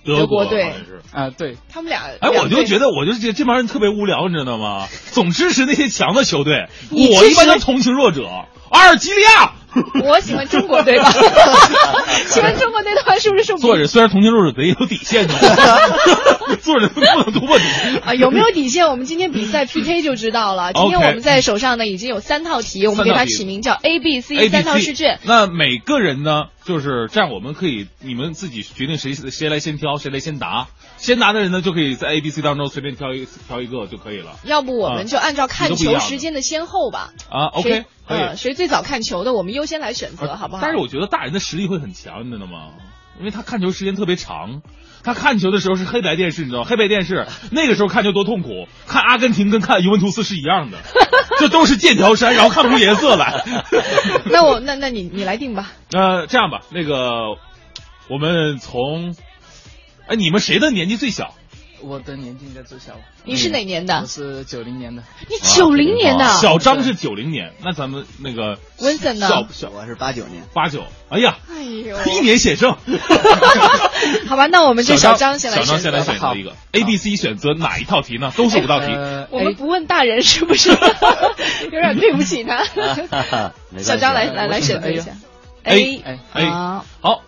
[0.05, 0.75] 德国队。
[1.13, 2.03] 啊，对，他们俩。
[2.21, 4.89] 哎，我就觉得得，我就觉得这帮人特别无聊，你知道吗？
[5.13, 6.67] 总支持那些强的球队。
[6.91, 8.47] 我一般都同情弱者。
[8.75, 9.53] 阿尔及利亚
[10.05, 11.11] 我喜欢中国队吧？
[12.29, 15.35] 喜欢中国队的话，是不是说作者虽然同情弱者，贼有底线的，
[16.63, 18.15] 作者不能突破底线啊？
[18.15, 18.87] 有没有底线？
[18.89, 20.73] 我们今天比赛 PK 就知道了。
[20.73, 25.19] 今天我们在手上呢已经有三套题，我们给它起名叫 A B C 三套试卷。
[25.25, 30.69] 那每个人呢，就是这样，我们可以你们自己决定谁谁来先挑，谁来先答。
[30.97, 34.39] 先答的人呢，就可以在 A、B、C 当中随便挑一挑一个就可以了。
[34.45, 37.13] 要不我们就按照看球时间的先后吧。
[37.29, 38.37] 啊，OK，可以。
[38.37, 40.63] 谁最早看球的，我们优先来选择，好不好？
[40.63, 42.71] 但是我觉得大人的实力会很强，你知道吗？
[43.19, 44.63] 因为他看球时间特别长，
[45.03, 50.79] 他看球的时候是黑白电视，你知道黑白电视那个时候看球多痛苦，看阿根廷跟看尤文图斯是一样的，
[51.39, 53.45] 这都是剑条山，然后看不出颜色来。
[54.31, 55.73] 那我那那你你来定吧。
[55.93, 57.37] 呃，这样吧，那个
[58.09, 59.15] 我们从。
[60.07, 61.35] 哎，你们谁的年纪最小？
[61.81, 62.93] 我的年纪应该最小。
[63.25, 64.01] 你是哪年的？
[64.01, 65.03] 我是九零年的。
[65.29, 66.27] 你九零年的？
[66.41, 69.29] 小张是九零年，那咱们那个温森呢？
[69.29, 70.43] 小小我是八九年。
[70.53, 72.77] 八九，哎呀，哎呦，一年险胜。
[74.27, 75.73] 好吧，那我们就小张先来选择。
[75.73, 78.33] 小张先来选择一个 A、B、C 选择哪一套题呢？
[78.37, 78.87] 都是五道题。
[79.31, 80.71] 我们不问大人是不是？
[81.71, 82.65] 有点对不起他。
[83.79, 85.13] 小张来来来选择一下。
[85.65, 86.03] A
[86.35, 86.45] A
[87.01, 87.23] 好。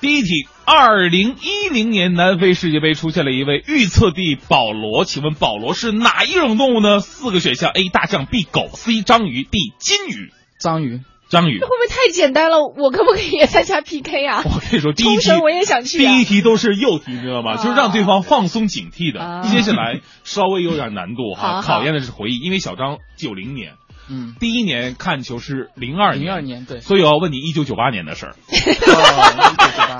[0.00, 7.00] 第一题，二零一零年南非世界杯出现了一位预测帝保罗，请问保罗是哪一种动物呢？
[7.00, 10.30] 四个选项：A 大象，B 狗，C 章鱼，D 金鱼。
[10.60, 11.58] 章鱼，章鱼。
[11.58, 12.68] 会不会太简单了？
[12.68, 14.42] 我可不可以也参加 PK 啊？
[14.46, 15.98] 我跟你说，第一题我也想去。
[15.98, 17.56] 第一题都是诱题，你知道吗？
[17.56, 19.42] 就是让对方放松警惕的。
[19.48, 23.72] 接下来稍微有点难度哈，考验的是回忆，因为小张九零年。
[24.10, 28.34] 嗯，第一年看球是零二零二年，对，所以我要问你一九九八年的事儿。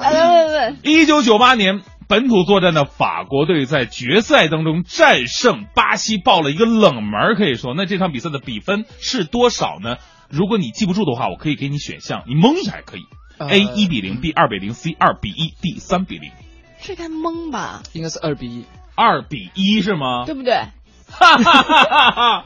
[0.02, 9.96] 来来来，一九九八年 本土作战的法国队在决赛当中战胜巴西，爆了一个冷门，可以说，那这场比赛的比分是多少呢？
[10.28, 13.02] 如果你记不住的话，我可以给你选项，你蒙一下也可以。
[13.38, 16.30] A 一比零，B 二比零，C 二比一，D 三比零。
[16.82, 17.82] 这该蒙吧？
[17.92, 18.64] 应该是二比一，
[18.94, 20.24] 二比一是吗？
[20.26, 20.52] 对不对？
[21.08, 22.44] 哈哈哈哈哈。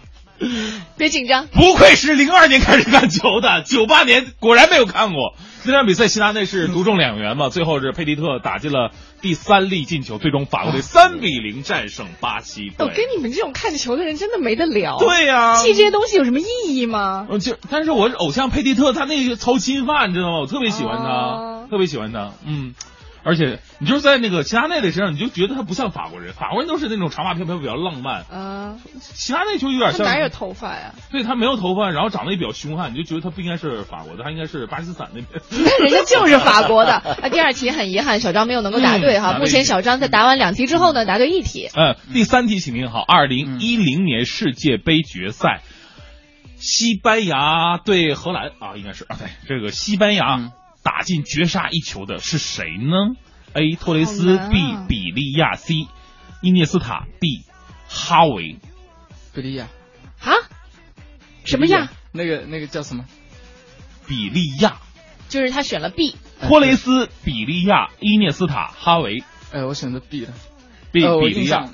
[0.97, 5.35] 别紧张，不愧是零二年开始看球的，九八年果然没有看过
[5.65, 6.09] 那场比赛。
[6.09, 8.91] 希拉内是独中两元嘛，最后是佩蒂特打进了
[9.21, 12.73] 第三粒进球，最终法国队三比零战胜巴西。
[12.79, 14.99] 我跟你们这种看球的人真的没得聊。
[14.99, 17.27] 对呀，记这些东西有什么意义吗？
[17.41, 20.39] 就但是我偶像佩蒂特，他那个操心犯，你知道吗？
[20.41, 22.75] 我特别喜欢他，特别喜欢他，嗯。
[23.25, 28.25] 而且你就是在那个齐达内的身上，你就觉得他不像法国人，法国人都是那种长发飘飘，比较浪漫。
[28.31, 30.05] 啊，齐达内就有点像。
[30.07, 30.95] 哪有头发呀？
[31.11, 35.41] 对他没有头发，然后长得也比较凶悍，你就觉得他不应该是法国的，他应该是巴基斯坦那边。
[35.51, 36.93] 那人家就是法国的。
[36.93, 39.39] 啊， 第二题很遗憾，小张没有能够答对哈。
[39.39, 41.71] 目前小张在答完两题之后呢，答对一题。
[41.75, 45.63] 嗯，第三题请听好，二零一零年世界杯决赛，
[46.57, 50.53] 西班牙对荷兰啊，应该是啊，对这个西班牙
[50.85, 53.17] 打进绝杀一球的是谁呢
[53.55, 55.89] ？A 托雷斯，B 比利亚，C
[56.43, 57.45] 伊涅斯塔，D
[57.89, 58.59] 哈维。
[59.35, 59.67] 比利亚。
[60.21, 60.31] 啊？
[61.45, 61.91] 什么亚？
[62.13, 63.05] 那个那个叫什么？
[64.07, 64.77] 比利亚。
[65.29, 66.15] 就是他选了 B。
[66.43, 69.25] 托雷斯、比利亚、伊涅斯塔、哈维。
[69.53, 70.33] 哎，我选择 B 了。
[70.93, 71.71] B 比利亚。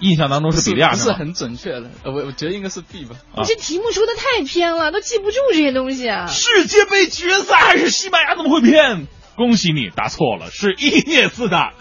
[0.00, 1.90] 印象当中是比利亚，不是很准确的。
[2.04, 3.16] 呃我我觉得应该是 B 吧。
[3.36, 6.26] 你这题目出的太偏了，都记不住这些东西啊。
[6.26, 9.06] 世界杯决赛还是西班牙，怎么会偏？
[9.36, 11.74] 恭喜你答错了，是伊涅斯塔，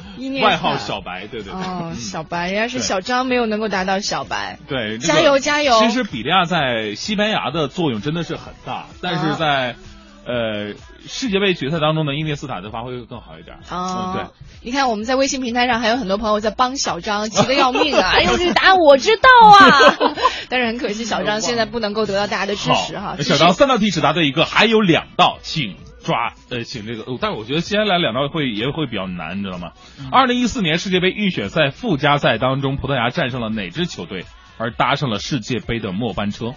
[0.44, 1.54] 外号小白，对对对。
[1.54, 4.60] 哦，小白，人家是小张没有能够达到小白。
[4.68, 5.80] 对，加油加油！
[5.80, 9.78] 其实比利亚在西班牙的作用真的是很大，但是在
[10.26, 10.74] 呃
[11.08, 13.58] 世界杯决赛当中的，伊涅斯塔的发挥会更好一点。
[13.70, 14.26] 哦，对，
[14.64, 18.12] 你看我们在微信平台上还有很多朋友在帮小张， 急得要命啊！
[18.14, 20.16] 哎呦，这个答案我知道啊，
[20.50, 23.16] 但是很可惜，小张现在不能够得到大家的支持哈。
[23.20, 25.76] 小张三道题只答对一个，还有两道，请。
[26.06, 29.72] 抓呃，请这个，但是我觉得接下来两道会也会比较难，你知道吗？
[30.12, 34.24] 二零一四年世界杯预选赛附加赛当中，葡萄牙战胜了哪支球队
[34.60, 36.54] 而搭上了世界杯的末班车？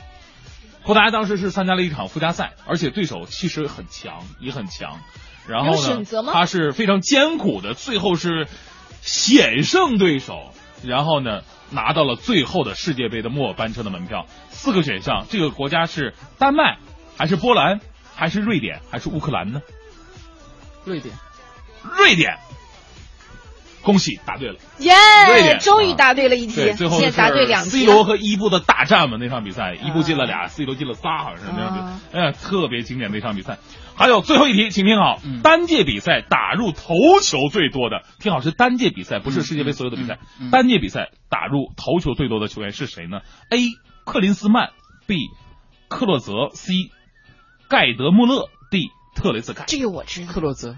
[0.89, 5.01] 葡萄牙当时是参加了一场附加赛，而且对手其实很强，也很强。
[5.47, 6.03] 然后呢，
[6.33, 8.49] 他是非常艰苦的，最后是
[9.03, 14.25] 险胜对手，然后呢拿到了最后的世界杯的末班车的门票。
[14.49, 16.79] 四个选项，这个国家是丹麦
[17.19, 17.81] 还是波兰？
[18.15, 19.61] 还是瑞典还是乌克兰呢？
[20.87, 21.15] 瑞典，
[21.99, 22.39] 瑞典，
[23.83, 24.57] 恭喜答对了！
[24.79, 27.71] 耶，终于答对了一题，最后是答对两题。
[27.71, 32.17] C 罗和伊布的大战嘛，那场比赛，伊布进了俩，C 罗进了仨，好像是那样子。
[32.17, 33.59] 哎，特别经典的一场比赛。
[33.97, 40.19] 还有最后一题，请听好，单届比赛打入头球最多的，听好是单届比赛，不是世界杯所有的比赛。
[40.53, 43.59] 单届比赛打入头球最多的球员是谁呢？A.
[44.05, 44.71] 克林斯曼
[45.07, 45.17] ，B.
[45.89, 46.73] 克洛泽，C.
[47.69, 49.65] 盖德穆勒，D 特雷斯盖。
[49.67, 50.33] 这个我知道。
[50.33, 50.77] 克洛泽。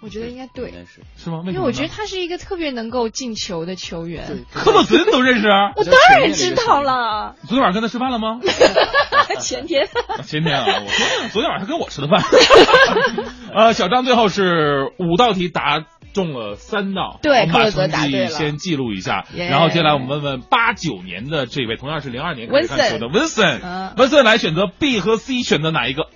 [0.00, 1.42] 我觉得应该对，是是吗？
[1.46, 4.44] 因为我觉得他是一个特别能够进球的球员。
[4.52, 5.48] 克洛泽你都认识？
[5.48, 7.34] 啊我当然知道了。
[7.46, 8.40] 昨天晚上跟他吃饭了吗？
[9.40, 9.88] 前天。
[10.24, 12.22] 前天啊，我昨天昨天晚上跟我吃的饭。
[13.54, 18.26] 呃，小张最后是五道题答中了三道，对，我们把成绩。
[18.28, 23.60] 先记录一下，然后接下来我们问问八九年的这位，同样是零二年开始看球的温森，
[23.96, 26.06] 温森来选择 B 和 C，选择哪一个？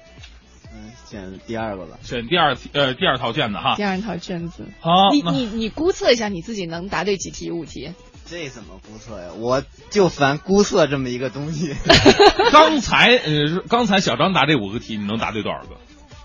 [1.12, 1.98] 选第二个吧。
[2.02, 3.74] 选第二，呃，第二套卷子哈。
[3.76, 4.66] 第二套卷子。
[4.80, 7.50] 好，你你你估测一下你自己能答对几题？
[7.50, 7.92] 五题？
[8.24, 9.32] 这怎么估测呀？
[9.36, 11.74] 我就烦估测这么一个东西。
[12.50, 15.76] 刚才呃，刚才小张答这五个题，你能答对多少个？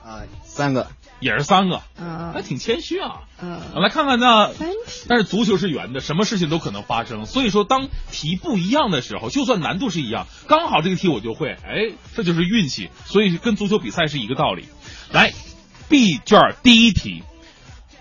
[0.09, 0.87] 啊，三个，
[1.19, 3.23] 也是三个，嗯，还挺谦虚啊。
[3.41, 5.05] 嗯，来看看那三题。
[5.09, 7.25] 但是足球是圆的，什么事情都可能发生。
[7.25, 12.89] 所以说，当题不一样的时候，就算难度是一样，刚好这个题我就会，哎，这就是运气。
[13.05, 14.69] 所以跟足球比赛是一个道理。
[15.11, 15.31] 来
[15.89, 17.23] ，B 卷第一题，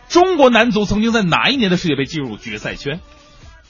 [0.09, 3.01] 中国男足曾经在哪一年的世界杯进入决赛圈？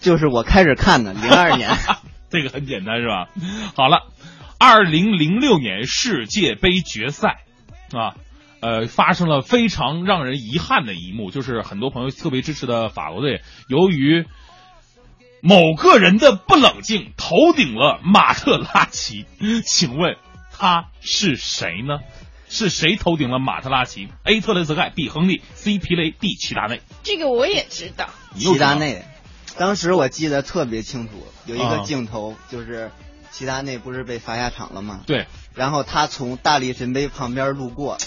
[0.00, 1.70] 就是我开始看的，零二年。
[2.28, 3.28] 这个很简单是吧？
[3.76, 4.12] 好了，
[4.58, 7.44] 二零零六年世界杯决赛
[7.92, 8.14] 啊，
[8.60, 14.26] 呃，发生了非常让人遗憾的一幕，就是很多朋友特别支持的法国队，由于
[15.40, 19.24] 某个人的不冷静，头顶了马特拉齐。
[19.64, 20.16] 请问
[20.50, 22.00] 他是谁呢？
[22.56, 24.40] 是谁头顶了马特拉齐？A.
[24.40, 25.10] 特雷泽盖，B.
[25.10, 25.78] 亨利，C.
[25.78, 26.34] 皮雷，D.
[26.36, 26.80] 齐达内。
[27.02, 28.08] 这个我也知道。
[28.34, 29.04] 齐达内，
[29.58, 32.90] 当时我记得特别清楚，有一啊个镜头、就是
[33.30, 35.02] 齐达内不是被罚下场了吗？
[35.06, 37.98] 对，然后他从大力神杯旁边路过，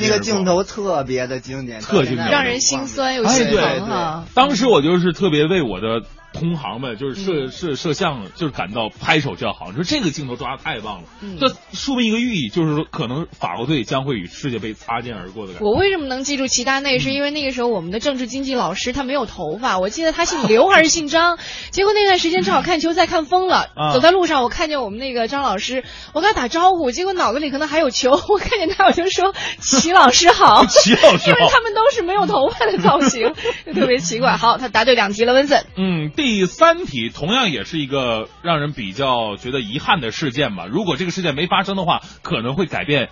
[0.00, 4.24] 那个镜头特别的经典，特经典让人心酸又心疼哈。
[4.34, 11.08] 当时我就是特别为我的同行们，就是摄摄摄像，就是感到拍手叫好，说这个镜头抓的太棒了。
[11.22, 15.68] 嗯这说明一个寓意，就是说可能法国队将会与世界杯擦肩而过的感觉。
[15.68, 16.98] 我为什么能记住齐达内？
[16.98, 21.38] 是因为那个时候我们的政治经济老师他没有头发，我记得他姓刘还是姓张。
[21.70, 33.32] 结果那段时间正好看球赛看疯了，啊走在路上我看见我们那个张老师，我跟他打招呼，结果脑子里可能还有球， 我看见他我就说齐老师好， 齐老师好因为他们都是没有头发的造型，
[33.66, 34.36] 就特别奇怪。
[34.36, 35.64] 好，他答对两题了，温森。
[35.76, 40.66] 嗯，第三题同样也是一个让人比较觉得遗憾的事件吧。
[40.66, 43.08] 如果这个事件没发生的话，可能会改变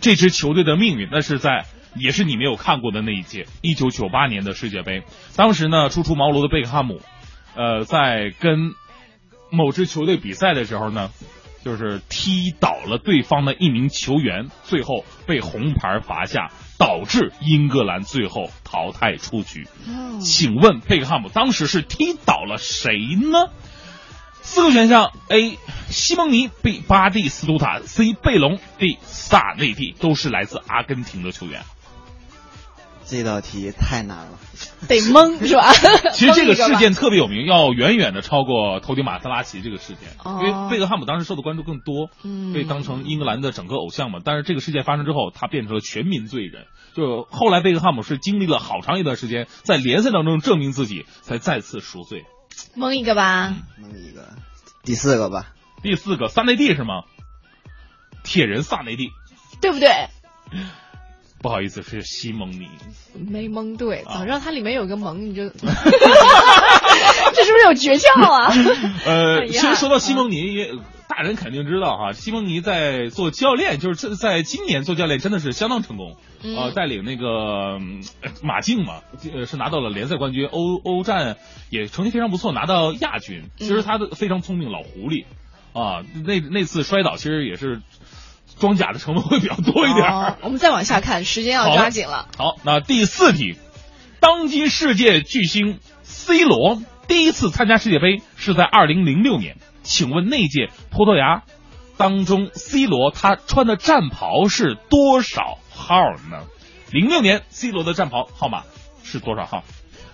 [0.00, 1.08] 这支球队的命运。
[1.12, 5.04] 那是在也是你没有看过的那一届，一九九八年的世界杯。
[5.36, 7.00] 当时呢，初出茅庐的贝克汉姆，
[7.54, 8.72] 呃，在跟
[9.52, 11.12] 某支球队比赛的时候呢，
[11.66, 19.66] 就是踢倒了对方的一名球员，最后被红牌罚下，导致英格兰最后淘汰出局。
[20.20, 23.50] 请问贝克汉姆当时是踢倒了谁呢？
[24.42, 25.58] 四个选项：A.
[25.88, 26.84] 西蒙尼，B.
[26.86, 28.12] 巴蒂斯图塔，C.
[28.12, 28.98] 贝隆，D.
[29.02, 31.64] 萨内蒂，都是来自阿根廷的球员。
[33.08, 34.38] 这道题太难了，
[34.88, 35.72] 得蒙是吧？
[36.12, 44.18] 其实这个事件特别有名，要远远的超过头顶马特拉齐这个事件，哦因为贝克汉姆当时受的关注更多，嗯被当成英格兰的整个偶像嘛。
[44.24, 46.66] 但是这个事件发生之后，他变成了全民罪人。
[46.94, 52.24] 就后来贝克汉姆是经历了好长一段时间，在联赛当中证明自己，才再次赎罪。
[52.74, 53.54] 蒙一个吧。
[53.78, 54.30] 蒙一个，
[54.82, 55.52] 第四个吧。
[55.82, 57.02] 第四个萨内蒂是吗？
[58.24, 59.10] 铁人萨内蒂，
[59.60, 59.88] 对不对？
[61.40, 62.68] 不好意思，是西蒙尼。
[63.14, 65.48] 没蒙对，啊早知道它里面有个蒙，你就
[67.34, 68.52] 这是不是有诀窍啊？
[69.06, 70.72] 呃，其实说到西蒙尼，也
[71.08, 76.16] 大人肯定知道哈，西蒙尼在做教练，就是在今年做教练真的是相当成功。
[76.42, 78.02] 嗯呃，带领那个嗯
[78.42, 79.00] 马竞嘛，
[79.32, 81.36] 呃是拿到了联赛冠军，欧欧战
[81.70, 83.44] 也成绩非常不错，拿到亚军。
[83.56, 85.24] 其实他的非常聪明，老狐狸
[85.72, 87.80] 啊，那那次摔倒其实也是
[88.58, 90.06] 装甲的成分会比较多一点。
[90.06, 92.28] 哦我们再往下看，时间要抓紧了。
[92.36, 93.56] 好，那第四题，
[94.20, 101.42] 当今世界巨星 C 罗第一次参加世界杯是在二零零六年，请问那届葡萄牙
[101.96, 105.96] 当中，C 罗他穿的战袍是多少号
[106.30, 106.44] 呢？
[106.90, 108.64] 零六年 C 罗的战袍号码
[109.02, 109.64] 是多少号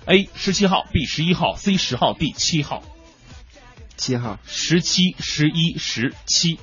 [0.05, 2.83] ？A 十七号，B 十一号，C 十号，D 七号。
[3.97, 6.59] 七号，十七、十一、十七，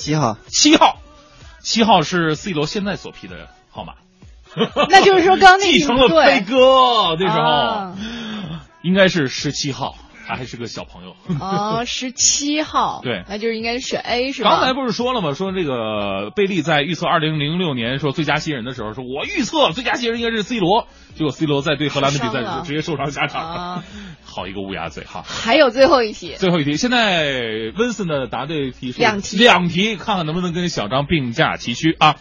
[0.00, 0.98] 七号，七号，
[1.60, 3.92] 七号是 C 罗现在所批的号码。
[4.88, 6.24] 那就是说刚刚那题 继承了对。
[6.24, 7.96] 飞哥那时候、啊。
[8.82, 9.94] 应该是十七号，
[10.30, 11.16] 他还是个小朋友。
[11.40, 14.50] 哦，十七号，对那就是应该选 A 是吧？
[14.50, 15.34] 刚才不是说了吗？
[15.34, 23.84] 说这个贝利在预测二零零六年说最佳新人的时候，说我预测最佳新人应该是 C 罗，结果 C 罗在对荷兰的比赛受伤了时直接受伤下场啊，
[24.24, 25.22] 好一个乌鸦嘴哈。
[25.26, 32.16] 还有最后一题，最后一题，现在温森的答对题数两题两题，看看能不能跟小张并驾齐驱啊！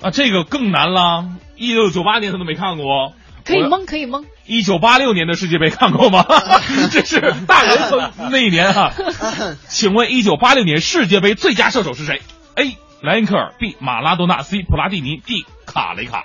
[0.00, 3.12] 啊，这个更难了，一九九八年他都没看过，
[3.44, 4.24] 可以蒙，可以蒙。
[4.46, 6.24] 一九八六年的世界杯看过吗？
[6.90, 8.92] 这是大人从那一年哈、
[9.68, 12.20] 请问一九八六年世界杯最佳射手是谁
[12.56, 12.76] ？A.
[13.02, 13.76] 莱因克尔，B.
[13.80, 14.62] 马拉多纳，C.
[14.62, 15.44] 普拉蒂尼，D.
[15.66, 16.24] 卡雷卡。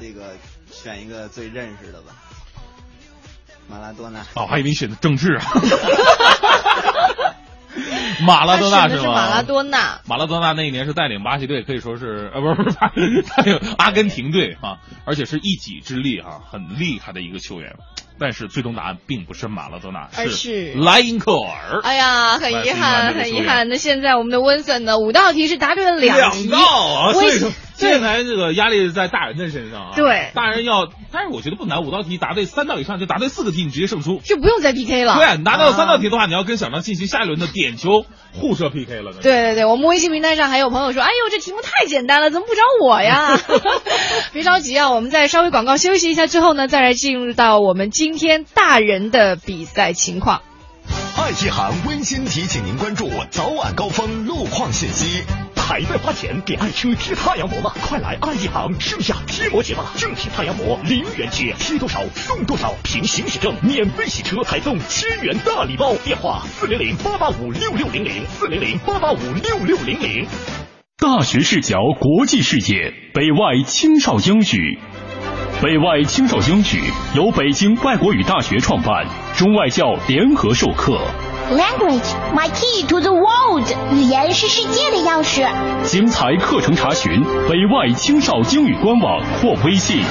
[0.00, 0.36] 这个
[0.70, 2.12] 选一个最认识的吧，
[3.68, 4.20] 马拉多纳。
[4.34, 5.44] 哦，还以为你选的政治啊。
[8.26, 9.14] 马拉多纳是吗？
[9.14, 10.00] 马拉多纳。
[10.06, 12.76] 马拉多纳那一年是带领巴西队，可以说是呃，不是不是，
[13.36, 17.74] 带领阿根廷队啊，而且是一己之力啊、很厉害的一个球员。
[18.18, 21.80] 但是最终答案并不是马拉多纳，而是莱因克尔。
[21.82, 23.66] 哎呀，很遗憾，很遗憾。
[23.70, 24.98] 那现在我们的温森呢？
[24.98, 27.40] 五道题是答对了两题，道啊，所以
[27.80, 29.92] 说对现在这个压力在大人的身上啊。
[29.96, 34.20] 对大人要，但是我觉得不难，五道题答对三道以上就答对四个题，你直接胜出。
[34.24, 35.16] 就不用再 PK 了。
[35.16, 38.04] 对，你拿到三道啊题的话，你要跟小张进行下一轮的点球
[38.34, 39.12] 互射 PK 了。
[39.12, 43.38] 对对对，我们微信平台上还有朋友说：“哎呦，这题目太简单了，怎么不找我呀？”
[44.32, 50.42] 别着急啊，我们再稍微广告休息一下之后呢，再来进入到我们今天大人的比赛情况。
[51.30, 55.22] 爱一行温馨提醒您关注早晚高峰路况信息。
[55.54, 57.72] 还在花钱给爱车贴太阳膜吗？
[57.86, 59.92] 快来爱一行盛夏贴膜节吧！
[59.96, 65.94] 正品太阳膜零元贴，贴多少送多少，凭行驶证免费洗车，还送千元大礼包。
[66.04, 70.26] 电话四零零八八五六六零零四零零八八五六六零零。
[70.98, 74.80] 大学视角，国际视野，北外青少英语。
[75.62, 79.04] 北外青少英语由北京外国语大学创办，
[79.36, 80.98] 中外教联合授课。
[81.50, 83.70] Language, my key to the world。
[83.92, 85.46] 语言是世界的钥匙。
[85.82, 90.02] 精彩课程查询北外青少英语官网或微信。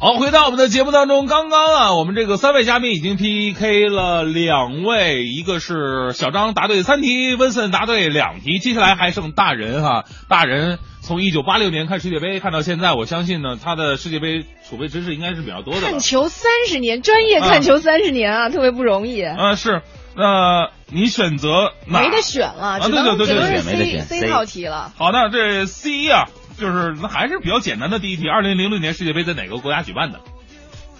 [0.00, 15.98] 好，回到我们的节目当中，刚刚啊，我们这个三位嘉宾已经 PK 了两位，一个是小张答对三题，温森答对两题，接下来还剩大人哈，大人从一九八六年看世界杯看到现在，我相信呢，他的世界杯储备知识应该是比较多的看。
[15.98, 19.20] 球三十年，专业看球三十年啊，特别不容易。
[19.20, 19.82] 啊、是，
[20.14, 22.02] 那你选择哪？
[22.02, 24.92] 没得选了，啊，只对对对对，能只能是没得 C 选 C 套题了。
[24.96, 26.26] 好，那这 C 啊，
[26.58, 28.28] 就是那还是比较简单的第一题。
[28.28, 30.20] 二零零六年世界杯在哪个国家举办的？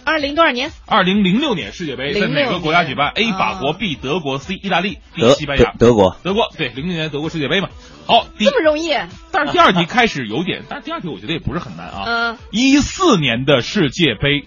[0.05, 0.73] 二零多少年？
[0.87, 5.73] 二零零六年世界杯在哪个国家举办？A 法国，B 德国，C 意大利，D 西班牙。
[5.73, 7.69] 德德国德国对，零六年德国世界杯嘛。
[8.07, 8.91] 好，这么容易？
[9.31, 12.05] 但是第二题开始有点，但是第二题我觉得也不是很难啊。
[12.07, 14.47] 嗯，一四年的世界杯，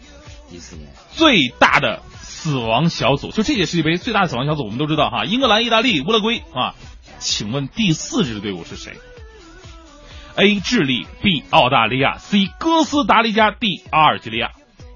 [0.50, 6.74] 一四年最大的死亡小组，就这届世界杯最大的死亡小组，我们都知道哈，英格兰、意大利、乌拉圭啊。
[7.20, 8.94] 请问第四支队伍是谁
[10.36, 10.60] ？A.
[10.60, 11.44] 智利，B.
[11.50, 12.48] 澳大利亚，C.
[12.60, 13.84] 哥斯达黎加，D.
[13.92, 14.52] 阿尔及利亚。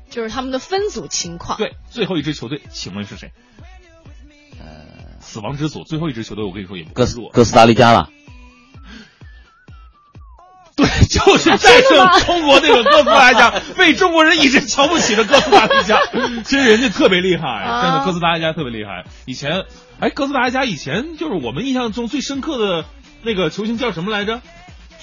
[0.09, 1.57] 就是他们的分组情况。
[1.57, 3.31] 对，最后一支球队，请问是谁？
[4.59, 7.29] 呃，死亡之组最后一支球队，我跟你说也不哥斯弱。
[7.31, 8.09] 哥斯达黎加了。
[10.77, 15.99] 对，就是战胜中国那个哥斯达黎加，被中国人一直瞧不起的哥斯达黎加。
[16.43, 19.05] 其实人家特别厉害，啊真的哥斯达黎加特别厉害。
[19.25, 19.65] 以前，
[19.99, 22.85] 哎，哥斯达黎加以前就是我们印象中最深刻的
[23.23, 24.41] 那个球星叫什么来着？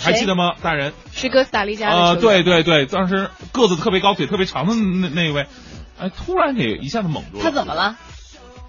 [0.02, 0.92] 还记得吗，大人？
[1.12, 5.46] 是哥斯达黎加的啊、球员对对对，当时个子特别高、腿特别长的那那一位，
[5.98, 7.42] 哎，突然给一下子懵住了。
[7.42, 7.96] 他怎么了？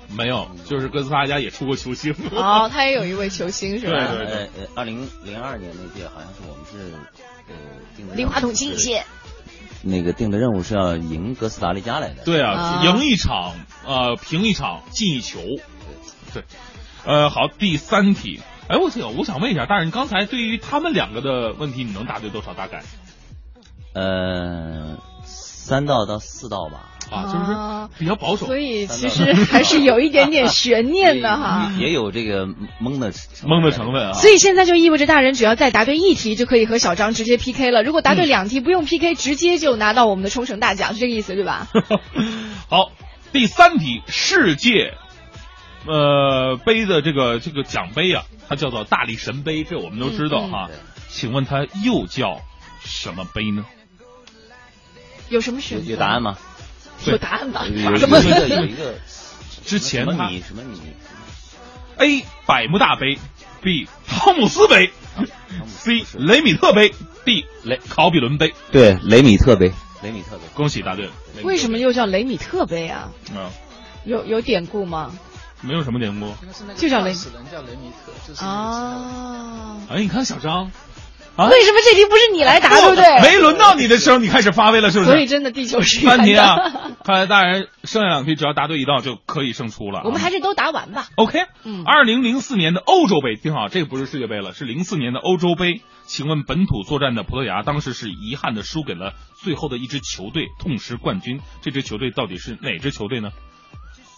[0.10, 2.14] 没有，就是哥斯达黎加也出过球星。
[2.36, 3.98] 哦，他也有一位球星是吧？
[3.98, 6.94] 对对对呃呃，二零零二年那届好像是我们是
[7.48, 7.56] 呃
[7.98, 9.04] 定的离话筒近一些。
[9.82, 12.24] 那个定的任务是要赢哥斯达黎加来的。
[12.24, 13.56] 对啊，啊赢一场，
[13.86, 15.40] 呃，平一场，进一球。
[16.34, 16.44] 对，
[17.06, 18.40] 呃，好，第三题。
[18.74, 22.56] 哎，我想我想问一下，大人，刚才对于他们两个的问题，你能答对多少？
[22.56, 22.82] 大概
[23.94, 26.90] 呃，三道到四道吧。
[27.12, 28.48] 啊，就是比较保守。
[28.48, 31.72] 所以其实 还是有一点点 悬念的哈。
[31.78, 32.48] 也有这个
[32.80, 33.12] 蒙的
[33.46, 34.14] 蒙的成分啊。
[34.14, 37.84] 所以现在就意味着大人只要再答对一题，就可以和小张直接 PK 了。
[37.84, 41.68] 如果答对两题，不用 PK，直接就拿到我们的冲绳大奖，是这个意思对吧？
[42.68, 42.92] 好，
[43.32, 44.96] 第三题，世界
[45.88, 50.70] 呃杯的这个这个奖杯啊，它叫做大力神杯，这我们都知道哈。
[51.10, 52.42] 请问它又叫
[52.84, 53.66] 什么杯呢？
[55.30, 55.92] 有什么选择？
[55.92, 56.38] 有答案吗？
[57.06, 57.66] 有答案吧？
[57.68, 58.96] 有什么有一个有一个
[59.66, 60.80] 之前什么它米什么你
[61.98, 63.18] A 百慕大杯
[63.62, 64.92] ，B 汤姆斯杯
[65.68, 66.94] ，C 雷米特杯
[67.24, 71.12] ，D 雷考比伦杯，对，雷米特杯，雷米特杯，恭喜答对了。
[71.44, 73.12] 为什么又叫雷米特杯啊？
[73.36, 73.50] 嗯，
[74.06, 75.14] 有有典故吗？
[75.64, 76.34] 没有什么典故，
[76.76, 79.78] 就叫雷死人叫雷米特，就是啊。
[79.90, 80.72] 哎，你看小张，
[81.36, 83.22] 啊，为什么这题不是你来答，对不对？
[83.22, 85.12] 没轮到你的时候，你开始发威了，是不是？
[85.12, 90.02] 所以真的地球是三题圆的啊， 看来大人剩下两题只要答对一道就可以胜出了啊。
[90.06, 91.08] 我们还是都答完吧。
[91.16, 95.82] OK，嗯二零零四年的欧洲杯，听好，这个不是世界杯了，是零四年的欧洲杯。
[96.06, 101.40] 请问本土作战的葡萄牙当时是遗憾的输给了最后的一支球队，痛失冠军。
[101.62, 103.30] 这支球队到底是哪支球队呢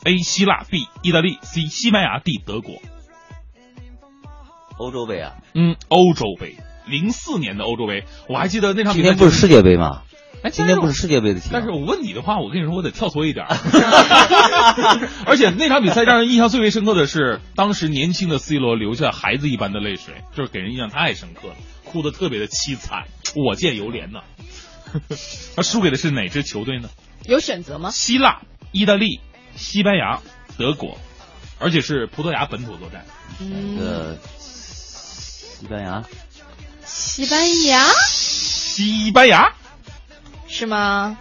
[0.06, 0.18] ？A.
[0.20, 0.88] 希腊 B.
[1.02, 1.66] 意大利 C.
[1.66, 2.42] 西班牙 D.
[2.46, 2.76] 德国。
[4.78, 6.56] 欧洲杯啊，嗯，欧洲杯，
[6.86, 10.04] 零四年的欧洲杯，我还记得那场比赛今天不是世界杯吗？
[10.44, 13.56] 哎，今天不是世界杯的但是我问你的话，我跟你说，我得跳脱一点儿。
[15.26, 21.56] 而且那场比赛让人印象最为深刻的是，当时年轻的 C 罗流下孩子一般的泪水，就是给人印象太深刻了，
[21.86, 23.06] 哭得特别的凄惨，
[23.36, 24.20] 我见犹怜呐。
[25.56, 26.90] 他输给的是哪支球队呢？
[27.26, 27.90] 有选择吗？
[27.92, 28.42] 希腊、
[28.72, 29.22] 意大利、
[29.56, 30.20] 西班牙、
[30.58, 30.98] 德国，
[31.60, 33.06] 而且是葡萄牙本土作战。
[33.40, 36.04] 嗯，呃，西班牙，
[36.84, 39.54] 西班牙西班牙
[40.48, 41.18] 是吗？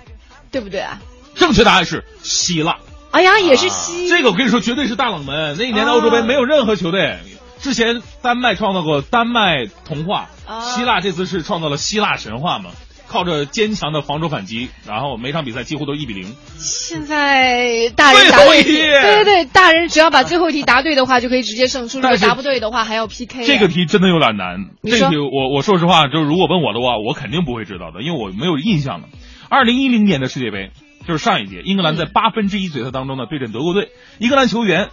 [0.51, 1.01] 对不对啊？
[1.35, 2.79] 正确答案是希腊。
[3.11, 4.09] 哎呀，也是西。
[4.09, 5.57] 这个我跟你说，绝对是大冷门。
[5.59, 7.19] 那一年的欧洲杯没有任何球队。
[7.61, 10.29] 之前丹麦创造过丹麦童话，
[10.75, 12.71] 希腊这次是创造了希腊神话嘛？
[13.15, 16.35] 靠着坚强的防守反击，然后每场比赛几乎都一比零。
[16.59, 22.01] 现在大人答对对对对，大人只要把最后一题答对的话，就可以直接胜出。
[22.01, 23.47] 如果答不对的话，还要 PK 啊。
[23.47, 24.57] 这个题真的有点难。
[24.83, 29.09] 这题我我说实话，就是如果问我的话，我肯定不会知道的，因为我没有印象了。
[29.49, 30.73] 二零一零年的世界杯
[31.07, 34.89] 就是上一届，英格兰在八分之一决赛当中呢对阵德国队，英格兰球员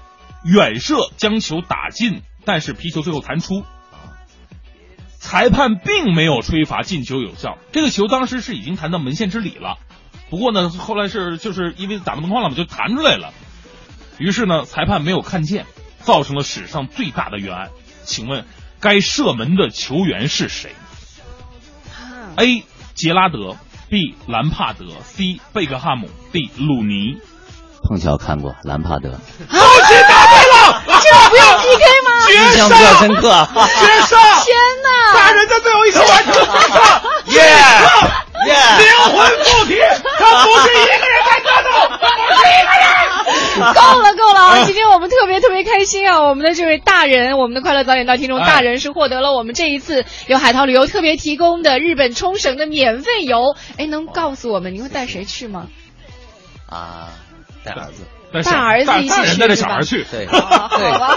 [0.46, 3.64] 远射将球打进，但是皮球最后弹出。
[5.22, 9.78] 裁判并没有吹罚进球有效，这个球当时是已经弹到门线之里了，
[10.32, 13.32] 不过呢，后来是就是因为打到门框了嘛，就弹出来了。
[14.18, 15.68] 于是呢，裁判没有看见，
[16.00, 17.70] 造成了史上最大的冤案。
[18.04, 18.46] 请问
[18.80, 20.72] 该射门的球员是谁
[22.36, 22.64] ？A.
[22.96, 23.56] 杰拉德
[23.90, 24.16] ，B.
[24.28, 25.40] 兰帕德，C.
[25.54, 26.50] 贝克汉姆，D.
[26.58, 27.20] 鲁尼。
[27.92, 29.18] 碰巧看过兰帕德，恭
[29.50, 30.82] 喜答对了！
[30.88, 32.10] 这不要 PK 吗？
[32.26, 33.46] 绝印象比较深刻。
[33.54, 34.18] 绝杀！
[34.46, 35.14] 天哪！
[35.14, 36.40] 大人在最后一刻完成绝
[36.74, 37.02] 杀！
[37.26, 37.42] 耶
[38.48, 38.56] 耶！
[38.80, 39.78] 灵魂附体，
[40.18, 43.74] 他不是一个人在战斗，不是一个人。
[43.74, 44.64] 够了够了啊！
[44.66, 46.22] 今天我们特别特别开心啊！
[46.22, 53.58] 我们的这位大人，我们的快乐早点到听众大人是获得了我们这一次由海淘旅游特别提供的日本冲绳的免费游。
[53.78, 55.68] 哎，能告诉我们您会带谁去吗？
[56.70, 57.10] 啊，
[57.64, 58.04] 带儿子。
[58.44, 60.70] 大儿子一起去带着小孩去，对， 好吧，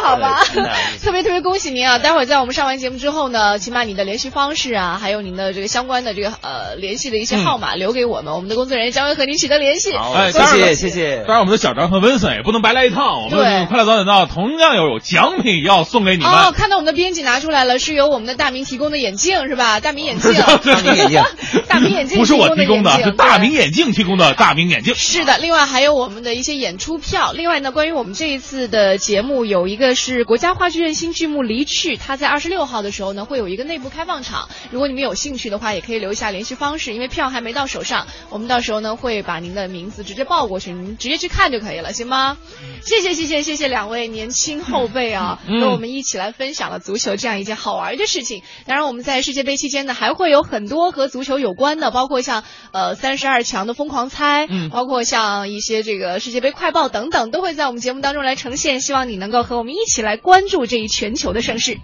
[0.03, 0.45] 好吧
[1.03, 1.99] 特别特别恭喜您啊！
[1.99, 9.93] 待会儿在我们上完节目之后呢，请把你的联系方式啊，还有您的这个相关的这个呃联系的一些号码留给我们，我们的工作人员将会和您取得联系。
[9.93, 11.19] 哎，谢谢谢谢。
[11.19, 16.33] 当然，我们的小张和温森也不能白来一趟，我们快乐早点到同样有奖品要送给你们。
[16.33, 19.81] 哦，看到我们的编辑拿出来了，是由我们的大明提供的眼镜是吧？
[19.81, 21.23] 大明眼镜， 大明眼镜，
[21.69, 24.95] 大明眼镜不是我提供的，眼镜是大明眼镜提供的大明眼镜。
[24.95, 27.33] 是的，另外还有我们的一些演出票。
[27.33, 34.49] 另外呢，关于我们这一次的节目，有一个是国家话剧院新剧目《离去》，它在二十六号的时候呢，会有一个内部开放场。
[34.71, 42.39] 如果你们有兴趣的话，也可以留下联系方式，因为票还没到手上，我们到时候呢会把您的名字直接报过去，您直接去看就可以了，行吗？
[42.83, 48.43] 谢谢谢谢谢谢两位年轻后辈啊，嗯和我们一起来分享了足球这样一件好玩的事情。
[48.67, 58.81] 当然，我们在世界杯期间呢，还会有很多和足球有关的，包括像呃三十二强的疯狂猜，嗯包括像一些这个世界杯快报等等，都会在我们节目当中来呈现。
[58.81, 61.79] 希望你能够和我们一起来关注这一全球的盛事。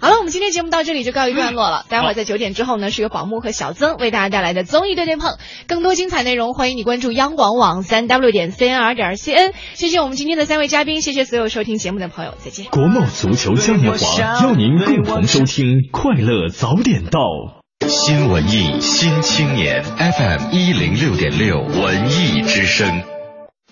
[0.00, 1.86] 好了，我们今天节目到这里就告一段落了。
[1.88, 5.38] 待会儿在九点之后呢，是由宝木和小曾为大家带来的综艺对对碰。
[5.68, 9.52] 更多精彩内容，欢迎你关注央广网三 w 点 cnr 点 cn。
[9.74, 12.66] 谢谢我们今天的三位嘉宾，谢谢所有收听节目的朋友，再见。
[12.72, 17.20] 国贸足球嘉年华邀您共同收听《快乐早点到》。
[17.88, 23.13] 新文艺新青年 FM 一零六点六文艺之声。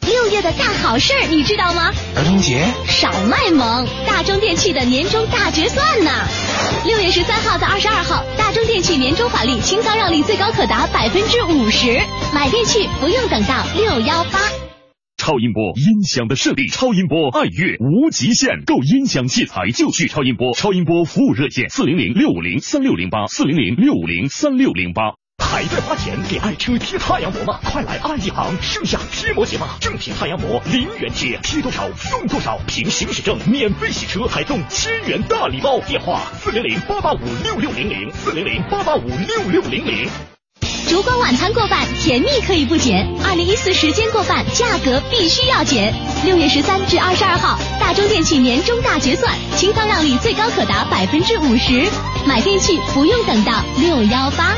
[0.03, 1.93] 六月的大好事儿你知道吗？
[2.17, 6.11] 儿童节少卖萌，大中电器的年终大决算呢！
[6.85, 12.01] 六月十三号到二十二号，大中电器年终返利清仓让利最高可达百分之五十，
[12.35, 14.41] 买电器不用等到六幺八。
[15.17, 25.15] 超音波音响的胜利，超音波爱乐无极限，购音响器材就去超音波，超音波服务热线四零零六五零三六零八四零零六五零三六零八。
[25.53, 27.61] 还在花钱给爱车贴太阳膜吗？
[27.63, 29.77] 快来爱一行，盛夏贴膜节吧！
[29.81, 35.79] 正品太阳膜零元贴，贴多少送多少，凭行驶证免费洗车，还送千元大礼包。
[35.81, 40.09] 电话四零零八八五六六零零四零零八八五六六零零。
[40.89, 43.07] 烛光晚餐过半，甜蜜可以不减。
[43.23, 45.95] 二零一四时间过半，价格必须要减。
[46.25, 51.91] 六月十三至二十二号，大中电器年终大结算，清仓让利最高可达百分之五十，
[52.27, 54.57] 买电器不用等到六幺八。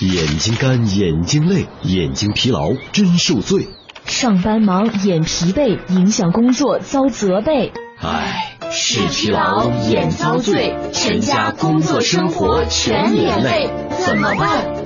[0.00, 3.66] 眼睛干，眼睛累，眼睛疲劳真受罪。
[4.04, 7.72] 上班忙，眼疲惫，影响工作遭责备。
[8.00, 13.70] 唉，视疲劳，眼遭罪，全家工作生活全连累，
[14.04, 14.84] 怎么办？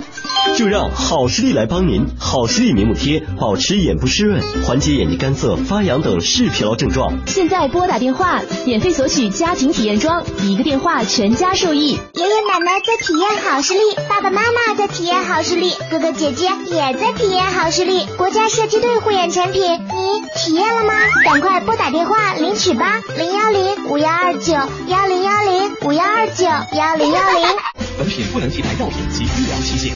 [0.56, 7.12] 就让好视力来帮您，好视力明目贴，保持眼部湿润，缓解眼睛干涩、发痒等视疲劳症状。
[7.26, 11.92] 现在拨打电话，免费索取家庭体验装，一个电话全家受益。
[12.14, 18.04] 爷爷奶奶在体验好视力，爸爸妈妈在体验好视力，哥哥姐姐也在体验好视力。
[18.16, 20.92] 国家射击队护眼产品，你体验了吗？
[21.24, 27.48] 赶快拨打电话领取吧，零幺零五幺二九幺零幺零五幺二九幺零幺零。
[27.98, 29.94] 本品不能替代药品及医疗器械。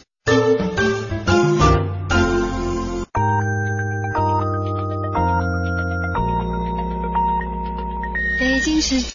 [8.38, 9.00] 北京时